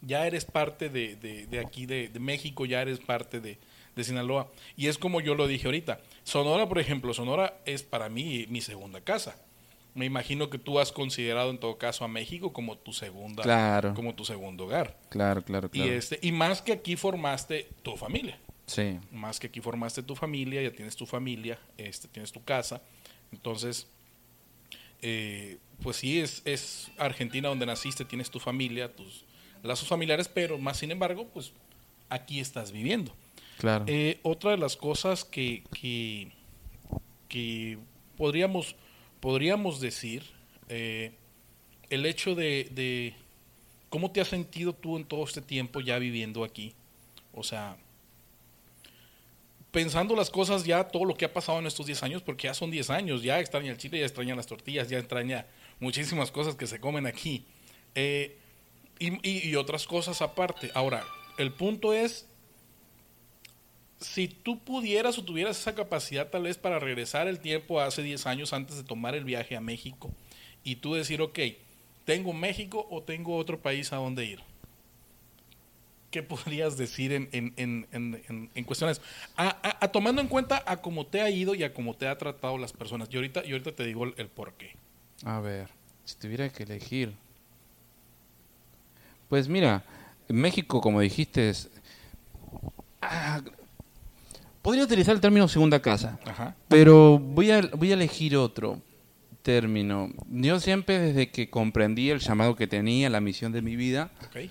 ya 0.00 0.26
eres 0.26 0.44
parte 0.44 0.88
de, 0.88 1.16
de, 1.16 1.46
de 1.46 1.58
aquí, 1.60 1.86
de, 1.86 2.08
de 2.08 2.20
México, 2.20 2.64
ya 2.64 2.80
eres 2.82 3.00
parte 3.00 3.40
de, 3.40 3.58
de 3.96 4.04
Sinaloa. 4.04 4.48
Y 4.76 4.86
es 4.86 4.96
como 4.98 5.20
yo 5.20 5.34
lo 5.34 5.46
dije 5.48 5.66
ahorita. 5.66 6.00
Sonora, 6.22 6.68
por 6.68 6.78
ejemplo, 6.78 7.12
Sonora 7.14 7.58
es 7.66 7.82
para 7.82 8.08
mí 8.08 8.46
mi 8.48 8.60
segunda 8.60 9.00
casa. 9.00 9.36
Me 9.94 10.06
imagino 10.06 10.50
que 10.50 10.58
tú 10.58 10.80
has 10.80 10.90
considerado 10.90 11.50
en 11.50 11.58
todo 11.58 11.78
caso 11.78 12.04
a 12.04 12.08
México 12.08 12.52
como 12.52 12.76
tu 12.76 12.92
segunda, 12.92 13.42
Claro. 13.44 13.94
como 13.94 14.14
tu 14.14 14.24
segundo 14.24 14.64
hogar. 14.64 14.96
Claro, 15.08 15.42
claro, 15.42 15.70
claro. 15.70 15.88
Y 15.92 15.94
este, 15.94 16.18
y 16.22 16.32
más 16.32 16.62
que 16.62 16.72
aquí 16.72 16.96
formaste 16.96 17.68
tu 17.82 17.96
familia. 17.96 18.38
Sí. 18.66 18.98
más 19.12 19.38
que 19.38 19.48
aquí 19.48 19.60
formaste 19.60 20.02
tu 20.02 20.16
familia, 20.16 20.62
ya 20.62 20.70
tienes 20.72 20.96
tu 20.96 21.04
familia, 21.04 21.58
este, 21.76 22.08
tienes 22.08 22.32
tu 22.32 22.42
casa, 22.42 22.80
entonces, 23.30 23.86
eh, 25.06 25.58
pues 25.82 25.98
sí, 25.98 26.18
es, 26.18 26.40
es 26.46 26.90
Argentina 26.96 27.50
donde 27.50 27.66
naciste, 27.66 28.06
tienes 28.06 28.30
tu 28.30 28.40
familia, 28.40 28.90
tus 28.96 29.26
lazos 29.62 29.86
familiares, 29.86 30.28
pero 30.28 30.58
más 30.58 30.78
sin 30.78 30.90
embargo, 30.90 31.28
pues 31.32 31.52
aquí 32.08 32.40
estás 32.40 32.72
viviendo. 32.72 33.14
Claro. 33.58 33.84
Eh, 33.86 34.18
otra 34.22 34.52
de 34.52 34.56
las 34.56 34.76
cosas 34.76 35.24
que, 35.24 35.62
que, 35.78 36.32
que 37.28 37.78
podríamos, 38.16 38.76
podríamos 39.20 39.78
decir, 39.78 40.22
eh, 40.70 41.12
el 41.90 42.06
hecho 42.06 42.34
de, 42.34 42.70
de 42.72 43.14
cómo 43.90 44.10
te 44.10 44.22
has 44.22 44.28
sentido 44.28 44.72
tú 44.72 44.96
en 44.96 45.04
todo 45.04 45.22
este 45.24 45.42
tiempo 45.42 45.80
ya 45.80 45.98
viviendo 45.98 46.44
aquí, 46.44 46.72
o 47.34 47.42
sea, 47.42 47.76
pensando 49.74 50.16
las 50.16 50.30
cosas 50.30 50.64
ya, 50.64 50.84
todo 50.88 51.04
lo 51.04 51.14
que 51.14 51.26
ha 51.26 51.32
pasado 51.34 51.58
en 51.58 51.66
estos 51.66 51.84
10 51.84 52.02
años, 52.04 52.22
porque 52.22 52.46
ya 52.46 52.54
son 52.54 52.70
10 52.70 52.88
años, 52.88 53.22
ya 53.22 53.38
extraña 53.40 53.72
el 53.72 53.76
chile, 53.76 53.98
ya 53.98 54.06
extraña 54.06 54.34
las 54.34 54.46
tortillas, 54.46 54.88
ya 54.88 54.98
extraña 54.98 55.46
muchísimas 55.80 56.30
cosas 56.30 56.54
que 56.54 56.66
se 56.66 56.80
comen 56.80 57.06
aquí. 57.06 57.44
Eh, 57.94 58.38
y, 58.98 59.08
y- 59.28 59.48
y 59.50 59.56
otras 59.56 59.86
cosas 59.86 60.22
aparte. 60.22 60.70
Ahora, 60.74 61.04
el 61.36 61.52
punto 61.52 61.92
es, 61.92 62.26
si 64.00 64.28
tú 64.28 64.58
pudieras 64.60 65.18
o 65.18 65.24
tuvieras 65.24 65.58
esa 65.58 65.74
capacidad 65.74 66.28
tal 66.30 66.44
vez 66.44 66.56
para 66.56 66.78
regresar 66.78 67.26
el 67.26 67.40
tiempo 67.40 67.80
hace 67.80 68.02
10 68.02 68.26
años 68.26 68.52
antes 68.52 68.76
de 68.76 68.84
tomar 68.84 69.14
el 69.14 69.24
viaje 69.24 69.56
a 69.56 69.60
México 69.60 70.12
y 70.62 70.76
tú 70.76 70.94
decir, 70.94 71.20
ok, 71.20 71.38
¿tengo 72.04 72.32
México 72.32 72.86
o 72.90 73.02
tengo 73.02 73.36
otro 73.36 73.60
país 73.60 73.92
a 73.92 73.96
donde 73.96 74.24
ir? 74.24 74.40
¿Qué 76.14 76.22
podrías 76.22 76.76
decir 76.76 77.12
en, 77.12 77.28
en, 77.32 77.52
en, 77.90 78.48
en, 78.54 78.64
cuestiones? 78.64 79.00
A, 79.36 79.48
a- 79.48 79.84
a 79.84 79.88
tomando 79.90 80.20
en 80.22 80.28
cuenta 80.28 80.62
a 80.64 80.76
cómo 80.76 81.06
te 81.06 81.20
ha 81.20 81.28
ido 81.28 81.56
y 81.56 81.64
a 81.64 81.74
cómo 81.74 81.94
te 81.96 82.06
ha 82.06 82.16
tratado 82.16 82.56
las 82.56 82.72
personas. 82.72 83.08
Y 83.10 83.16
ahorita, 83.16 83.44
y 83.44 83.50
ahorita 83.50 83.72
te 83.72 83.84
digo 83.84 84.04
el, 84.04 84.14
el 84.16 84.28
por 84.28 84.52
qué. 84.52 84.76
A 85.24 85.40
ver, 85.40 85.70
si 86.04 86.14
tuviera 86.16 86.48
que 86.50 86.62
elegir. 86.62 87.14
Pues 89.28 89.48
mira, 89.48 89.82
México, 90.28 90.80
como 90.80 91.00
dijiste, 91.00 91.48
es... 91.50 91.68
ah, 93.02 93.42
podría 94.62 94.84
utilizar 94.84 95.16
el 95.16 95.20
término 95.20 95.48
segunda 95.48 95.82
casa, 95.82 96.20
Ajá. 96.24 96.54
pero 96.68 97.18
voy 97.18 97.50
a, 97.50 97.60
voy 97.60 97.90
a 97.90 97.94
elegir 97.94 98.36
otro 98.36 98.80
término. 99.42 100.10
Yo 100.30 100.60
siempre, 100.60 101.00
desde 101.00 101.30
que 101.30 101.50
comprendí 101.50 102.10
el 102.10 102.20
llamado 102.20 102.54
que 102.54 102.68
tenía, 102.68 103.10
la 103.10 103.20
misión 103.20 103.50
de 103.50 103.62
mi 103.62 103.74
vida, 103.74 104.12
Ok. 104.28 104.48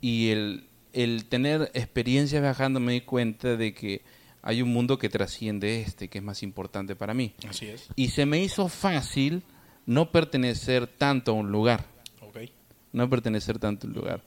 y 0.00 0.30
el, 0.30 0.66
el 0.94 1.26
tener 1.26 1.70
experiencia 1.74 2.40
viajando, 2.40 2.80
me 2.80 2.92
di 2.92 3.00
cuenta 3.02 3.56
de 3.56 3.74
que 3.74 4.02
hay 4.42 4.62
un 4.62 4.72
mundo 4.72 4.98
que 4.98 5.08
trasciende 5.08 5.80
este, 5.80 6.08
que 6.08 6.18
es 6.18 6.24
más 6.24 6.42
importante 6.42 6.94
para 6.96 7.14
mí. 7.14 7.34
Así 7.48 7.66
es. 7.66 7.88
Y 7.96 8.08
se 8.08 8.26
me 8.26 8.42
hizo 8.42 8.68
fácil 8.68 9.42
no 9.86 10.10
pertenecer 10.12 10.86
tanto 10.86 11.32
a 11.32 11.34
un 11.34 11.50
lugar. 11.50 11.84
Ok. 12.20 12.38
No 12.92 13.08
pertenecer 13.08 13.58
tanto 13.58 13.86
a 13.86 13.90
un 13.90 13.96
lugar. 13.96 14.22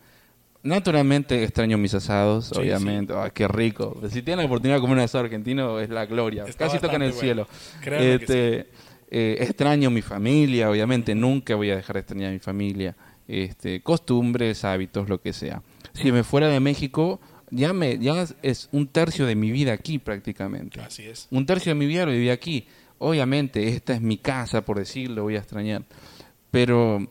Naturalmente 0.63 1.43
extraño 1.43 1.77
mis 1.77 1.93
asados, 1.93 2.47
Sí, 2.47 2.59
obviamente. 2.59 3.13
Ay, 3.15 3.31
qué 3.33 3.47
rico. 3.47 4.01
Si 4.09 4.21
tienen 4.21 4.39
la 4.39 4.45
oportunidad 4.45 4.77
de 4.77 4.81
comer 4.81 4.97
un 4.97 5.03
asado 5.03 5.23
argentino, 5.23 5.79
es 5.79 5.89
la 5.89 6.05
gloria. 6.05 6.45
Está 6.45 6.65
Casi 6.65 6.79
tocan 6.79 7.01
el 7.03 7.11
bueno. 7.11 7.21
cielo. 7.21 7.47
Este, 7.97 8.67
eh, 9.09 9.37
extraño 9.39 9.89
mi 9.89 10.01
familia, 10.01 10.69
obviamente. 10.69 11.15
Nunca 11.15 11.55
voy 11.55 11.69
a 11.69 11.75
dejar 11.75 11.93
de 11.95 11.99
extrañar 12.01 12.29
a 12.29 12.33
mi 12.33 12.39
familia. 12.39 12.95
Este, 13.27 13.81
costumbres, 13.81 14.65
hábitos, 14.65 15.07
lo 15.07 15.21
que 15.21 15.31
sea. 15.31 15.61
Si 16.01 16.11
me 16.11 16.23
fuera 16.23 16.47
de 16.47 16.59
México, 16.59 17.19
ya 17.49 17.73
me 17.73 17.97
ya 17.97 18.25
es 18.41 18.69
un 18.71 18.87
tercio 18.87 19.25
de 19.25 19.35
mi 19.35 19.51
vida 19.51 19.73
aquí 19.73 19.99
prácticamente. 19.99 20.79
Así 20.81 21.03
es. 21.03 21.27
Un 21.31 21.45
tercio 21.45 21.71
de 21.71 21.75
mi 21.75 21.85
vida 21.85 22.05
lo 22.05 22.11
viví 22.11 22.29
aquí. 22.29 22.67
Obviamente, 22.99 23.67
esta 23.69 23.93
es 23.93 24.01
mi 24.01 24.17
casa, 24.17 24.65
por 24.65 24.79
decirlo, 24.79 25.23
voy 25.23 25.35
a 25.35 25.39
extrañar. 25.39 25.83
Pero 26.51 27.07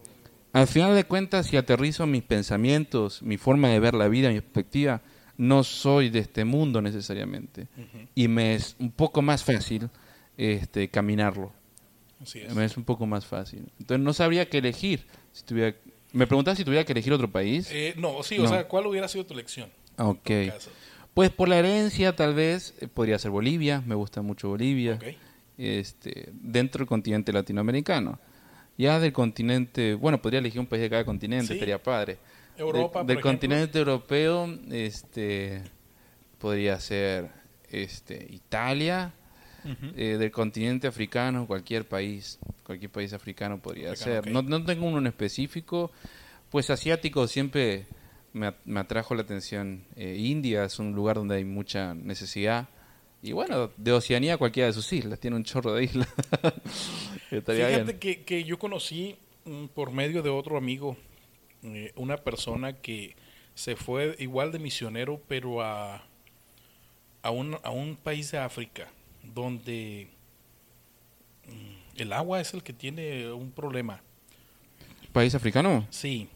al 0.53 0.66
final 0.66 0.95
de 0.95 1.05
cuentas, 1.05 1.47
si 1.47 1.57
aterrizo 1.57 2.07
mis 2.07 2.22
pensamientos, 2.22 3.22
mi 3.22 3.37
forma 3.37 3.68
de 3.68 3.78
ver 3.78 3.95
la 3.95 4.09
vida, 4.09 4.30
mi 4.30 4.41
perspectiva, 4.41 5.03
no 5.37 5.64
soy 5.64 6.11
de 6.11 6.20
este 6.20 6.45
mundo 6.45 6.80
necesariamente. 6.80 7.68
Y 8.14 8.28
me 8.28 8.55
es 8.55 8.74
un 8.78 8.91
poco 8.91 9.22
más 9.22 9.45
fácil 9.45 9.91
este, 10.37 10.89
caminarlo. 10.89 11.53
Así 12.20 12.41
es. 12.41 12.55
Me 12.55 12.64
es 12.64 12.76
un 12.76 12.84
poco 12.84 13.07
más 13.07 13.26
fácil. 13.26 13.70
Entonces 13.78 14.05
no 14.05 14.12
sabría 14.12 14.49
qué 14.49 14.59
elegir. 14.59 15.07
Si 15.32 15.45
tuviera... 15.45 15.76
Me 16.16 16.26
preguntaba 16.26 16.54
si 16.56 16.64
tuviera 16.64 16.84
que 16.84 16.92
elegir 16.92 17.12
otro 17.12 17.30
país. 17.30 17.68
Eh, 17.72 17.94
no, 17.96 18.22
sí, 18.22 18.38
o 18.38 18.42
No. 18.44 18.48
sea, 18.48 18.66
¿cuál 18.66 18.86
hubiera 18.86 19.06
sido 19.08 19.26
tu 19.26 19.34
elección? 19.34 19.70
ok. 19.98 20.30
Pues 21.14 21.30
por 21.30 21.48
la 21.48 21.58
herencia 21.58 22.14
tal 22.14 22.34
vez 22.34 22.74
eh, 22.80 22.88
podría 22.88 23.18
ser 23.18 23.30
Bolivia. 23.30 23.82
Me 23.86 23.94
gusta 23.94 24.20
mucho 24.22 24.48
Bolivia. 24.48 24.94
Ok. 24.94 25.04
este, 25.58 26.28
dentro 26.34 26.80
del 26.80 26.86
continente 26.86 27.32
latinoamericano. 27.32 28.18
Ya 28.76 29.00
del 29.00 29.12
continente, 29.14 29.94
bueno, 29.94 30.20
podría 30.20 30.40
elegir 30.40 30.60
un 30.60 30.66
país 30.66 30.82
de 30.82 30.90
cada 30.90 31.04
continente, 31.06 31.46
Sí. 31.46 31.52
estaría 31.54 31.82
padre. 31.82 32.18
Europa, 32.58 33.02
De- 33.02 33.14
del 33.14 33.22
continente 33.22 33.78
europeo, 33.78 34.46
este, 34.70 35.62
podría 36.38 36.78
ser 36.78 37.30
este, 37.70 38.26
Italia. 38.30 39.14
Eh, 39.96 40.16
del 40.18 40.30
continente 40.30 40.86
africano, 40.86 41.46
cualquier 41.46 41.86
país, 41.86 42.38
cualquier 42.64 42.90
país 42.90 43.12
africano 43.12 43.58
podría 43.60 43.92
Africano, 43.92 44.22
ser. 44.22 44.32
No, 44.32 44.42
no 44.42 44.64
tengo 44.64 44.86
uno 44.86 44.98
en 44.98 45.06
específico. 45.06 45.90
Pues 46.50 46.70
asiático 46.70 47.26
siempre 47.26 47.86
me, 48.32 48.46
at- 48.48 48.56
me 48.64 48.80
atrajo 48.80 49.14
la 49.14 49.22
atención. 49.22 49.84
Eh, 49.96 50.16
India 50.18 50.64
es 50.64 50.78
un 50.78 50.92
lugar 50.94 51.16
donde 51.16 51.36
hay 51.36 51.44
mucha 51.44 51.94
necesidad. 51.94 52.68
Y 53.22 53.32
bueno, 53.32 53.70
de 53.76 53.92
Oceanía 53.92 54.36
cualquiera 54.36 54.68
de 54.68 54.72
sus 54.72 54.92
islas, 54.92 55.18
tiene 55.18 55.36
un 55.36 55.42
chorro 55.44 55.74
de 55.74 55.84
islas. 55.84 56.08
Fíjate 57.76 57.98
que, 57.98 58.22
que 58.24 58.44
yo 58.44 58.58
conocí 58.58 59.16
mm, 59.44 59.66
por 59.74 59.90
medio 59.90 60.22
de 60.22 60.30
otro 60.30 60.56
amigo 60.56 60.96
eh, 61.62 61.92
una 61.96 62.18
persona 62.18 62.74
que 62.74 63.16
se 63.54 63.74
fue 63.74 64.14
igual 64.18 64.52
de 64.52 64.58
misionero, 64.58 65.20
pero 65.26 65.62
a, 65.62 66.04
a, 67.22 67.30
un, 67.30 67.56
a 67.64 67.70
un 67.70 67.96
país 67.96 68.30
de 68.30 68.38
África 68.38 68.88
donde 69.34 70.08
mm, 71.46 72.00
el 72.00 72.12
agua 72.12 72.40
es 72.40 72.54
el 72.54 72.62
que 72.62 72.72
tiene 72.72 73.30
un 73.32 73.50
problema. 73.52 74.02
¿País 75.12 75.34
africano? 75.34 75.86
Sí. 75.90 76.28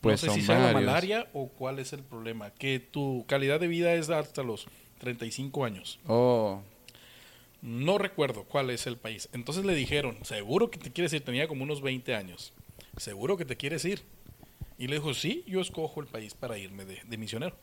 Pues 0.00 0.22
no 0.24 0.32
sé 0.32 0.40
si 0.40 0.46
sea 0.46 0.58
la 0.58 0.72
malaria 0.72 1.28
o 1.32 1.48
cuál 1.48 1.78
es 1.80 1.92
el 1.92 2.02
problema. 2.02 2.50
Que 2.50 2.78
tu 2.78 3.24
calidad 3.26 3.58
de 3.60 3.66
vida 3.68 3.94
es 3.94 4.10
hasta 4.10 4.42
los 4.42 4.66
35 4.98 5.64
años. 5.64 5.98
Oh, 6.06 6.62
No 7.62 7.98
recuerdo 7.98 8.44
cuál 8.44 8.70
es 8.70 8.86
el 8.86 8.96
país. 8.96 9.28
Entonces 9.32 9.64
le 9.64 9.74
dijeron, 9.74 10.18
seguro 10.24 10.70
que 10.70 10.78
te 10.78 10.92
quieres 10.92 11.12
ir. 11.12 11.24
Tenía 11.24 11.48
como 11.48 11.64
unos 11.64 11.80
20 11.82 12.14
años. 12.14 12.52
Seguro 12.96 13.36
que 13.36 13.44
te 13.44 13.56
quieres 13.56 13.84
ir. 13.84 14.02
Y 14.78 14.86
le 14.86 14.96
dijo, 14.96 15.12
sí, 15.14 15.42
yo 15.48 15.60
escojo 15.60 16.00
el 16.00 16.06
país 16.06 16.34
para 16.34 16.56
irme 16.58 16.84
de, 16.84 17.00
de 17.04 17.16
misionero. 17.18 17.56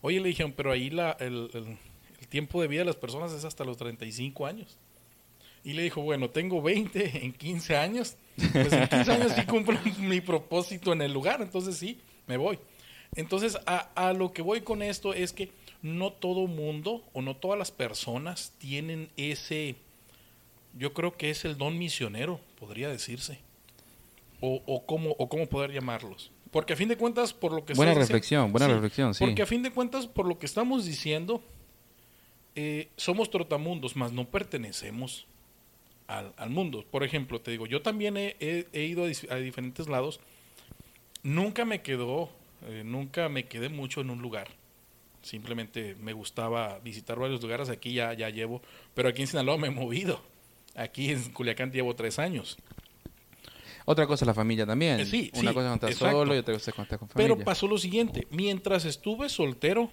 Oye, 0.00 0.18
le 0.20 0.28
dijeron, 0.28 0.52
pero 0.56 0.72
ahí 0.72 0.90
la, 0.90 1.12
el, 1.20 1.50
el- 1.54 1.78
el 2.20 2.28
tiempo 2.28 2.60
de 2.60 2.68
vida 2.68 2.80
de 2.80 2.86
las 2.86 2.96
personas 2.96 3.32
es 3.32 3.44
hasta 3.44 3.64
los 3.64 3.76
35 3.76 4.46
años. 4.46 4.76
Y 5.64 5.72
le 5.72 5.82
dijo, 5.82 6.00
bueno, 6.02 6.30
tengo 6.30 6.62
20 6.62 7.24
en 7.24 7.32
15 7.32 7.76
años. 7.76 8.16
Pues 8.52 8.72
en 8.72 8.88
15 8.88 9.12
años 9.12 9.32
sí 9.34 9.42
cumplo 9.46 9.78
mi 9.98 10.20
propósito 10.20 10.92
en 10.92 11.02
el 11.02 11.12
lugar. 11.12 11.42
Entonces 11.42 11.76
sí, 11.76 11.98
me 12.26 12.36
voy. 12.36 12.58
Entonces 13.16 13.58
a, 13.66 13.90
a 13.94 14.12
lo 14.12 14.32
que 14.32 14.42
voy 14.42 14.60
con 14.62 14.82
esto 14.82 15.14
es 15.14 15.32
que 15.32 15.50
no 15.82 16.12
todo 16.12 16.46
mundo 16.46 17.02
o 17.12 17.22
no 17.22 17.36
todas 17.36 17.58
las 17.58 17.70
personas 17.70 18.52
tienen 18.58 19.08
ese, 19.16 19.76
yo 20.76 20.92
creo 20.92 21.16
que 21.16 21.30
es 21.30 21.44
el 21.44 21.56
don 21.56 21.78
misionero, 21.78 22.40
podría 22.58 22.88
decirse. 22.88 23.38
O, 24.40 24.62
o, 24.66 24.86
cómo, 24.86 25.10
o 25.18 25.28
cómo 25.28 25.46
poder 25.46 25.72
llamarlos. 25.72 26.30
Porque 26.52 26.72
a 26.74 26.76
fin 26.76 26.88
de 26.88 26.96
cuentas, 26.96 27.32
por 27.34 27.52
lo 27.52 27.64
que 27.64 27.74
Buena 27.74 27.90
diciendo- 27.90 28.06
reflexión, 28.06 28.52
buena 28.52 28.68
reflexión, 28.68 29.12
sí. 29.14 29.24
Porque 29.24 29.42
a 29.42 29.46
fin 29.46 29.62
de 29.62 29.72
cuentas, 29.72 30.06
por 30.06 30.26
lo 30.26 30.38
que 30.38 30.46
estamos 30.46 30.84
diciendo, 30.86 31.42
eh, 32.60 32.88
somos 32.96 33.30
trotamundos, 33.30 33.94
mas 33.94 34.10
no 34.12 34.24
pertenecemos 34.26 35.26
al, 36.08 36.32
al 36.36 36.50
mundo. 36.50 36.84
Por 36.90 37.04
ejemplo, 37.04 37.40
te 37.40 37.52
digo, 37.52 37.66
yo 37.66 37.82
también 37.82 38.16
he, 38.16 38.34
he- 38.40 38.66
he 38.72 38.82
ido 38.84 39.04
a, 39.04 39.08
a 39.34 39.36
diferentes 39.36 39.86
lados. 39.88 40.18
Nunca 41.22 41.64
me 41.64 41.82
quedó, 41.82 42.30
eh, 42.66 42.82
nunca 42.84 43.28
me 43.28 43.44
quedé 43.44 43.68
mucho 43.68 44.00
en 44.00 44.10
un 44.10 44.20
lugar. 44.22 44.48
Simplemente 45.22 45.94
me 46.00 46.12
gustaba 46.12 46.78
visitar 46.80 47.18
varios 47.18 47.40
lugares. 47.42 47.68
Aquí 47.68 47.92
ya, 47.92 48.12
ya 48.14 48.28
llevo, 48.30 48.60
pero 48.94 49.08
aquí 49.08 49.22
en 49.22 49.28
Sinaloa 49.28 49.56
me 49.58 49.68
he 49.68 49.70
movido. 49.70 50.20
Aquí 50.74 51.10
en 51.10 51.22
Culiacán 51.32 51.70
llevo 51.72 51.94
tres 51.94 52.18
años. 52.18 52.56
otra 53.84 54.06
cosa 54.06 54.24
es 54.24 54.26
la 54.26 54.34
familia 54.34 54.64
también. 54.66 55.00
Eh, 55.00 55.06
sí, 55.06 55.30
Una 55.34 55.50
sí, 55.50 55.54
cosa 55.54 55.74
es 55.74 55.82
exacto. 55.92 56.18
solo 56.18 56.34
y 56.34 56.38
otra 56.38 56.54
cosa 56.54 56.70
es 56.70 56.78
estás 56.78 56.98
con 56.98 57.08
familia. 57.08 57.34
Pero 57.34 57.44
pasó 57.44 57.66
lo 57.68 57.78
siguiente, 57.78 58.26
mientras 58.30 58.84
estuve 58.84 59.28
soltero, 59.28 59.90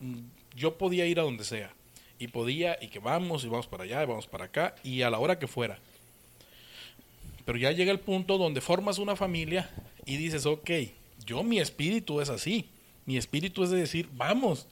mm, 0.00 0.18
yo 0.56 0.78
podía 0.78 1.06
ir 1.06 1.20
a 1.20 1.22
donde 1.22 1.44
sea. 1.44 1.74
Y 2.18 2.28
podía, 2.28 2.78
y 2.80 2.88
que 2.88 2.98
vamos, 2.98 3.44
y 3.44 3.48
vamos 3.48 3.66
para 3.66 3.84
allá, 3.84 4.02
y 4.02 4.06
vamos 4.06 4.26
para 4.26 4.46
acá, 4.46 4.74
y 4.82 5.02
a 5.02 5.10
la 5.10 5.18
hora 5.18 5.38
que 5.38 5.46
fuera. 5.46 5.78
Pero 7.44 7.58
ya 7.58 7.70
llega 7.72 7.92
el 7.92 8.00
punto 8.00 8.38
donde 8.38 8.60
formas 8.60 8.98
una 8.98 9.14
familia 9.16 9.70
y 10.04 10.16
dices, 10.16 10.46
ok, 10.46 10.70
yo 11.24 11.42
mi 11.42 11.58
espíritu 11.60 12.20
es 12.20 12.28
así. 12.28 12.68
Mi 13.04 13.16
espíritu 13.16 13.62
es 13.62 13.70
de 13.70 13.78
decir, 13.78 14.08
vamos. 14.14 14.66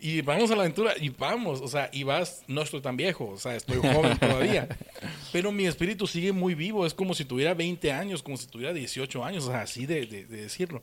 Y 0.00 0.20
vamos 0.22 0.50
a 0.50 0.56
la 0.56 0.62
aventura 0.62 0.94
y 0.98 1.10
vamos. 1.10 1.60
O 1.60 1.68
sea, 1.68 1.90
y 1.92 2.02
vas, 2.02 2.42
no 2.46 2.62
estoy 2.62 2.80
tan 2.80 2.96
viejo, 2.96 3.28
o 3.28 3.36
sea, 3.38 3.56
estoy 3.56 3.76
joven 3.78 4.16
todavía. 4.18 4.68
Pero 5.32 5.52
mi 5.52 5.66
espíritu 5.66 6.06
sigue 6.06 6.32
muy 6.32 6.54
vivo. 6.54 6.86
Es 6.86 6.94
como 6.94 7.14
si 7.14 7.24
tuviera 7.24 7.52
20 7.54 7.92
años, 7.92 8.22
como 8.22 8.36
si 8.36 8.46
tuviera 8.46 8.72
18 8.72 9.24
años, 9.24 9.44
o 9.44 9.50
sea, 9.50 9.62
así 9.62 9.84
de, 9.86 10.06
de- 10.06 10.24
de 10.26 10.42
decirlo. 10.42 10.82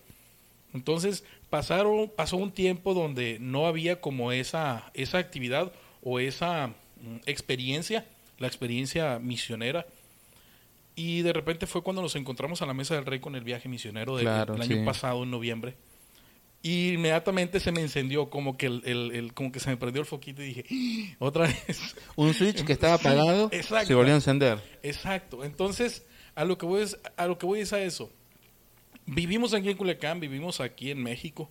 Entonces, 0.73 1.23
pasaron, 1.49 2.11
pasó 2.15 2.37
un 2.37 2.51
tiempo 2.51 2.93
donde 2.93 3.37
no 3.39 3.65
había 3.67 3.99
como 3.99 4.31
esa, 4.31 4.89
esa 4.93 5.17
actividad 5.17 5.71
o 6.03 6.19
esa 6.19 6.67
mm, 6.67 7.17
experiencia, 7.25 8.05
la 8.37 8.47
experiencia 8.47 9.19
misionera. 9.19 9.85
Y 10.95 11.21
de 11.21 11.31
repente 11.33 11.67
fue 11.67 11.83
cuando 11.83 12.01
nos 12.01 12.15
encontramos 12.15 12.61
a 12.61 12.65
la 12.65 12.73
mesa 12.73 12.95
del 12.95 13.05
rey 13.05 13.19
con 13.19 13.35
el 13.35 13.43
viaje 13.43 13.69
misionero 13.69 14.17
del 14.17 14.25
Claro, 14.25 14.55
el 14.55 14.61
año 14.61 14.75
sí. 14.77 14.83
pasado, 14.85 15.23
en 15.23 15.31
noviembre. 15.31 15.75
Y 16.63 16.93
inmediatamente 16.93 17.59
se 17.59 17.71
me 17.71 17.81
encendió, 17.81 18.29
como 18.29 18.55
que, 18.55 18.67
el, 18.67 18.81
el- 18.85 19.11
el- 19.13 19.33
como 19.33 19.51
que 19.51 19.59
se 19.59 19.69
me 19.71 19.77
prendió 19.77 20.01
el 20.01 20.05
foquito 20.05 20.43
y 20.43 20.53
dije, 20.53 20.65
"¡Ah! 20.69 21.15
otra 21.19 21.47
vez. 21.47 21.95
Un 22.15 22.33
switch 22.35 22.63
que 22.65 22.73
estaba 22.73 22.97
Sí, 22.99 23.07
apagado 23.07 23.49
exacto. 23.51 23.87
se 23.87 23.95
volvió 23.95 24.13
a 24.13 24.17
encender. 24.17 24.61
Exacto. 24.83 25.43
Entonces, 25.43 26.05
a 26.35 26.45
lo 26.45 26.57
que 26.59 26.65
voy 26.67 26.83
es 26.83 26.99
a 27.17 27.25
lo 27.25 27.37
que 27.39 27.45
voy 27.47 27.61
es 27.61 27.73
a 27.73 27.81
eso. 27.81 28.11
Vivimos 29.07 29.53
aquí 29.55 29.69
en 29.69 29.77
Culiacán, 29.77 30.19
vivimos 30.19 30.59
aquí 30.61 30.91
en 30.91 31.01
México, 31.01 31.49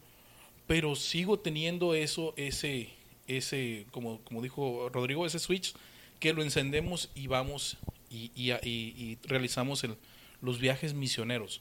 pero 0.68 0.94
sigo 0.94 1.40
teniendo 1.40 1.94
eso, 1.94 2.32
ese, 2.36 2.90
ese, 3.36 3.86
como, 3.90 4.20
como 4.24 4.42
dijo 4.42 4.88
Rodrigo, 4.92 5.26
ese 5.26 5.38
switch 5.38 5.74
que 6.18 6.32
lo 6.32 6.42
encendemos 6.42 7.10
y 7.14 7.26
vamos 7.26 7.78
y, 8.10 8.30
y- 8.34 8.52
y- 8.52 8.94
y 8.96 9.18
realizamos 9.24 9.84
el- 9.84 9.96
los 10.42 10.58
viajes 10.58 10.94
misioneros. 10.94 11.60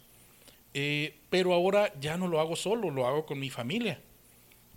Eh, 0.73 1.17
pero 1.29 1.53
ahora 1.53 1.93
ya 1.99 2.17
no 2.17 2.27
lo 2.27 2.39
hago 2.39 2.55
solo, 2.55 2.91
lo 2.91 3.07
hago 3.07 3.25
con 3.25 3.39
mi 3.39 3.49
familia. 3.49 4.01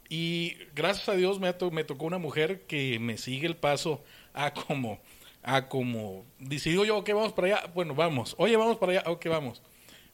Y 0.09 0.57
gracias 0.74 1.09
a 1.09 1.14
Dios 1.14 1.40
me, 1.40 1.53
to- 1.53 1.70
me 1.70 1.84
tocó 1.84 2.05
una 2.07 2.18
mujer 2.18 2.62
que 2.66 2.99
me 2.99 3.16
sigue 3.18 3.47
el 3.47 3.57
paso 3.57 4.03
a 4.34 4.53
como, 4.53 5.01
a 5.43 5.68
como, 5.68 6.24
decido 6.38 6.84
yo, 6.84 6.99
ok, 6.99 7.09
vamos 7.11 7.32
para 7.32 7.47
allá, 7.59 7.66
bueno, 7.74 7.95
vamos, 7.95 8.34
oye, 8.38 8.57
vamos 8.57 8.76
para 8.78 8.93
allá, 9.01 9.11
ok, 9.11 9.26
vamos. 9.28 9.62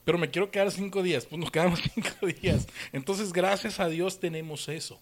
Pero 0.04 0.16
me 0.16 0.30
quiero 0.30 0.50
quedar 0.50 0.70
cinco 0.70 1.02
días, 1.02 1.26
pues 1.26 1.38
nos 1.38 1.50
quedamos 1.50 1.80
cinco 1.94 2.26
días. 2.40 2.66
Entonces, 2.92 3.32
gracias 3.32 3.78
a 3.80 3.88
Dios 3.88 4.20
tenemos 4.20 4.68
eso. 4.68 4.98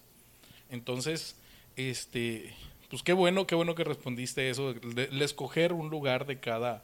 Entonces, 0.71 1.37
este, 1.77 2.55
pues 2.91 3.03
qué 3.03 3.13
bueno, 3.13 3.47
qué 3.47 3.55
bueno 3.55 3.75
que 3.75 3.85
respondiste 3.85 4.51
eso, 4.51 4.75
de 4.75 5.09
escoger 5.25 5.73
un 5.73 5.91
lugar 5.91 6.27
de 6.27 6.39
cada, 6.41 6.83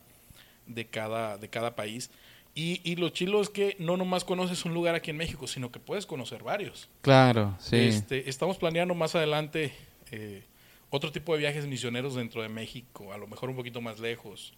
de 0.66 0.86
cada, 0.86 1.38
de 1.38 1.49
cada 1.49 1.74
país. 1.74 2.11
Y, 2.55 2.80
y 2.84 2.97
lo 2.97 3.09
chilo 3.09 3.40
es 3.40 3.49
que 3.49 3.76
no 3.78 3.97
nomás 3.97 4.24
conoces 4.24 4.64
un 4.66 4.74
lugar 4.74 4.95
aquí 4.95 5.11
en 5.11 5.16
México, 5.16 5.47
sino 5.47 5.72
que 5.72 5.80
puedes 5.80 6.05
conocer 6.05 6.43
varios. 6.43 6.88
Claro, 7.01 7.57
sí. 7.59 7.76
Este, 7.76 8.28
estamos 8.28 8.59
planeando 8.59 8.95
más 8.95 9.14
adelante 9.14 9.72
eh, 10.11 10.43
otro 10.90 11.11
tipo 11.12 11.32
de 11.32 11.38
viajes 11.38 11.66
misioneros 11.66 12.14
dentro 12.14 12.43
de 12.43 12.51
México, 12.51 13.12
a 13.14 13.16
lo 13.16 13.26
mejor 13.26 13.49
un 13.49 13.57
poquito 13.57 13.80
más 13.80 13.99
lejos. 14.01 14.53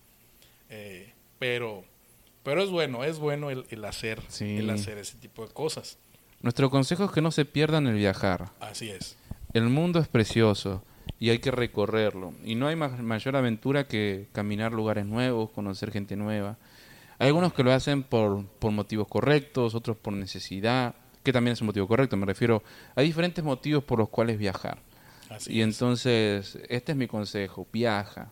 Eh, 0.70 1.12
pero, 1.38 1.84
pero 2.42 2.64
es 2.64 2.70
bueno, 2.70 3.04
es 3.04 3.20
bueno 3.20 3.50
el, 3.50 3.64
el 3.70 3.84
hacer, 3.84 4.20
Sí. 4.28 4.56
el 4.56 4.70
hacer 4.70 4.98
ese 4.98 5.16
tipo 5.18 5.46
de 5.46 5.52
cosas. 5.54 5.96
Nuestro 6.40 6.70
consejo 6.70 7.04
es 7.04 7.12
que 7.12 7.20
no 7.22 7.30
se 7.30 7.44
pierdan 7.44 7.86
el 7.86 7.94
viajar. 7.94 8.50
Así 8.58 8.90
es. 8.90 9.16
El 9.54 9.70
mundo 9.70 9.98
es 10.00 10.08
precioso 10.08 10.82
y 11.18 11.30
hay 11.30 11.38
que 11.38 11.50
recorrerlo. 11.50 12.34
Y 12.44 12.54
no 12.56 12.66
hay 12.66 12.76
ma- 12.76 12.88
mayor 12.88 13.36
aventura 13.36 13.86
que 13.86 14.26
caminar 14.32 14.72
lugares 14.72 15.06
nuevos, 15.06 15.50
conocer 15.50 15.90
gente 15.90 16.16
nueva. 16.16 16.56
Hay 17.18 17.28
algunos 17.28 17.52
que 17.54 17.62
lo 17.62 17.72
hacen 17.72 18.02
por, 18.02 18.44
por 18.46 18.72
motivos 18.72 19.06
correctos, 19.08 19.74
otros 19.74 19.96
por 19.96 20.12
necesidad, 20.12 20.94
que 21.22 21.32
también 21.32 21.52
es 21.52 21.60
un 21.60 21.68
motivo 21.68 21.86
correcto, 21.88 22.16
me 22.16 22.26
refiero, 22.26 22.62
hay 22.96 23.06
diferentes 23.06 23.42
motivos 23.42 23.84
por 23.84 23.98
los 23.98 24.08
cuales 24.10 24.36
viajar. 24.38 24.78
Así 25.30 25.52
y 25.54 25.60
es. 25.60 25.64
entonces, 25.68 26.58
este 26.68 26.92
es 26.92 26.98
mi 26.98 27.06
consejo, 27.06 27.66
viaja, 27.72 28.30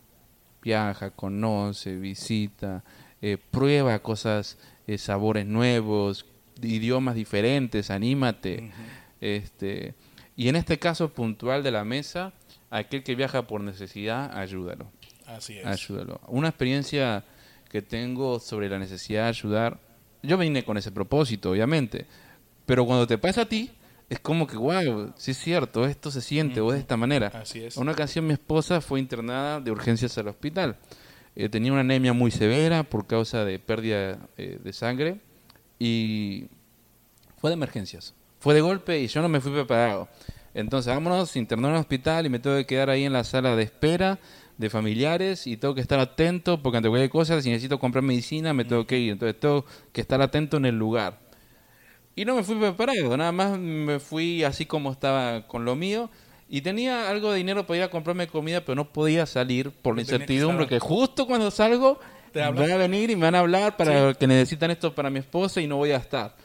viaja, 0.61 1.09
conoce, 1.11 1.95
visita, 1.95 2.83
eh, 3.21 3.37
prueba 3.37 3.97
cosas, 3.99 4.57
eh, 4.85 4.97
sabores 4.97 5.45
nuevos, 5.45 6.25
idiomas 6.61 7.15
diferentes, 7.15 7.89
anímate. 7.89 8.71
este, 9.21 9.95
y 10.35 10.47
en 10.49 10.55
este 10.55 10.79
caso 10.79 11.09
puntual 11.13 11.63
de 11.63 11.71
la 11.71 11.83
mesa, 11.83 12.33
aquel 12.69 13.03
que 13.03 13.15
viaja 13.15 13.47
por 13.47 13.61
necesidad, 13.61 14.35
ayúdalo, 14.37 14.91
Así 15.27 15.57
es. 15.57 15.65
ayúdalo. 15.65 16.19
Una 16.27 16.49
experiencia 16.49 17.23
que 17.69 17.81
tengo 17.81 18.39
sobre 18.39 18.69
la 18.69 18.79
necesidad 18.79 19.23
de 19.23 19.29
ayudar, 19.29 19.79
yo 20.21 20.37
vine 20.37 20.63
con 20.63 20.77
ese 20.77 20.91
propósito, 20.91 21.51
obviamente, 21.51 22.05
pero 22.65 22.85
cuando 22.85 23.05
te 23.05 23.17
pasa 23.17 23.41
a 23.41 23.45
ti, 23.45 23.71
es 24.09 24.19
como 24.19 24.45
que, 24.47 24.57
wow, 24.57 25.13
sí 25.17 25.31
es 25.31 25.37
cierto, 25.37 25.85
esto 25.85 26.11
se 26.11 26.21
siente, 26.21 26.61
o 26.61 26.71
de 26.71 26.79
esta 26.79 26.97
manera. 26.97 27.27
Así 27.33 27.63
es. 27.63 27.77
Una 27.77 27.93
ocasión 27.93 28.27
mi 28.27 28.33
esposa 28.33 28.79
fue 28.79 28.99
internada 28.99 29.59
de 29.59 29.71
urgencias 29.71 30.17
al 30.17 30.27
hospital. 30.27 30.77
Eh, 31.35 31.49
tenía 31.49 31.71
una 31.71 31.81
anemia 31.81 32.13
muy 32.13 32.29
severa 32.29 32.83
por 32.83 33.07
causa 33.07 33.43
de 33.43 33.57
pérdida 33.57 34.19
eh, 34.37 34.59
de 34.63 34.73
sangre 34.73 35.19
y 35.79 36.45
fue 37.37 37.49
de 37.49 37.55
emergencias. 37.55 38.13
Fue 38.43 38.53
de 38.53 38.59
golpe 38.59 38.99
y 38.99 39.07
yo 39.07 39.21
no 39.21 39.29
me 39.29 39.39
fui 39.39 39.53
preparado. 39.53 40.09
Entonces, 40.53 40.93
vámonos, 40.93 41.33
internó 41.37 41.69
en 41.69 41.75
el 41.75 41.79
hospital 41.79 42.25
y 42.25 42.29
me 42.29 42.39
tengo 42.39 42.57
que 42.57 42.65
quedar 42.65 42.89
ahí 42.89 43.05
en 43.05 43.13
la 43.13 43.23
sala 43.23 43.55
de 43.55 43.63
espera 43.63 44.19
de 44.57 44.69
familiares 44.69 45.47
y 45.47 45.55
tengo 45.55 45.73
que 45.73 45.79
estar 45.79 45.97
atento 45.97 46.61
porque 46.61 46.75
ante 46.75 46.89
cualquier 46.89 47.09
cosa, 47.09 47.41
si 47.41 47.49
necesito 47.49 47.79
comprar 47.79 48.03
medicina, 48.03 48.53
me 48.53 48.65
tengo 48.65 48.85
que 48.85 48.99
ir. 48.99 49.13
Entonces, 49.13 49.39
tengo 49.39 49.63
que 49.93 50.01
estar 50.01 50.21
atento 50.21 50.57
en 50.57 50.65
el 50.65 50.77
lugar. 50.77 51.19
Y 52.17 52.25
no 52.25 52.35
me 52.35 52.43
fui 52.43 52.55
preparado, 52.55 53.15
nada 53.15 53.31
más 53.31 53.57
me 53.57 54.01
fui 54.01 54.43
así 54.43 54.65
como 54.65 54.91
estaba 54.91 55.47
con 55.47 55.63
lo 55.63 55.77
mío. 55.77 56.09
Y 56.49 56.59
tenía 56.59 57.09
algo 57.09 57.31
de 57.31 57.37
dinero 57.37 57.65
para 57.65 57.77
ir 57.77 57.83
a 57.83 57.89
comprarme 57.89 58.27
comida, 58.27 58.59
pero 58.59 58.75
no 58.75 58.91
podía 58.91 59.25
salir 59.25 59.71
por 59.71 59.95
la 59.95 60.01
incertidumbre 60.01 60.67
que 60.67 60.79
justo 60.79 61.27
cuando 61.27 61.49
salgo 61.49 61.97
van 62.33 62.71
a 62.71 62.75
venir 62.75 63.09
y 63.09 63.15
me 63.15 63.21
van 63.21 63.35
a 63.35 63.39
hablar 63.39 63.77
para 63.77 64.13
que 64.15 64.27
necesitan 64.27 64.69
esto 64.69 64.93
para 64.93 65.09
mi 65.09 65.19
esposa 65.19 65.61
y 65.61 65.67
no 65.67 65.77
voy 65.77 65.91
a 65.91 65.95
estar. 65.95 66.35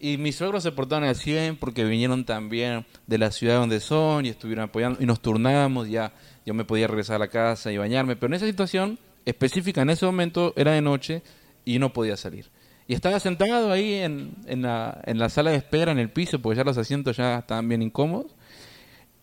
Y 0.00 0.16
mis 0.16 0.36
suegros 0.36 0.62
se 0.62 0.70
portaron 0.70 1.08
al 1.08 1.16
100 1.16 1.56
porque 1.56 1.84
vinieron 1.84 2.24
también 2.24 2.86
de 3.06 3.18
la 3.18 3.32
ciudad 3.32 3.58
donde 3.58 3.80
son 3.80 4.26
y 4.26 4.28
estuvieron 4.28 4.66
apoyando 4.66 5.02
y 5.02 5.06
nos 5.06 5.20
turnábamos, 5.20 5.88
ya 5.88 6.12
yo 6.46 6.54
me 6.54 6.64
podía 6.64 6.86
regresar 6.86 7.16
a 7.16 7.18
la 7.18 7.28
casa 7.28 7.72
y 7.72 7.78
bañarme, 7.78 8.14
pero 8.14 8.28
en 8.28 8.34
esa 8.34 8.46
situación 8.46 8.98
específica, 9.24 9.82
en 9.82 9.90
ese 9.90 10.06
momento 10.06 10.54
era 10.56 10.72
de 10.72 10.80
noche 10.80 11.22
y 11.64 11.78
no 11.78 11.92
podía 11.92 12.16
salir. 12.16 12.48
Y 12.86 12.94
estaba 12.94 13.20
sentado 13.20 13.70
ahí 13.70 13.94
en, 13.94 14.34
en, 14.46 14.62
la, 14.62 15.02
en 15.04 15.18
la 15.18 15.28
sala 15.28 15.50
de 15.50 15.56
espera, 15.56 15.92
en 15.92 15.98
el 15.98 16.10
piso, 16.10 16.40
porque 16.40 16.56
ya 16.56 16.64
los 16.64 16.78
asientos 16.78 17.16
ya 17.18 17.40
estaban 17.40 17.68
bien 17.68 17.82
incómodos. 17.82 18.34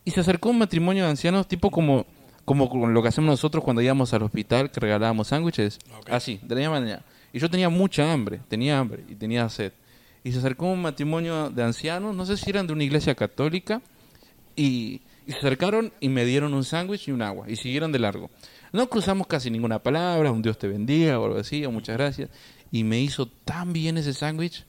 Y 0.04 0.12
se 0.12 0.20
acercó 0.20 0.50
un 0.50 0.60
matrimonio 0.60 1.06
de 1.06 1.10
ancianos, 1.10 1.48
tipo 1.48 1.72
como, 1.72 2.06
como 2.46 2.70
con 2.70 2.94
lo 2.94 3.02
que 3.02 3.08
hacemos 3.08 3.28
nosotros 3.32 3.64
cuando 3.64 3.82
íbamos 3.82 4.14
al 4.14 4.22
hospital, 4.22 4.70
que 4.70 4.80
regalábamos 4.80 5.30
sándwiches. 5.30 5.80
Así, 6.08 6.40
de 6.44 6.54
la 6.54 6.62
misma 6.62 6.80
manera. 6.80 7.04
Y 7.34 7.40
yo 7.40 7.50
tenía 7.50 7.70
mucha 7.70 8.14
hambre, 8.14 8.40
tenía 8.48 8.78
hambre 8.78 9.04
y 9.10 9.16
tenía 9.16 9.50
sed. 9.50 9.74
Y 10.26 10.32
se 10.32 10.40
acercó 10.40 10.66
un 10.66 10.82
matrimonio 10.82 11.52
de 11.52 11.64
ancianos, 11.64 12.16
no 12.16 12.26
sé 12.26 12.36
si 12.36 12.50
eran 12.50 12.66
de 12.66 12.74
una 12.74 12.84
iglesia 12.84 13.14
católica, 13.14 13.82
y, 14.56 15.02
y 15.28 15.32
se 15.32 15.38
acercaron 15.38 15.94
y 16.00 16.10
me 16.10 16.26
dieron 16.26 16.56
un 16.56 16.64
sándwich 16.64 17.08
y 17.08 17.12
un 17.12 17.22
agua, 17.22 17.50
y 17.50 17.56
siguieron 17.56 17.92
de 17.92 18.00
largo. 18.00 18.32
No 18.74 18.90
cruzamos 18.90 19.28
casi 19.28 19.52
ninguna 19.52 19.80
palabra, 19.84 20.32
un 20.32 20.42
Dios 20.42 20.58
te 20.58 20.68
bendiga 20.68 21.20
o 21.20 21.26
algo 21.26 21.38
así, 21.38 21.64
o 21.64 21.72
muchas 21.72 21.96
gracias. 21.96 22.30
Y 22.72 22.84
me 22.84 23.00
hizo 23.00 23.28
tan 23.28 23.72
bien 23.72 23.98
ese 24.00 24.14
sándwich. 24.14 24.66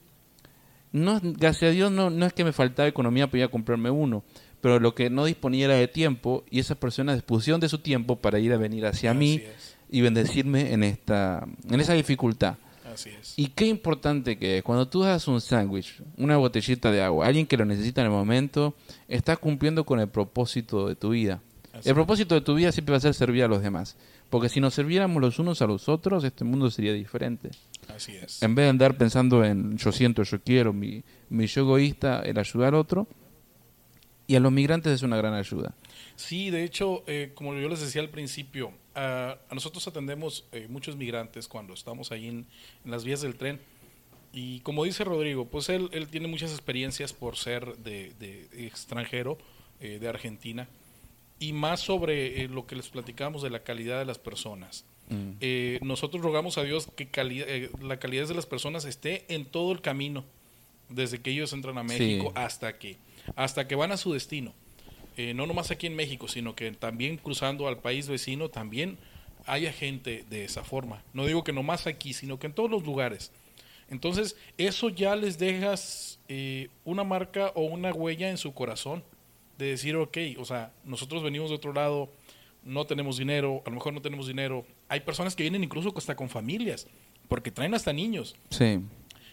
No, 0.93 1.19
gracias 1.23 1.71
a 1.71 1.73
Dios 1.73 1.91
no, 1.91 2.11
no 2.11 2.27
es 2.27 2.33
que 2.35 2.45
me 2.45 2.53
faltaba 2.53 2.87
economía 2.89 3.27
para 3.27 3.39
ir 3.39 3.45
a 3.45 3.49
comprarme 3.49 3.91
uno, 3.91 4.25
pero 4.61 4.79
lo 4.79 4.95
que 4.95 5.09
no 5.11 5.25
disponía 5.25 5.65
era 5.65 5.75
de 5.75 5.89
tiempo 5.89 6.45
y 6.51 6.61
esas 6.61 6.77
personas 6.77 7.17
dispusieron 7.17 7.61
de 7.61 7.69
su 7.69 7.79
tiempo 7.79 8.17
para 8.17 8.39
ir 8.39 8.53
a 8.53 8.59
venir 8.59 8.85
hacia 8.87 9.11
Así 9.11 9.19
mí 9.19 9.35
es. 9.37 9.77
y 9.91 10.03
bendecirme 10.03 10.73
en 10.73 10.85
esta 10.85 11.47
en 11.71 11.81
esa 11.81 11.95
dificultad. 11.95 12.57
Así 12.97 13.11
es. 13.11 13.35
Y 13.37 13.49
qué 13.49 13.67
importante 13.67 14.39
que 14.39 14.59
es, 14.59 14.65
cuando 14.65 14.89
tú 14.89 15.03
das 15.03 15.29
un 15.29 15.43
sándwich, 15.43 16.03
una 16.17 16.39
botellita 16.39 16.91
de 16.91 17.03
agua, 17.03 17.27
alguien 17.27 17.47
que 17.47 17.59
lo 17.59 17.67
necesita 17.67 18.01
en 18.01 18.07
el 18.07 18.13
momento, 18.13 18.75
estás 19.07 19.39
cumpliendo 19.39 19.85
con 19.85 20.01
el 20.01 20.09
propósito 20.09 20.89
de 20.89 20.97
tu 20.97 21.11
vida. 21.11 21.43
Así 21.75 21.91
el 21.91 21.95
propósito 21.95 22.35
de 22.35 22.41
tu 22.41 22.55
vida 22.55 22.73
siempre 22.73 22.93
va 22.93 22.97
a 22.97 23.01
ser 23.01 23.13
servir 23.13 23.45
a 23.45 23.49
los 23.49 23.61
demás. 23.61 23.99
Porque 24.31 24.49
si 24.49 24.61
nos 24.61 24.73
serviéramos 24.73 25.21
los 25.21 25.39
unos 25.39 25.61
a 25.61 25.67
los 25.67 25.91
otros, 25.91 26.25
este 26.25 26.43
mundo 26.43 26.71
sería 26.71 26.95
diferente. 26.95 27.51
Así 27.95 28.17
es. 28.17 28.43
En 28.43 28.55
vez 28.55 28.65
de 28.65 28.71
andar 28.71 28.97
pensando 28.97 29.45
en 29.45 29.77
yo 29.77 29.93
siento, 29.93 30.23
yo 30.23 30.41
quiero, 30.41 30.73
mi, 30.73 31.05
mi 31.29 31.47
yo 31.47 31.61
egoísta, 31.61 32.23
el 32.23 32.39
ayudar 32.39 32.69
al 32.69 32.81
otro. 32.81 33.07
Y 34.27 34.37
a 34.37 34.41
los 34.41 34.51
migrantes 34.51 34.91
es 34.95 35.03
una 35.03 35.19
gran 35.19 35.35
ayuda. 35.35 35.75
Sí, 36.17 36.49
de 36.49 36.65
hecho, 36.65 37.05
eh, 37.07 37.33
como 37.35 37.55
yo 37.55 37.69
les 37.69 37.81
decía 37.81 38.01
al 38.01 38.09
principio, 38.09 38.73
a, 38.97 39.39
a 39.49 39.55
nosotros 39.55 39.87
atendemos 39.87 40.45
eh, 40.53 40.67
muchos 40.69 40.97
migrantes 40.97 41.47
cuando 41.47 41.75
estamos 41.75 42.11
ahí 42.13 42.27
en, 42.27 42.47
en 42.85 42.91
las 42.91 43.05
vías 43.05 43.21
del 43.21 43.37
tren. 43.37 43.61
Y 44.33 44.61
como 44.61 44.85
dice 44.85 45.05
Rodrigo, 45.05 45.47
pues 45.47 45.69
él, 45.69 45.89
él 45.93 46.09
tiene 46.09 46.27
muchas 46.29 46.51
experiencias 46.51 47.13
por 47.13 47.37
ser 47.37 47.77
de, 47.79 48.13
de 48.19 48.67
extranjero, 48.67 49.39
eh, 49.81 49.99
de 50.01 50.09
Argentina, 50.09 50.69
y 51.39 51.53
más 51.53 51.81
sobre 51.81 52.43
eh, 52.43 52.49
lo 52.49 52.67
que 52.67 52.77
les 52.77 52.89
platicamos 52.89 53.43
de 53.43 53.51
la 53.51 53.61
calidad 53.63 53.99
de 53.99 54.05
las 54.07 54.19
personas. 54.19 54.85
Eh, 55.41 55.79
nosotros 55.83 56.21
rogamos 56.21 56.59
a 56.59 56.65
Dios 56.65 56.89
que 56.97 57.09
cali- 57.09 57.71
la 57.81 57.99
calidad 58.01 58.27
de 58.27 58.35
las 58.35 58.45
personas 58.47 58.85
esté 58.85 59.25
en 59.33 59.45
todo 59.45 59.71
el 59.71 59.81
camino, 59.81 60.25
desde 60.89 61.21
que 61.21 61.31
ellos 61.31 61.53
entran 61.53 61.79
a 61.79 61.85
México 61.85 62.29
Sí. 62.29 62.33
hasta 62.35 62.77
que 62.79 62.97
hasta 63.37 63.67
que 63.69 63.75
van 63.77 63.93
a 63.93 63.97
su 63.97 64.13
destino. 64.13 64.53
Eh, 65.17 65.33
no 65.35 65.47
nomás 65.47 65.71
aquí 65.71 65.87
en 65.87 65.97
México, 65.97 66.29
sino 66.29 66.55
que 66.55 66.71
también 66.73 67.17
cruzando 67.17 67.69
al 67.69 67.79
país 67.79 68.09
vecino, 68.09 68.51
también 68.51 68.99
haya 69.47 69.73
gente 69.73 70.25
de 70.29 70.45
esa 70.45 70.63
forma. 70.63 71.03
No 71.13 71.25
digo 71.25 71.45
que 71.45 71.53
nomás 71.53 71.87
aquí, 71.87 72.13
sino 72.13 72.39
que 72.39 72.49
en 72.49 72.53
todos 72.53 72.71
los 72.71 72.85
lugares. 72.85 73.33
Entonces, 73.89 74.37
eso 74.59 74.89
ya 74.89 75.15
les 75.15 75.39
dejas 75.39 76.19
eh, 76.29 76.69
una 76.85 77.05
marca 77.05 77.53
o 77.55 77.63
una 77.63 77.93
huella 77.93 78.29
en 78.29 78.37
su 78.37 78.53
corazón 78.53 79.05
de 79.59 79.67
decir, 79.67 79.97
ok, 79.97 80.19
o 80.39 80.45
sea, 80.45 80.73
nosotros 80.85 81.23
venimos 81.23 81.51
de 81.51 81.57
otro 81.57 81.73
lado, 81.73 82.11
no 82.65 82.85
tenemos 82.85 83.17
dinero, 83.17 83.63
a 83.65 83.71
lo 83.71 83.77
mejor 83.77 83.95
no 83.95 84.03
tenemos 84.03 84.27
dinero. 84.27 84.67
Hay 84.89 85.01
personas 85.01 85.37
que 85.37 85.45
vienen 85.45 85.63
incluso 85.63 85.95
hasta 85.97 86.17
con 86.17 86.29
familias, 86.29 86.89
porque 87.29 87.51
traen 87.51 87.75
hasta 87.75 87.93
niños. 87.93 88.37
Sí. 88.51 88.81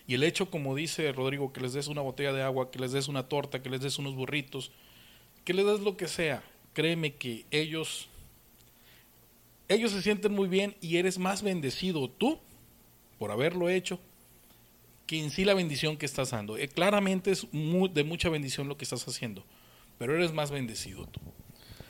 Y 0.05 0.13
el 0.13 0.23
hecho, 0.23 0.49
como 0.49 0.75
dice 0.75 1.11
Rodrigo, 1.11 1.51
que 1.51 1.61
les 1.61 1.73
des 1.73 1.87
una 1.87 2.01
botella 2.01 2.31
de 2.31 2.43
agua, 2.43 2.69
que 2.69 2.79
les 2.79 2.91
des 2.91 3.07
una 3.07 3.27
torta, 3.27 3.61
que 3.61 3.69
les 3.69 3.81
des 3.81 3.97
unos 3.97 4.15
burritos, 4.15 4.71
que 5.43 5.53
les 5.53 5.65
des 5.65 5.79
lo 5.81 5.97
que 5.97 6.07
sea, 6.07 6.43
créeme 6.73 7.13
que 7.13 7.45
ellos, 7.51 8.09
ellos 9.67 9.91
se 9.91 10.01
sienten 10.01 10.33
muy 10.33 10.47
bien 10.47 10.75
y 10.81 10.97
eres 10.97 11.17
más 11.17 11.41
bendecido 11.41 12.09
tú 12.09 12.39
por 13.19 13.31
haberlo 13.31 13.69
hecho 13.69 13.99
que 15.05 15.21
en 15.21 15.31
sí 15.31 15.45
la 15.45 15.53
bendición 15.53 15.97
que 15.97 16.05
estás 16.05 16.31
dando. 16.31 16.57
Eh, 16.57 16.67
claramente 16.67 17.31
es 17.31 17.47
de 17.51 18.03
mucha 18.03 18.29
bendición 18.29 18.67
lo 18.67 18.77
que 18.77 18.85
estás 18.85 19.07
haciendo, 19.07 19.43
pero 19.97 20.15
eres 20.15 20.33
más 20.33 20.51
bendecido 20.51 21.05
tú. 21.07 21.19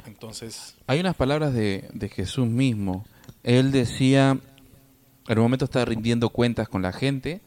Entonces, 0.05 0.75
Hay 0.87 0.99
unas 0.99 1.15
palabras 1.15 1.53
de, 1.53 1.87
de 1.93 2.09
Jesús 2.09 2.47
mismo. 2.47 3.05
Él 3.43 3.71
decía, 3.71 4.37
en 5.27 5.37
un 5.37 5.43
momento 5.43 5.65
estaba 5.65 5.85
rindiendo 5.85 6.29
cuentas 6.29 6.67
con 6.67 6.81
la 6.81 6.91
gente 6.91 7.41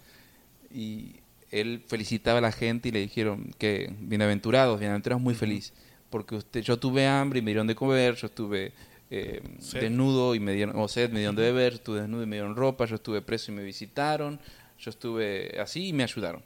y 0.72 1.16
él 1.50 1.82
felicitaba 1.86 2.38
a 2.38 2.42
la 2.42 2.52
gente 2.52 2.88
y 2.88 2.92
le 2.92 3.00
dijeron 3.00 3.54
que 3.58 3.94
bienaventurados, 4.00 4.78
bienaventurados 4.78 5.22
muy 5.22 5.34
feliz, 5.34 5.72
porque 6.10 6.36
usted, 6.36 6.62
yo 6.62 6.78
tuve 6.78 7.06
hambre 7.06 7.40
y 7.40 7.42
me 7.42 7.50
dieron 7.50 7.66
de 7.66 7.74
comer, 7.74 8.14
yo 8.14 8.26
estuve 8.26 8.72
eh, 9.10 9.42
desnudo 9.72 10.34
y 10.34 10.40
me 10.40 10.52
dieron, 10.52 10.76
o 10.78 10.88
sed, 10.88 11.10
me 11.10 11.18
dieron 11.18 11.36
de 11.36 11.42
beber, 11.42 11.72
yo 11.72 11.76
estuve 11.76 12.00
desnudo 12.00 12.22
y 12.22 12.26
me 12.26 12.36
dieron 12.36 12.56
ropa, 12.56 12.86
yo 12.86 12.96
estuve 12.96 13.22
preso 13.22 13.52
y 13.52 13.54
me 13.54 13.62
visitaron, 13.62 14.40
yo 14.78 14.90
estuve 14.90 15.58
así 15.60 15.88
y 15.88 15.92
me 15.92 16.02
ayudaron. 16.02 16.42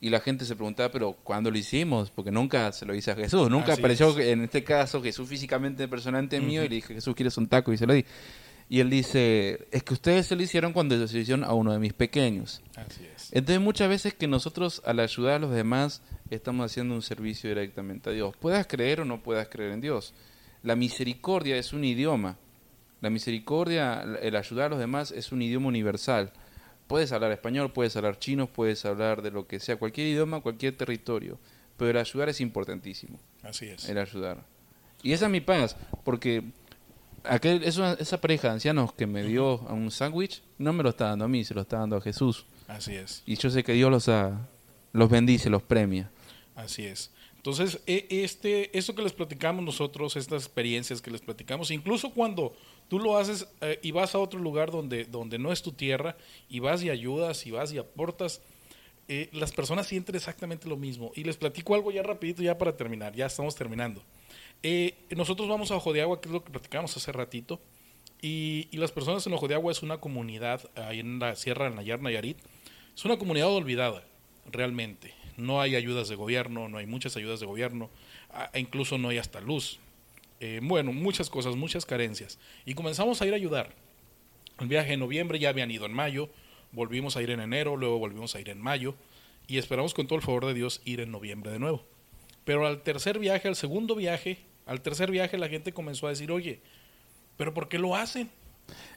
Y 0.00 0.10
la 0.10 0.18
gente 0.18 0.44
se 0.44 0.56
preguntaba, 0.56 0.90
pero 0.90 1.12
¿cuándo 1.12 1.48
lo 1.48 1.56
hicimos? 1.56 2.10
Porque 2.10 2.32
nunca 2.32 2.72
se 2.72 2.84
lo 2.84 2.92
hice 2.92 3.12
a 3.12 3.14
Jesús. 3.14 3.48
Nunca 3.48 3.74
Así 3.74 3.80
apareció, 3.80 4.18
es. 4.18 4.26
en 4.26 4.42
este 4.42 4.64
caso, 4.64 5.00
Jesús 5.00 5.28
físicamente 5.28 5.86
personante 5.86 6.40
mío 6.40 6.64
y 6.64 6.68
le 6.68 6.74
dije, 6.74 6.94
Jesús, 6.94 7.14
¿quieres 7.14 7.36
un 7.38 7.46
taco? 7.46 7.72
Y 7.72 7.76
se 7.76 7.86
lo 7.86 7.94
di. 7.94 8.04
Y 8.68 8.80
él 8.80 8.90
dice, 8.90 9.68
es 9.70 9.84
que 9.84 9.94
ustedes 9.94 10.26
se 10.26 10.34
lo 10.34 10.42
hicieron 10.42 10.72
cuando 10.72 10.94
se 11.06 11.14
lo 11.14 11.20
hicieron 11.20 11.44
a 11.44 11.52
uno 11.52 11.72
de 11.72 11.78
mis 11.78 11.92
pequeños. 11.92 12.62
así 12.74 13.06
es. 13.14 13.28
Entonces 13.32 13.62
muchas 13.62 13.88
veces 13.88 14.12
que 14.14 14.26
nosotros 14.26 14.82
al 14.84 14.98
ayudar 14.98 15.34
a 15.34 15.38
los 15.38 15.52
demás 15.52 16.02
estamos 16.34 16.70
haciendo 16.70 16.94
un 16.94 17.02
servicio 17.02 17.48
directamente 17.48 18.10
a 18.10 18.12
Dios. 18.12 18.36
Puedas 18.36 18.66
creer 18.66 19.00
o 19.00 19.04
no 19.04 19.22
puedas 19.22 19.48
creer 19.48 19.72
en 19.72 19.80
Dios. 19.80 20.14
La 20.62 20.76
misericordia 20.76 21.56
es 21.56 21.72
un 21.72 21.84
idioma. 21.84 22.36
La 23.00 23.10
misericordia, 23.10 24.02
el 24.22 24.36
ayudar 24.36 24.66
a 24.66 24.68
los 24.70 24.78
demás 24.78 25.10
es 25.10 25.32
un 25.32 25.42
idioma 25.42 25.68
universal. 25.68 26.32
Puedes 26.86 27.10
hablar 27.12 27.32
español, 27.32 27.72
puedes 27.72 27.96
hablar 27.96 28.18
chino, 28.18 28.46
puedes 28.46 28.84
hablar 28.84 29.22
de 29.22 29.30
lo 29.30 29.46
que 29.46 29.58
sea, 29.60 29.76
cualquier 29.76 30.06
idioma, 30.08 30.40
cualquier 30.40 30.76
territorio. 30.76 31.38
Pero 31.76 31.90
el 31.90 31.96
ayudar 31.96 32.28
es 32.28 32.40
importantísimo, 32.40 33.18
Así 33.42 33.66
es. 33.66 33.88
el 33.88 33.98
ayudar. 33.98 34.44
Y 35.02 35.12
esa 35.12 35.24
es 35.26 35.32
mi 35.32 35.40
paz, 35.40 35.74
porque 36.04 36.44
aquel, 37.24 37.64
esa, 37.64 37.94
esa 37.94 38.20
pareja 38.20 38.48
de 38.48 38.54
ancianos 38.54 38.92
que 38.92 39.06
me 39.06 39.24
dio 39.24 39.66
a 39.68 39.72
un 39.72 39.90
sándwich, 39.90 40.42
no 40.58 40.72
me 40.72 40.82
lo 40.82 40.90
está 40.90 41.06
dando 41.08 41.24
a 41.24 41.28
mí, 41.28 41.44
se 41.44 41.54
lo 41.54 41.62
está 41.62 41.78
dando 41.78 41.96
a 41.96 42.00
Jesús. 42.00 42.46
Así 42.68 42.94
es. 42.94 43.22
Y 43.26 43.36
yo 43.36 43.50
sé 43.50 43.64
que 43.64 43.72
Dios 43.72 43.90
los, 43.90 44.08
ha- 44.08 44.46
los 44.92 45.10
bendice, 45.10 45.50
los 45.50 45.62
premia. 45.62 46.10
Así 46.54 46.84
es. 46.84 47.10
Entonces, 47.36 47.80
e- 47.86 48.06
este, 48.10 48.76
esto 48.76 48.94
que 48.94 49.02
les 49.02 49.12
platicamos 49.12 49.64
nosotros, 49.64 50.16
estas 50.16 50.44
experiencias 50.44 51.00
que 51.00 51.10
les 51.10 51.20
platicamos, 51.20 51.70
incluso 51.70 52.10
cuando 52.10 52.54
tú 52.88 52.98
lo 52.98 53.16
haces 53.16 53.48
eh, 53.60 53.80
y 53.82 53.90
vas 53.90 54.14
a 54.14 54.18
otro 54.18 54.38
lugar 54.38 54.70
donde, 54.70 55.04
donde 55.04 55.38
no 55.38 55.50
es 55.50 55.62
tu 55.62 55.72
tierra, 55.72 56.16
y 56.48 56.60
vas 56.60 56.82
y 56.82 56.90
ayudas, 56.90 57.46
y 57.46 57.50
vas 57.50 57.72
y 57.72 57.78
aportas, 57.78 58.42
eh, 59.08 59.28
las 59.32 59.50
personas 59.52 59.86
sienten 59.86 60.14
exactamente 60.14 60.68
lo 60.68 60.76
mismo. 60.76 61.10
Y 61.16 61.24
les 61.24 61.36
platico 61.36 61.74
algo 61.74 61.90
ya 61.90 62.02
rapidito, 62.02 62.42
ya 62.42 62.58
para 62.58 62.76
terminar, 62.76 63.14
ya 63.14 63.26
estamos 63.26 63.56
terminando. 63.56 64.02
Eh, 64.62 64.94
nosotros 65.16 65.48
vamos 65.48 65.70
a 65.70 65.76
Ojo 65.76 65.92
de 65.92 66.02
Agua, 66.02 66.20
que 66.20 66.28
es 66.28 66.32
lo 66.32 66.44
que 66.44 66.52
platicamos 66.52 66.96
hace 66.96 67.10
ratito, 67.10 67.60
y, 68.20 68.68
y 68.70 68.76
las 68.76 68.92
personas 68.92 69.26
en 69.26 69.32
Ojo 69.32 69.48
de 69.48 69.54
Agua 69.54 69.72
es 69.72 69.82
una 69.82 69.98
comunidad 69.98 70.70
ahí 70.76 71.00
en 71.00 71.18
la 71.18 71.34
Sierra 71.34 71.68
de 71.68 71.74
Nayar, 71.74 72.00
Nayarit. 72.00 72.38
Es 72.94 73.04
una 73.04 73.16
comunidad 73.16 73.48
olvidada, 73.48 74.04
realmente. 74.48 75.21
No 75.36 75.60
hay 75.60 75.76
ayudas 75.76 76.08
de 76.08 76.14
gobierno, 76.14 76.68
no 76.68 76.78
hay 76.78 76.86
muchas 76.86 77.16
ayudas 77.16 77.40
de 77.40 77.46
gobierno, 77.46 77.90
e 78.52 78.60
incluso 78.60 78.98
no 78.98 79.08
hay 79.08 79.18
hasta 79.18 79.40
luz. 79.40 79.78
Eh, 80.40 80.60
bueno, 80.62 80.92
muchas 80.92 81.30
cosas, 81.30 81.56
muchas 81.56 81.86
carencias. 81.86 82.38
Y 82.66 82.74
comenzamos 82.74 83.22
a 83.22 83.26
ir 83.26 83.32
a 83.32 83.36
ayudar. 83.36 83.74
El 84.58 84.68
viaje 84.68 84.92
en 84.92 85.00
noviembre 85.00 85.38
ya 85.38 85.48
habían 85.48 85.70
ido 85.70 85.86
en 85.86 85.92
mayo, 85.92 86.28
volvimos 86.72 87.16
a 87.16 87.22
ir 87.22 87.30
en 87.30 87.40
enero, 87.40 87.76
luego 87.76 87.98
volvimos 87.98 88.34
a 88.34 88.40
ir 88.40 88.48
en 88.48 88.60
mayo, 88.60 88.94
y 89.46 89.58
esperamos 89.58 89.94
con 89.94 90.06
todo 90.06 90.16
el 90.16 90.24
favor 90.24 90.46
de 90.46 90.54
Dios 90.54 90.80
ir 90.84 91.00
en 91.00 91.10
noviembre 91.10 91.52
de 91.52 91.58
nuevo. 91.58 91.84
Pero 92.44 92.66
al 92.66 92.82
tercer 92.82 93.18
viaje, 93.18 93.48
al 93.48 93.56
segundo 93.56 93.94
viaje, 93.94 94.38
al 94.66 94.80
tercer 94.80 95.10
viaje 95.10 95.38
la 95.38 95.48
gente 95.48 95.72
comenzó 95.72 96.06
a 96.06 96.10
decir, 96.10 96.30
oye, 96.32 96.60
pero 97.36 97.54
¿por 97.54 97.68
qué 97.68 97.78
lo 97.78 97.96
hacen? 97.96 98.30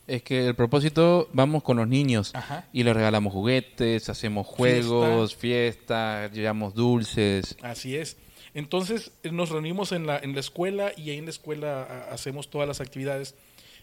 Es 0.07 0.21
que 0.21 0.45
el 0.47 0.55
propósito, 0.55 1.29
vamos 1.33 1.63
con 1.63 1.77
los 1.77 1.87
niños 1.87 2.31
Ajá. 2.35 2.67
y 2.71 2.83
les 2.83 2.95
regalamos 2.95 3.33
juguetes, 3.33 4.07
hacemos 4.09 4.45
juegos, 4.45 5.35
fiestas, 5.35 6.31
llevamos 6.31 6.75
dulces. 6.75 7.57
Así 7.63 7.95
es. 7.95 8.17
Entonces 8.53 9.11
eh, 9.23 9.31
nos 9.31 9.49
reunimos 9.49 9.91
en 9.91 10.05
la, 10.05 10.17
en 10.19 10.33
la 10.33 10.39
escuela 10.41 10.91
y 10.95 11.09
ahí 11.09 11.17
en 11.17 11.25
la 11.25 11.31
escuela 11.31 11.83
a- 11.83 12.13
hacemos 12.13 12.49
todas 12.49 12.67
las 12.67 12.81
actividades 12.81 13.33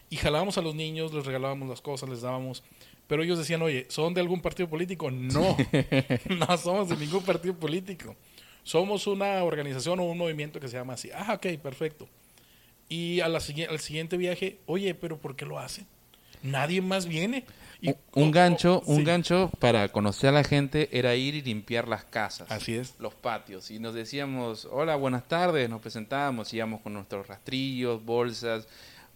y 0.09 0.15
jalábamos 0.15 0.57
a 0.57 0.61
los 0.61 0.75
niños, 0.75 1.13
les 1.13 1.25
regalábamos 1.25 1.67
las 1.67 1.81
cosas, 1.81 2.07
les 2.09 2.21
dábamos. 2.21 2.63
Pero 3.07 3.21
ellos 3.21 3.37
decían, 3.37 3.61
oye, 3.61 3.85
¿son 3.89 4.13
de 4.13 4.21
algún 4.21 4.41
partido 4.41 4.69
político? 4.69 5.11
No, 5.11 5.57
no 6.29 6.57
somos 6.57 6.87
de 6.87 6.95
ningún 6.95 7.23
partido 7.23 7.53
político. 7.55 8.15
Somos 8.63 9.07
una 9.07 9.43
organización 9.43 9.99
o 9.99 10.03
un 10.05 10.17
movimiento 10.17 10.57
que 10.61 10.69
se 10.69 10.77
llama 10.77 10.93
así. 10.93 11.09
Ah, 11.13 11.33
ok, 11.33 11.59
perfecto. 11.61 12.07
Y 12.89 13.21
a 13.21 13.27
la, 13.27 13.39
sigui- 13.39 13.67
al 13.69 13.79
siguiente 13.79 14.17
viaje, 14.17 14.59
oye, 14.65 14.93
pero 14.95 15.17
¿por 15.17 15.35
qué 15.35 15.45
lo 15.45 15.59
hacen? 15.59 15.85
Nadie 16.43 16.81
más 16.81 17.05
viene. 17.07 17.45
Y- 17.81 17.89
Un- 17.89 17.95
un 18.15 18.29
oh, 18.29 18.31
gancho, 18.31 18.83
oh, 18.85 18.91
un 18.91 18.97
sí. 18.99 19.03
gancho 19.03 19.51
para 19.59 19.87
conocer 19.89 20.29
a 20.29 20.33
la 20.33 20.43
gente 20.43 20.89
era 20.91 21.15
ir 21.15 21.35
y 21.35 21.41
limpiar 21.41 21.87
las 21.87 22.03
casas. 22.05 22.49
Así 22.51 22.75
es. 22.75 22.93
Los 22.99 23.13
patios. 23.13 23.71
Y 23.71 23.79
nos 23.79 23.93
decíamos, 23.93 24.67
hola, 24.71 24.95
buenas 24.95 25.27
tardes, 25.27 25.69
nos 25.69 25.81
presentábamos, 25.81 26.53
íbamos 26.53 26.81
con 26.81 26.93
nuestros 26.93 27.27
rastrillos, 27.27 28.03
bolsas. 28.03 28.67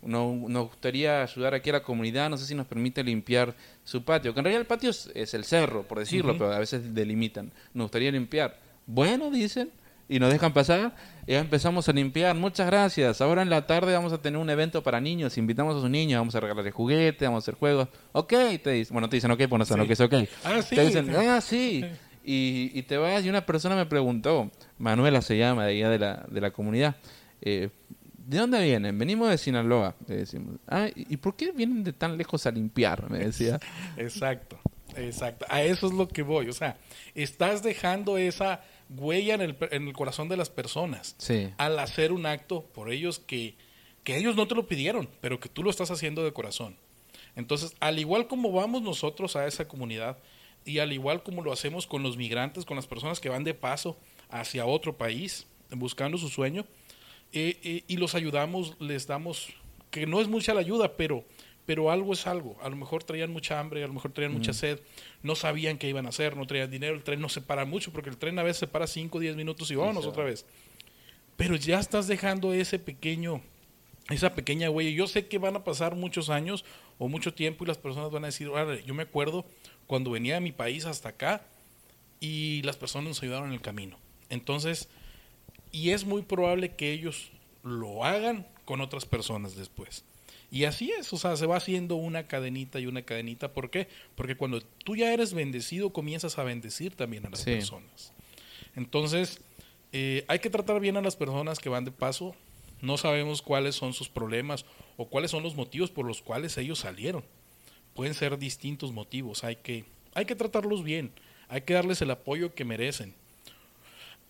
No- 0.01 0.33
nos 0.47 0.67
gustaría 0.69 1.23
ayudar 1.23 1.53
aquí 1.53 1.69
a 1.69 1.73
la 1.73 1.83
comunidad, 1.83 2.29
no 2.29 2.37
sé 2.37 2.45
si 2.45 2.55
nos 2.55 2.67
permite 2.67 3.03
limpiar 3.03 3.55
su 3.83 4.03
patio. 4.03 4.33
Que 4.33 4.39
en 4.39 4.45
realidad 4.45 4.61
el 4.61 4.67
patio 4.67 4.89
es, 4.89 5.09
es 5.15 5.33
el 5.33 5.43
cerro, 5.43 5.83
por 5.83 5.99
decirlo, 5.99 6.33
pero 6.37 6.51
a 6.53 6.59
veces 6.59 6.93
delimitan. 6.93 7.51
Nos 7.73 7.85
gustaría 7.85 8.11
limpiar. 8.11 8.57
Bueno, 8.85 9.29
dicen, 9.31 9.71
y 10.09 10.19
nos 10.19 10.31
dejan 10.31 10.53
pasar. 10.53 10.95
Y 11.25 11.33
ya 11.33 11.39
empezamos 11.39 11.87
a 11.89 11.93
limpiar. 11.93 12.35
Muchas 12.35 12.67
gracias. 12.67 13.21
Ahora 13.21 13.41
en 13.41 13.49
la 13.49 13.67
tarde 13.67 13.93
vamos 13.93 14.13
a 14.13 14.21
tener 14.21 14.39
un 14.39 14.49
evento 14.49 14.81
para 14.83 15.01
niños. 15.01 15.37
Invitamos 15.37 15.75
a 15.75 15.81
sus 15.81 15.89
niños, 15.89 16.19
vamos 16.19 16.35
a 16.35 16.39
regalarles 16.39 16.73
juguetes, 16.73 17.27
vamos 17.27 17.43
a 17.43 17.45
hacer 17.45 17.55
juegos. 17.55 17.89
Ok, 18.13 18.33
te 18.63 18.71
dicen. 18.71 18.93
Bueno, 18.93 19.09
te 19.09 19.17
dicen 19.17 19.31
ok, 19.31 19.41
pues 19.49 19.59
no 19.59 19.65
saben 19.65 19.81
lo 19.83 19.87
que 19.87 19.93
es 19.93 20.01
ok. 20.01 20.13
Ah, 20.43 20.61
sí. 20.61 20.75
Te 20.75 20.85
dicen, 20.85 21.09
ah, 21.15 21.41
sí. 21.41 21.85
Y, 22.23 22.71
y 22.73 22.83
te 22.83 22.97
vas 22.97 23.23
y 23.23 23.29
una 23.29 23.45
persona 23.45 23.75
me 23.75 23.85
preguntó, 23.85 24.51
Manuela 24.77 25.21
se 25.21 25.37
llama, 25.37 25.65
de 25.65 25.71
allá 25.71 25.89
de 25.89 25.99
la, 25.99 26.25
de 26.29 26.41
la 26.41 26.51
comunidad, 26.51 26.97
eh, 27.41 27.69
¿de 28.17 28.37
dónde 28.37 28.61
vienen? 28.61 28.99
Venimos 28.99 29.29
de 29.29 29.37
Sinaloa. 29.37 29.95
Le 30.07 30.17
decimos, 30.17 30.55
ah, 30.67 30.89
¿y 30.93 31.13
y 31.13 31.17
por 31.17 31.37
qué 31.37 31.53
vienen 31.53 31.85
de 31.85 31.93
tan 31.93 32.17
lejos 32.17 32.45
a 32.45 32.51
limpiar? 32.51 33.09
Me 33.09 33.19
decía. 33.19 33.59
Exacto, 33.97 34.59
exacto. 34.95 35.45
A 35.49 35.61
eso 35.61 35.87
es 35.87 35.93
lo 35.93 36.07
que 36.07 36.21
voy. 36.21 36.49
O 36.49 36.53
sea, 36.53 36.77
estás 37.15 37.63
dejando 37.63 38.17
esa 38.17 38.61
huella 38.89 39.33
en 39.35 39.41
el, 39.41 39.57
en 39.71 39.87
el 39.87 39.93
corazón 39.93 40.29
de 40.29 40.37
las 40.37 40.49
personas 40.49 41.15
Sí. 41.17 41.49
al 41.57 41.77
hacer 41.79 42.11
un 42.11 42.25
acto 42.25 42.63
por 42.73 42.91
ellos 42.91 43.19
que, 43.19 43.55
que 44.03 44.17
ellos 44.17 44.35
no 44.35 44.47
te 44.47 44.55
lo 44.55 44.67
pidieron, 44.67 45.09
pero 45.21 45.39
que 45.39 45.49
tú 45.49 45.63
lo 45.63 45.69
estás 45.69 45.91
haciendo 45.91 46.23
de 46.23 46.31
corazón. 46.33 46.75
Entonces, 47.35 47.75
al 47.79 47.99
igual 47.99 48.27
como 48.27 48.51
vamos 48.51 48.81
nosotros 48.81 49.35
a 49.35 49.45
esa 49.45 49.67
comunidad 49.67 50.17
y 50.65 50.79
al 50.79 50.91
igual 50.91 51.23
como 51.23 51.43
lo 51.43 51.51
hacemos 51.51 51.85
con 51.87 52.03
los 52.03 52.17
migrantes, 52.17 52.65
con 52.65 52.75
las 52.75 52.87
personas 52.87 53.19
que 53.19 53.29
van 53.29 53.43
de 53.43 53.53
paso 53.53 53.97
hacia 54.29 54.65
otro 54.65 54.97
país 54.97 55.45
buscando 55.69 56.17
su 56.17 56.29
sueño, 56.29 56.65
eh, 57.33 57.59
eh, 57.63 57.83
y 57.87 57.97
los 57.97 58.15
ayudamos, 58.15 58.75
les 58.79 59.05
damos, 59.07 59.49
que 59.91 60.05
no 60.07 60.21
es 60.21 60.27
mucha 60.29 60.53
la 60.53 60.61
ayuda, 60.61 60.95
pero, 60.95 61.25
pero 61.67 61.91
algo 61.91 62.13
es 62.13 62.25
algo. 62.27 62.57
A 62.61 62.69
lo 62.69 62.77
mejor 62.77 63.03
traían 63.03 63.29
mucha 63.29 63.59
hambre, 63.59 63.83
a 63.83 63.87
lo 63.87 63.93
mejor 63.93 64.13
traían 64.13 64.31
mucha 64.31 64.53
sed, 64.53 64.79
no 65.21 65.35
sabían 65.35 65.77
qué 65.77 65.89
iban 65.89 66.05
a 66.05 66.09
hacer, 66.09 66.37
no 66.37 66.47
traían 66.47 66.71
dinero, 66.71 66.95
el 66.95 67.03
tren 67.03 67.19
no 67.19 67.27
se 67.27 67.41
para 67.41 67.65
mucho, 67.65 67.91
porque 67.91 68.09
el 68.09 68.15
tren 68.15 68.39
a 68.39 68.43
veces 68.43 68.59
se 68.59 68.67
para 68.67 68.87
5 68.87 69.17
o 69.17 69.19
10 69.19 69.35
minutos 69.35 69.69
y 69.69 69.75
vámonos 69.75 70.05
otra 70.05 70.23
vez. 70.23 70.45
Pero 71.35 71.57
ya 71.57 71.77
estás 71.77 72.07
dejando 72.07 72.53
ese 72.53 72.79
pequeño, 72.79 73.41
esa 74.09 74.33
pequeña 74.33 74.69
huella. 74.69 74.91
Yo 74.91 75.07
sé 75.07 75.27
que 75.27 75.39
van 75.39 75.57
a 75.57 75.65
pasar 75.65 75.93
muchos 75.95 76.29
años 76.29 76.63
o 76.99 77.09
mucho 77.09 77.33
tiempo 77.33 77.65
y 77.65 77.67
las 77.67 77.77
personas 77.77 78.11
van 78.11 78.23
a 78.23 78.27
decir, 78.27 78.47
"Órale, 78.47 78.81
yo 78.85 78.93
me 78.93 79.03
acuerdo 79.03 79.45
cuando 79.87 80.09
venía 80.09 80.35
de 80.35 80.41
mi 80.41 80.53
país 80.53 80.85
hasta 80.85 81.09
acá 81.09 81.41
y 82.21 82.61
las 82.61 82.77
personas 82.77 83.09
nos 83.09 83.23
ayudaron 83.23 83.49
en 83.49 83.55
el 83.55 83.61
camino. 83.61 83.97
Entonces, 84.29 84.87
y 85.73 85.89
es 85.89 86.05
muy 86.05 86.21
probable 86.21 86.75
que 86.75 86.93
ellos 86.93 87.29
lo 87.61 88.05
hagan 88.05 88.47
con 88.63 88.79
otras 88.79 89.05
personas 89.05 89.57
después. 89.57 90.05
Y 90.49 90.63
así 90.63 90.91
es, 90.97 91.11
o 91.11 91.17
sea, 91.17 91.35
se 91.35 91.45
va 91.45 91.57
haciendo 91.57 91.95
una 91.95 92.23
cadenita 92.23 92.79
y 92.79 92.85
una 92.87 93.01
cadenita. 93.01 93.51
¿Por 93.53 93.69
qué? 93.69 93.87
Porque 94.15 94.35
cuando 94.37 94.61
tú 94.61 94.95
ya 94.95 95.13
eres 95.13 95.33
bendecido, 95.33 95.91
comienzas 95.91 96.37
a 96.37 96.43
bendecir 96.43 96.95
también 96.95 97.25
a 97.25 97.29
las 97.29 97.39
Sí. 97.41 97.51
personas. 97.51 98.13
Entonces, 98.75 99.41
eh, 99.91 100.23
hay 100.27 100.39
que 100.39 100.49
tratar 100.49 100.79
bien 100.79 100.95
a 100.97 101.01
las 101.01 101.15
personas 101.15 101.59
que 101.59 101.67
van 101.69 101.83
de 101.85 101.91
paso. 101.91 102.35
No 102.81 102.97
sabemos 102.97 103.41
cuáles 103.41 103.75
son 103.75 103.93
sus 103.93 104.07
problemas 104.07 104.65
o 104.95 105.07
cuáles 105.09 105.31
son 105.31 105.43
los 105.43 105.55
motivos 105.55 105.91
por 105.91 106.05
los 106.05 106.21
cuales 106.21 106.57
ellos 106.57 106.79
salieron. 106.79 107.23
Pueden 107.93 108.13
ser 108.13 108.37
distintos 108.37 108.91
motivos. 108.93 109.43
Hay 109.43 109.57
que, 109.57 109.83
hay 110.13 110.25
que 110.25 110.35
tratarlos 110.35 110.83
bien. 110.83 111.11
Hay 111.49 111.61
que 111.61 111.73
darles 111.73 112.01
el 112.01 112.11
apoyo 112.11 112.53
que 112.53 112.63
merecen. 112.65 113.15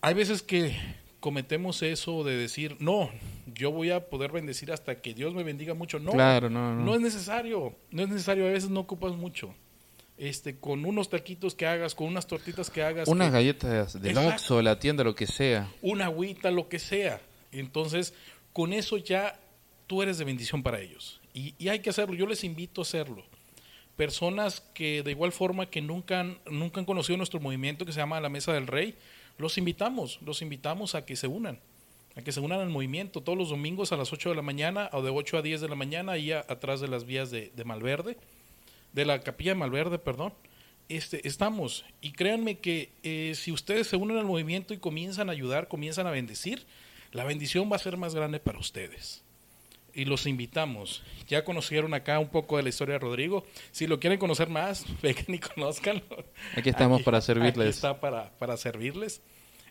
Hay 0.00 0.14
veces 0.14 0.42
que 0.42 0.74
cometemos 1.20 1.82
eso 1.82 2.22
de 2.24 2.36
decir, 2.36 2.76
no, 2.80 3.10
yo 3.54 3.70
voy 3.70 3.90
a 3.90 4.08
poder 4.08 4.30
bendecir 4.32 4.70
hasta 4.72 5.00
que 5.00 5.14
Dios 5.14 5.34
me 5.34 5.42
bendiga 5.44 5.74
mucho. 5.74 5.98
No, 5.98 6.12
Claro, 6.12 6.48
no, 6.50 6.74
no. 6.74 6.84
no 6.84 6.94
es 6.94 7.00
necesario. 7.00 7.74
No 7.90 8.02
es 8.02 8.08
necesario. 8.08 8.46
A 8.46 8.50
veces 8.50 8.70
no 8.70 8.80
ocupas 8.80 9.12
mucho. 9.14 9.54
Este, 10.16 10.56
con 10.58 10.84
unos 10.84 11.08
taquitos 11.10 11.54
que 11.54 11.64
hagas, 11.66 11.94
con 11.94 12.08
unas 12.08 12.26
tortitas 12.26 12.70
que 12.70 12.82
hagas, 12.82 13.06
Unas 13.08 13.28
que- 13.28 13.32
galletas 13.34 14.00
del. 14.02 14.18
Oxxo, 14.18 14.60
la 14.62 14.78
tienda, 14.80 15.04
lo 15.04 15.14
que 15.14 15.26
sea. 15.28 15.70
una 15.82 16.06
agüita, 16.06 16.50
lo 16.50 16.68
que 16.68 16.78
sea. 16.80 17.20
Entonces, 17.52 18.14
con 18.52 18.72
eso 18.72 18.96
ya 18.96 19.38
tú 19.86 20.02
eres 20.02 20.18
de 20.18 20.24
bendición 20.24 20.62
para 20.64 20.80
ellos. 20.80 21.20
Y, 21.34 21.54
y 21.58 21.68
hay 21.68 21.78
que 21.80 21.90
hacerlo, 21.90 22.14
yo 22.16 22.26
les 22.26 22.42
invito 22.42 22.80
a 22.80 22.82
hacerlo. 22.82 23.22
Personas 23.96 24.60
que 24.74 25.02
de 25.02 25.10
igual 25.10 25.32
forma 25.32 25.66
que 25.66 25.80
nunca 25.80 26.20
han, 26.20 26.38
nunca 26.50 26.78
han 26.80 26.86
conocido 26.86 27.16
nuestro 27.16 27.40
movimiento 27.40 27.84
que 27.84 27.92
se 27.92 27.98
llama 27.98 28.20
La 28.20 28.28
Mesa 28.28 28.52
del 28.52 28.66
Rey, 28.66 28.94
los 29.38 29.56
invitamos, 29.56 30.20
los 30.22 30.42
invitamos 30.42 30.94
a 30.94 31.04
que 31.06 31.16
se 31.16 31.26
unan, 31.26 31.60
a 32.16 32.22
que 32.22 32.32
se 32.32 32.40
unan 32.40 32.60
al 32.60 32.68
movimiento 32.68 33.22
todos 33.22 33.38
los 33.38 33.48
domingos 33.48 33.92
a 33.92 33.96
las 33.96 34.12
8 34.12 34.30
de 34.30 34.34
la 34.34 34.42
mañana 34.42 34.90
o 34.92 35.02
de 35.02 35.10
8 35.10 35.38
a 35.38 35.42
10 35.42 35.60
de 35.60 35.68
la 35.68 35.76
mañana, 35.76 36.12
ahí 36.12 36.32
atrás 36.32 36.80
de 36.80 36.88
las 36.88 37.04
vías 37.04 37.30
de, 37.30 37.50
de 37.54 37.64
Malverde, 37.64 38.18
de 38.92 39.04
la 39.04 39.20
capilla 39.20 39.52
de 39.52 39.60
Malverde, 39.60 39.98
perdón. 39.98 40.34
Este, 40.88 41.26
estamos, 41.28 41.84
y 42.00 42.12
créanme 42.12 42.58
que 42.58 42.90
eh, 43.02 43.34
si 43.34 43.52
ustedes 43.52 43.88
se 43.88 43.96
unen 43.96 44.16
al 44.16 44.24
movimiento 44.24 44.72
y 44.72 44.78
comienzan 44.78 45.28
a 45.28 45.32
ayudar, 45.32 45.68
comienzan 45.68 46.06
a 46.06 46.10
bendecir, 46.10 46.66
la 47.12 47.24
bendición 47.24 47.70
va 47.70 47.76
a 47.76 47.80
ser 47.80 47.98
más 47.98 48.14
grande 48.14 48.40
para 48.40 48.58
ustedes. 48.58 49.22
Y 49.98 50.04
los 50.04 50.26
invitamos. 50.26 51.02
Ya 51.26 51.44
conocieron 51.44 51.92
acá 51.92 52.20
un 52.20 52.28
poco 52.28 52.56
de 52.56 52.62
la 52.62 52.68
historia 52.68 52.94
de 52.94 52.98
Rodrigo. 53.00 53.44
Si 53.72 53.88
lo 53.88 53.98
quieren 53.98 54.18
conocer 54.18 54.48
más, 54.48 54.86
vengan 55.02 55.24
y 55.34 55.38
conozcanlo. 55.40 56.24
Aquí 56.56 56.68
estamos 56.68 57.02
para 57.02 57.20
servirles. 57.20 57.58
Aquí 57.58 57.68
está 57.68 58.00
para, 58.00 58.30
para 58.38 58.56
servirles. 58.56 59.20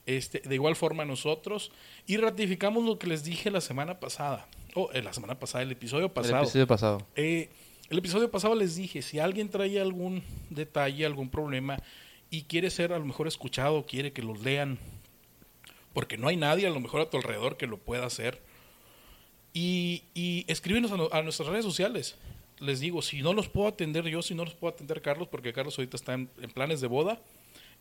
Este, 0.05 0.39
de 0.39 0.53
igual 0.53 0.75
forma 0.75 1.05
nosotros. 1.05 1.71
Y 2.05 2.17
ratificamos 2.17 2.83
lo 2.83 2.99
que 2.99 3.07
les 3.07 3.23
dije 3.23 3.49
la 3.49 3.61
semana 3.61 4.01
pasada. 4.01 4.47
Oh, 4.75 4.89
eh, 4.91 5.01
la 5.01 5.13
semana 5.13 5.39
pasada, 5.39 5.63
el 5.63 5.71
episodio 5.71 6.07
El 6.07 6.11
pasado. 6.11 6.43
episodio 6.43 6.67
pasado. 6.67 7.07
Eh, 7.15 7.49
el 7.89 7.97
episodio 7.97 8.29
pasado 8.29 8.53
les 8.53 8.75
dije, 8.75 9.01
si 9.01 9.19
alguien 9.19 9.47
trae 9.47 9.79
algún 9.79 10.23
detalle, 10.49 11.05
algún 11.05 11.29
problema 11.29 11.77
y 12.29 12.43
quiere 12.43 12.69
ser 12.69 12.91
a 12.91 12.99
lo 12.99 13.05
mejor 13.05 13.27
escuchado, 13.27 13.85
quiere 13.85 14.11
que 14.11 14.21
los 14.21 14.41
lean, 14.41 14.77
porque 15.93 16.17
no 16.17 16.27
hay 16.27 16.35
nadie 16.35 16.67
a 16.67 16.69
lo 16.69 16.81
mejor 16.81 16.99
a 16.99 17.09
tu 17.09 17.15
alrededor 17.15 17.55
que 17.55 17.65
lo 17.65 17.77
pueda 17.77 18.05
hacer, 18.05 18.41
y, 19.57 20.03
y 20.13 20.45
escríbenos 20.47 20.91
a, 20.91 20.97
no- 20.97 21.09
a 21.11 21.21
nuestras 21.21 21.49
redes 21.49 21.65
sociales. 21.65 22.15
Les 22.59 22.79
digo, 22.79 23.01
si 23.01 23.21
no 23.21 23.33
los 23.33 23.49
puedo 23.49 23.67
atender 23.67 24.05
yo, 24.05 24.21
si 24.21 24.33
no 24.35 24.43
los 24.43 24.53
puedo 24.55 24.73
atender 24.73 25.01
Carlos, 25.01 25.27
porque 25.29 25.53
Carlos 25.53 25.77
ahorita 25.77 25.95
está 25.97 26.13
en, 26.13 26.29
en 26.41 26.49
planes 26.51 26.81
de 26.81 26.87
boda, 26.87 27.19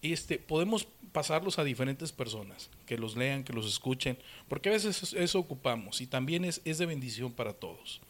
este, 0.02 0.38
podemos 0.38 0.86
pasarlos 1.12 1.58
a 1.58 1.64
diferentes 1.64 2.12
personas, 2.12 2.68
que 2.84 2.98
los 2.98 3.16
lean, 3.16 3.42
que 3.44 3.52
los 3.54 3.66
escuchen, 3.66 4.18
porque 4.48 4.68
a 4.68 4.72
veces 4.72 5.02
eso, 5.02 5.16
eso 5.18 5.38
ocupamos 5.38 6.00
y 6.02 6.06
también 6.06 6.44
es, 6.44 6.60
es 6.66 6.76
de 6.78 6.84
bendición 6.86 7.32
para 7.32 7.54
todos. 7.54 8.00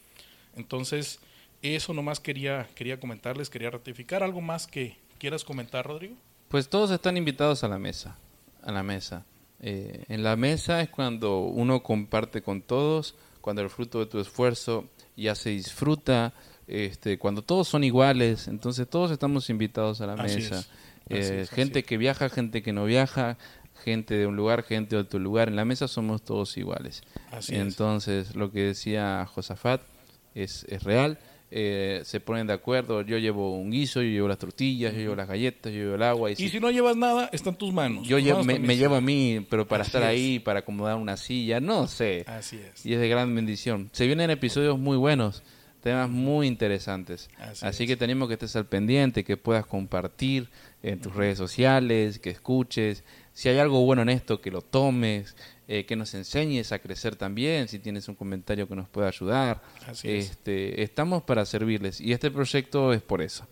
Entonces, 0.57 1.21
eso 1.63 1.93
nomás 1.95 2.19
quería, 2.21 2.69
quería 2.75 2.99
comentarles, 2.99 3.49
quería 3.51 3.71
ratificar. 3.71 4.23
¿Algo 4.23 4.41
más 4.41 4.67
que 4.67 4.97
quieras 5.19 5.45
comentar, 5.45 5.87
Rodrigo? 5.87 6.15
Pues 6.49 6.69
todos 6.69 6.91
están 6.91 7.17
invitados 7.17 7.63
a 7.65 7.69
la 7.69 7.79
mesa, 7.79 8.19
a 8.63 8.73
la 8.73 8.83
mesa. 8.83 9.25
Eh, 9.61 10.05
en 10.09 10.23
la 10.23 10.37
mesa 10.37 10.83
es 10.83 10.89
cuando 10.89 11.41
uno 11.41 11.83
comparte 11.83 12.43
con 12.43 12.61
todos, 12.63 13.15
cuando 13.47 13.63
el 13.63 13.71
fruto 13.71 14.01
de 14.01 14.07
tu 14.07 14.19
esfuerzo 14.19 14.89
ya 15.17 15.37
se 15.37 15.51
disfruta, 15.51 16.35
este, 16.67 17.17
cuando 17.17 17.43
todos 17.43 17.69
son 17.69 17.85
iguales, 17.85 18.49
entonces 18.49 18.91
todos 18.91 19.13
estamos 19.13 19.51
invitados 19.51 20.01
a 20.01 20.09
la 20.09 20.15
Así 20.15 20.39
mesa. 20.39 20.59
es. 20.59 21.31
Eh, 21.31 21.41
es, 21.43 21.51
gente 21.51 21.85
que 21.85 21.97
viaja, 21.97 22.29
gente 22.29 22.61
que 22.61 22.73
no 22.73 22.87
viaja, 22.87 23.39
gente 23.85 24.15
de 24.15 24.27
un 24.27 24.35
lugar, 24.35 24.65
gente 24.65 24.97
de 24.97 25.03
otro 25.03 25.21
lugar. 25.21 25.47
En 25.47 25.55
la 25.55 25.65
mesa 25.65 25.87
somos 25.87 26.23
todos 26.23 26.57
iguales. 26.57 27.05
Así 27.31 27.55
es. 27.55 27.61
entonces, 27.61 28.35
lo 28.35 28.51
que 28.51 28.63
decía 28.63 29.25
Josafat 29.33 29.81
es, 30.35 30.67
es 30.69 30.83
real. 30.83 31.21
Eh, 31.51 32.01
se 32.05 32.19
ponen 32.21 32.47
de 32.49 32.53
acuerdo. 32.53 33.03
Yo 33.03 33.19
llevo 33.19 33.57
un 33.57 33.71
guiso, 33.71 34.03
yo 34.03 34.09
llevo 34.11 34.29
las 34.29 34.39
tortillas, 34.39 34.93
yo 34.93 34.99
llevo 34.99 35.15
las 35.15 35.29
galletas, 35.29 35.73
yo 35.73 35.79
llevo 35.79 35.95
el 35.95 36.03
agua. 36.03 36.31
Y, 36.31 36.33
Y 36.33 36.37
si- 36.37 36.49
si 36.49 36.61
no 36.61 36.71
llevas 36.71 36.97
nada, 36.97 37.29
está 37.33 37.51
en 37.51 37.57
tus 37.57 37.73
manos. 37.73 38.07
yo 38.07 38.17
Tus 38.19 38.27
lle- 38.27 38.31
manos 38.45 38.47
me, 38.61 38.77
llevo 38.77 38.97
a 38.97 39.01
mí, 39.01 39.47
pero 39.49 39.67
para 39.67 39.83
Así 39.83 39.91
estar 39.91 40.03
es. 40.03 40.09
ahí, 40.09 40.39
para 40.41 40.61
acomodar 40.61 40.97
una 40.97 41.17
silla, 41.17 41.61
no 41.61 41.87
sé. 41.87 42.25
Así 42.27 42.57
es. 42.59 42.85
Y 42.85 42.95
es 42.95 43.01
de 43.01 43.09
gran 43.09 43.33
bendición. 43.35 43.91
Se 43.93 44.07
vienen 44.07 44.31
episodios 44.31 44.77
muy 44.79 44.97
buenos, 44.97 45.45
temas 45.83 46.11
muy 46.11 46.49
interesantes. 46.49 47.31
Así 47.39 47.65
Así, 47.65 47.85
es. 47.85 47.89
que 47.91 47.97
tenemos 47.97 48.27
que 48.27 48.35
estés 48.35 48.57
al 48.57 48.67
pendiente, 48.67 49.23
que 49.23 49.37
puedas 49.37 49.67
compartir 49.67 50.49
en 50.83 51.01
tus 51.01 51.15
redes 51.15 51.39
sociales, 51.39 52.19
que 52.19 52.31
escuches. 52.31 53.05
Si 53.33 53.49
hay 53.49 53.59
algo 53.59 53.85
bueno 53.85 54.03
en 54.03 54.09
esto, 54.09 54.41
que 54.41 54.51
lo 54.51 54.63
tomes, 54.63 55.37
eh, 55.69 55.85
que 55.85 55.97
nos 55.97 56.15
enseñes 56.15 56.71
a 56.73 56.79
crecer 56.79 57.17
también, 57.17 57.69
si 57.69 57.79
tienes 57.79 58.09
un 58.09 58.15
comentario 58.15 58.69
que 58.69 58.77
nos 58.77 58.89
pueda 58.89 59.09
ayudar. 59.09 59.63
Así 59.87 60.09
es. 60.11 60.31
Este, 60.31 60.83
estamos 60.83 61.23
para 61.25 61.45
servirles 61.45 62.01
y 62.01 62.13
este 62.13 62.31
proyecto 62.31 62.93
es 62.93 63.03
por 63.03 63.21
eso. 63.21 63.47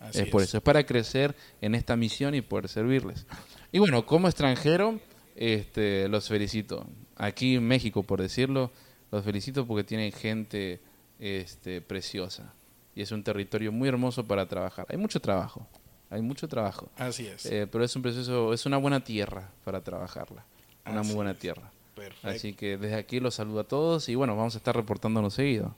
Así 0.00 0.22
es 0.22 0.28
por 0.28 0.42
es. 0.42 0.48
eso, 0.48 0.58
es 0.58 0.62
para 0.62 0.84
crecer 0.84 1.36
en 1.60 1.74
esta 1.74 1.94
misión 1.94 2.34
y 2.34 2.40
poder 2.40 2.68
servirles. 2.68 3.26
Y 3.70 3.78
bueno, 3.78 4.04
como 4.04 4.26
extranjero, 4.26 4.98
este, 5.36 6.08
los 6.08 6.28
felicito. 6.28 6.86
Aquí 7.16 7.56
en 7.56 7.68
México, 7.68 8.02
por 8.02 8.20
decirlo, 8.20 8.72
los 9.12 9.24
felicito 9.24 9.66
porque 9.66 9.84
tienen 9.84 10.10
gente 10.10 10.80
este, 11.18 11.80
preciosa. 11.80 12.52
Y 12.94 13.02
es 13.02 13.12
un 13.12 13.22
territorio 13.22 13.70
muy 13.70 13.88
hermoso 13.88 14.26
para 14.26 14.48
trabajar. 14.48 14.86
Hay 14.88 14.96
mucho 14.96 15.20
trabajo, 15.20 15.68
hay 16.08 16.22
mucho 16.22 16.48
trabajo. 16.48 16.90
Así 16.96 17.26
es. 17.26 17.46
Eh, 17.46 17.68
pero 17.70 17.84
es 17.84 17.94
un 17.94 18.02
proceso, 18.02 18.52
es 18.52 18.66
una 18.66 18.78
buena 18.78 19.04
tierra 19.04 19.52
para 19.64 19.82
trabajarla. 19.82 20.44
Una 20.90 21.00
Así 21.00 21.08
muy 21.08 21.16
buena 21.16 21.30
es. 21.32 21.38
tierra. 21.38 21.70
Perfecto. 21.94 22.28
Así 22.28 22.52
que 22.54 22.76
desde 22.76 22.96
aquí 22.96 23.20
los 23.20 23.34
saludo 23.34 23.60
a 23.60 23.64
todos 23.64 24.08
y 24.08 24.14
bueno, 24.14 24.36
vamos 24.36 24.54
a 24.54 24.58
estar 24.58 24.74
reportándonos 24.74 25.34
seguido. 25.34 25.74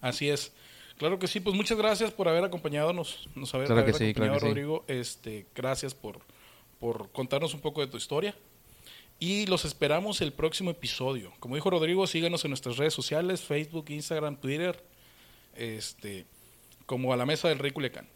Así 0.00 0.28
es. 0.28 0.52
Claro 0.98 1.18
que 1.18 1.26
sí, 1.26 1.40
pues 1.40 1.54
muchas 1.54 1.76
gracias 1.76 2.10
por 2.10 2.28
haber 2.28 2.44
acompañado, 2.44 2.92
nos, 2.92 3.28
nos 3.34 3.54
haber, 3.54 3.66
Claro 3.66 3.84
que 3.84 3.92
sí, 3.92 4.14
claro 4.14 4.32
acompañado, 4.32 4.34
que 4.34 4.40
sí. 4.40 4.46
Rodrigo. 4.48 4.84
Este, 4.88 5.46
gracias 5.54 5.94
por, 5.94 6.20
por 6.80 7.10
contarnos 7.10 7.52
un 7.52 7.60
poco 7.60 7.80
de 7.82 7.86
tu 7.86 7.96
historia. 7.98 8.34
Y 9.18 9.46
los 9.46 9.64
esperamos 9.64 10.20
el 10.20 10.32
próximo 10.32 10.70
episodio. 10.70 11.32
Como 11.40 11.54
dijo 11.54 11.70
Rodrigo, 11.70 12.06
síganos 12.06 12.44
en 12.44 12.50
nuestras 12.50 12.76
redes 12.76 12.92
sociales, 12.94 13.40
Facebook, 13.42 13.86
Instagram, 13.88 14.36
Twitter, 14.36 14.82
este, 15.54 16.26
como 16.84 17.12
a 17.12 17.16
la 17.16 17.24
mesa 17.26 17.48
del 17.48 17.58
Rey 17.58 17.70
Culiacán. 17.70 18.06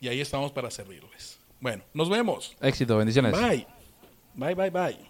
Y 0.00 0.08
ahí 0.08 0.20
estamos 0.20 0.52
para 0.52 0.70
servirles. 0.70 1.38
Bueno, 1.60 1.82
nos 1.92 2.08
vemos. 2.08 2.56
Éxito, 2.60 2.96
bendiciones. 2.96 3.32
Bye. 3.32 3.66
Bye, 4.34 4.54
bye, 4.54 4.70
bye. 4.70 5.09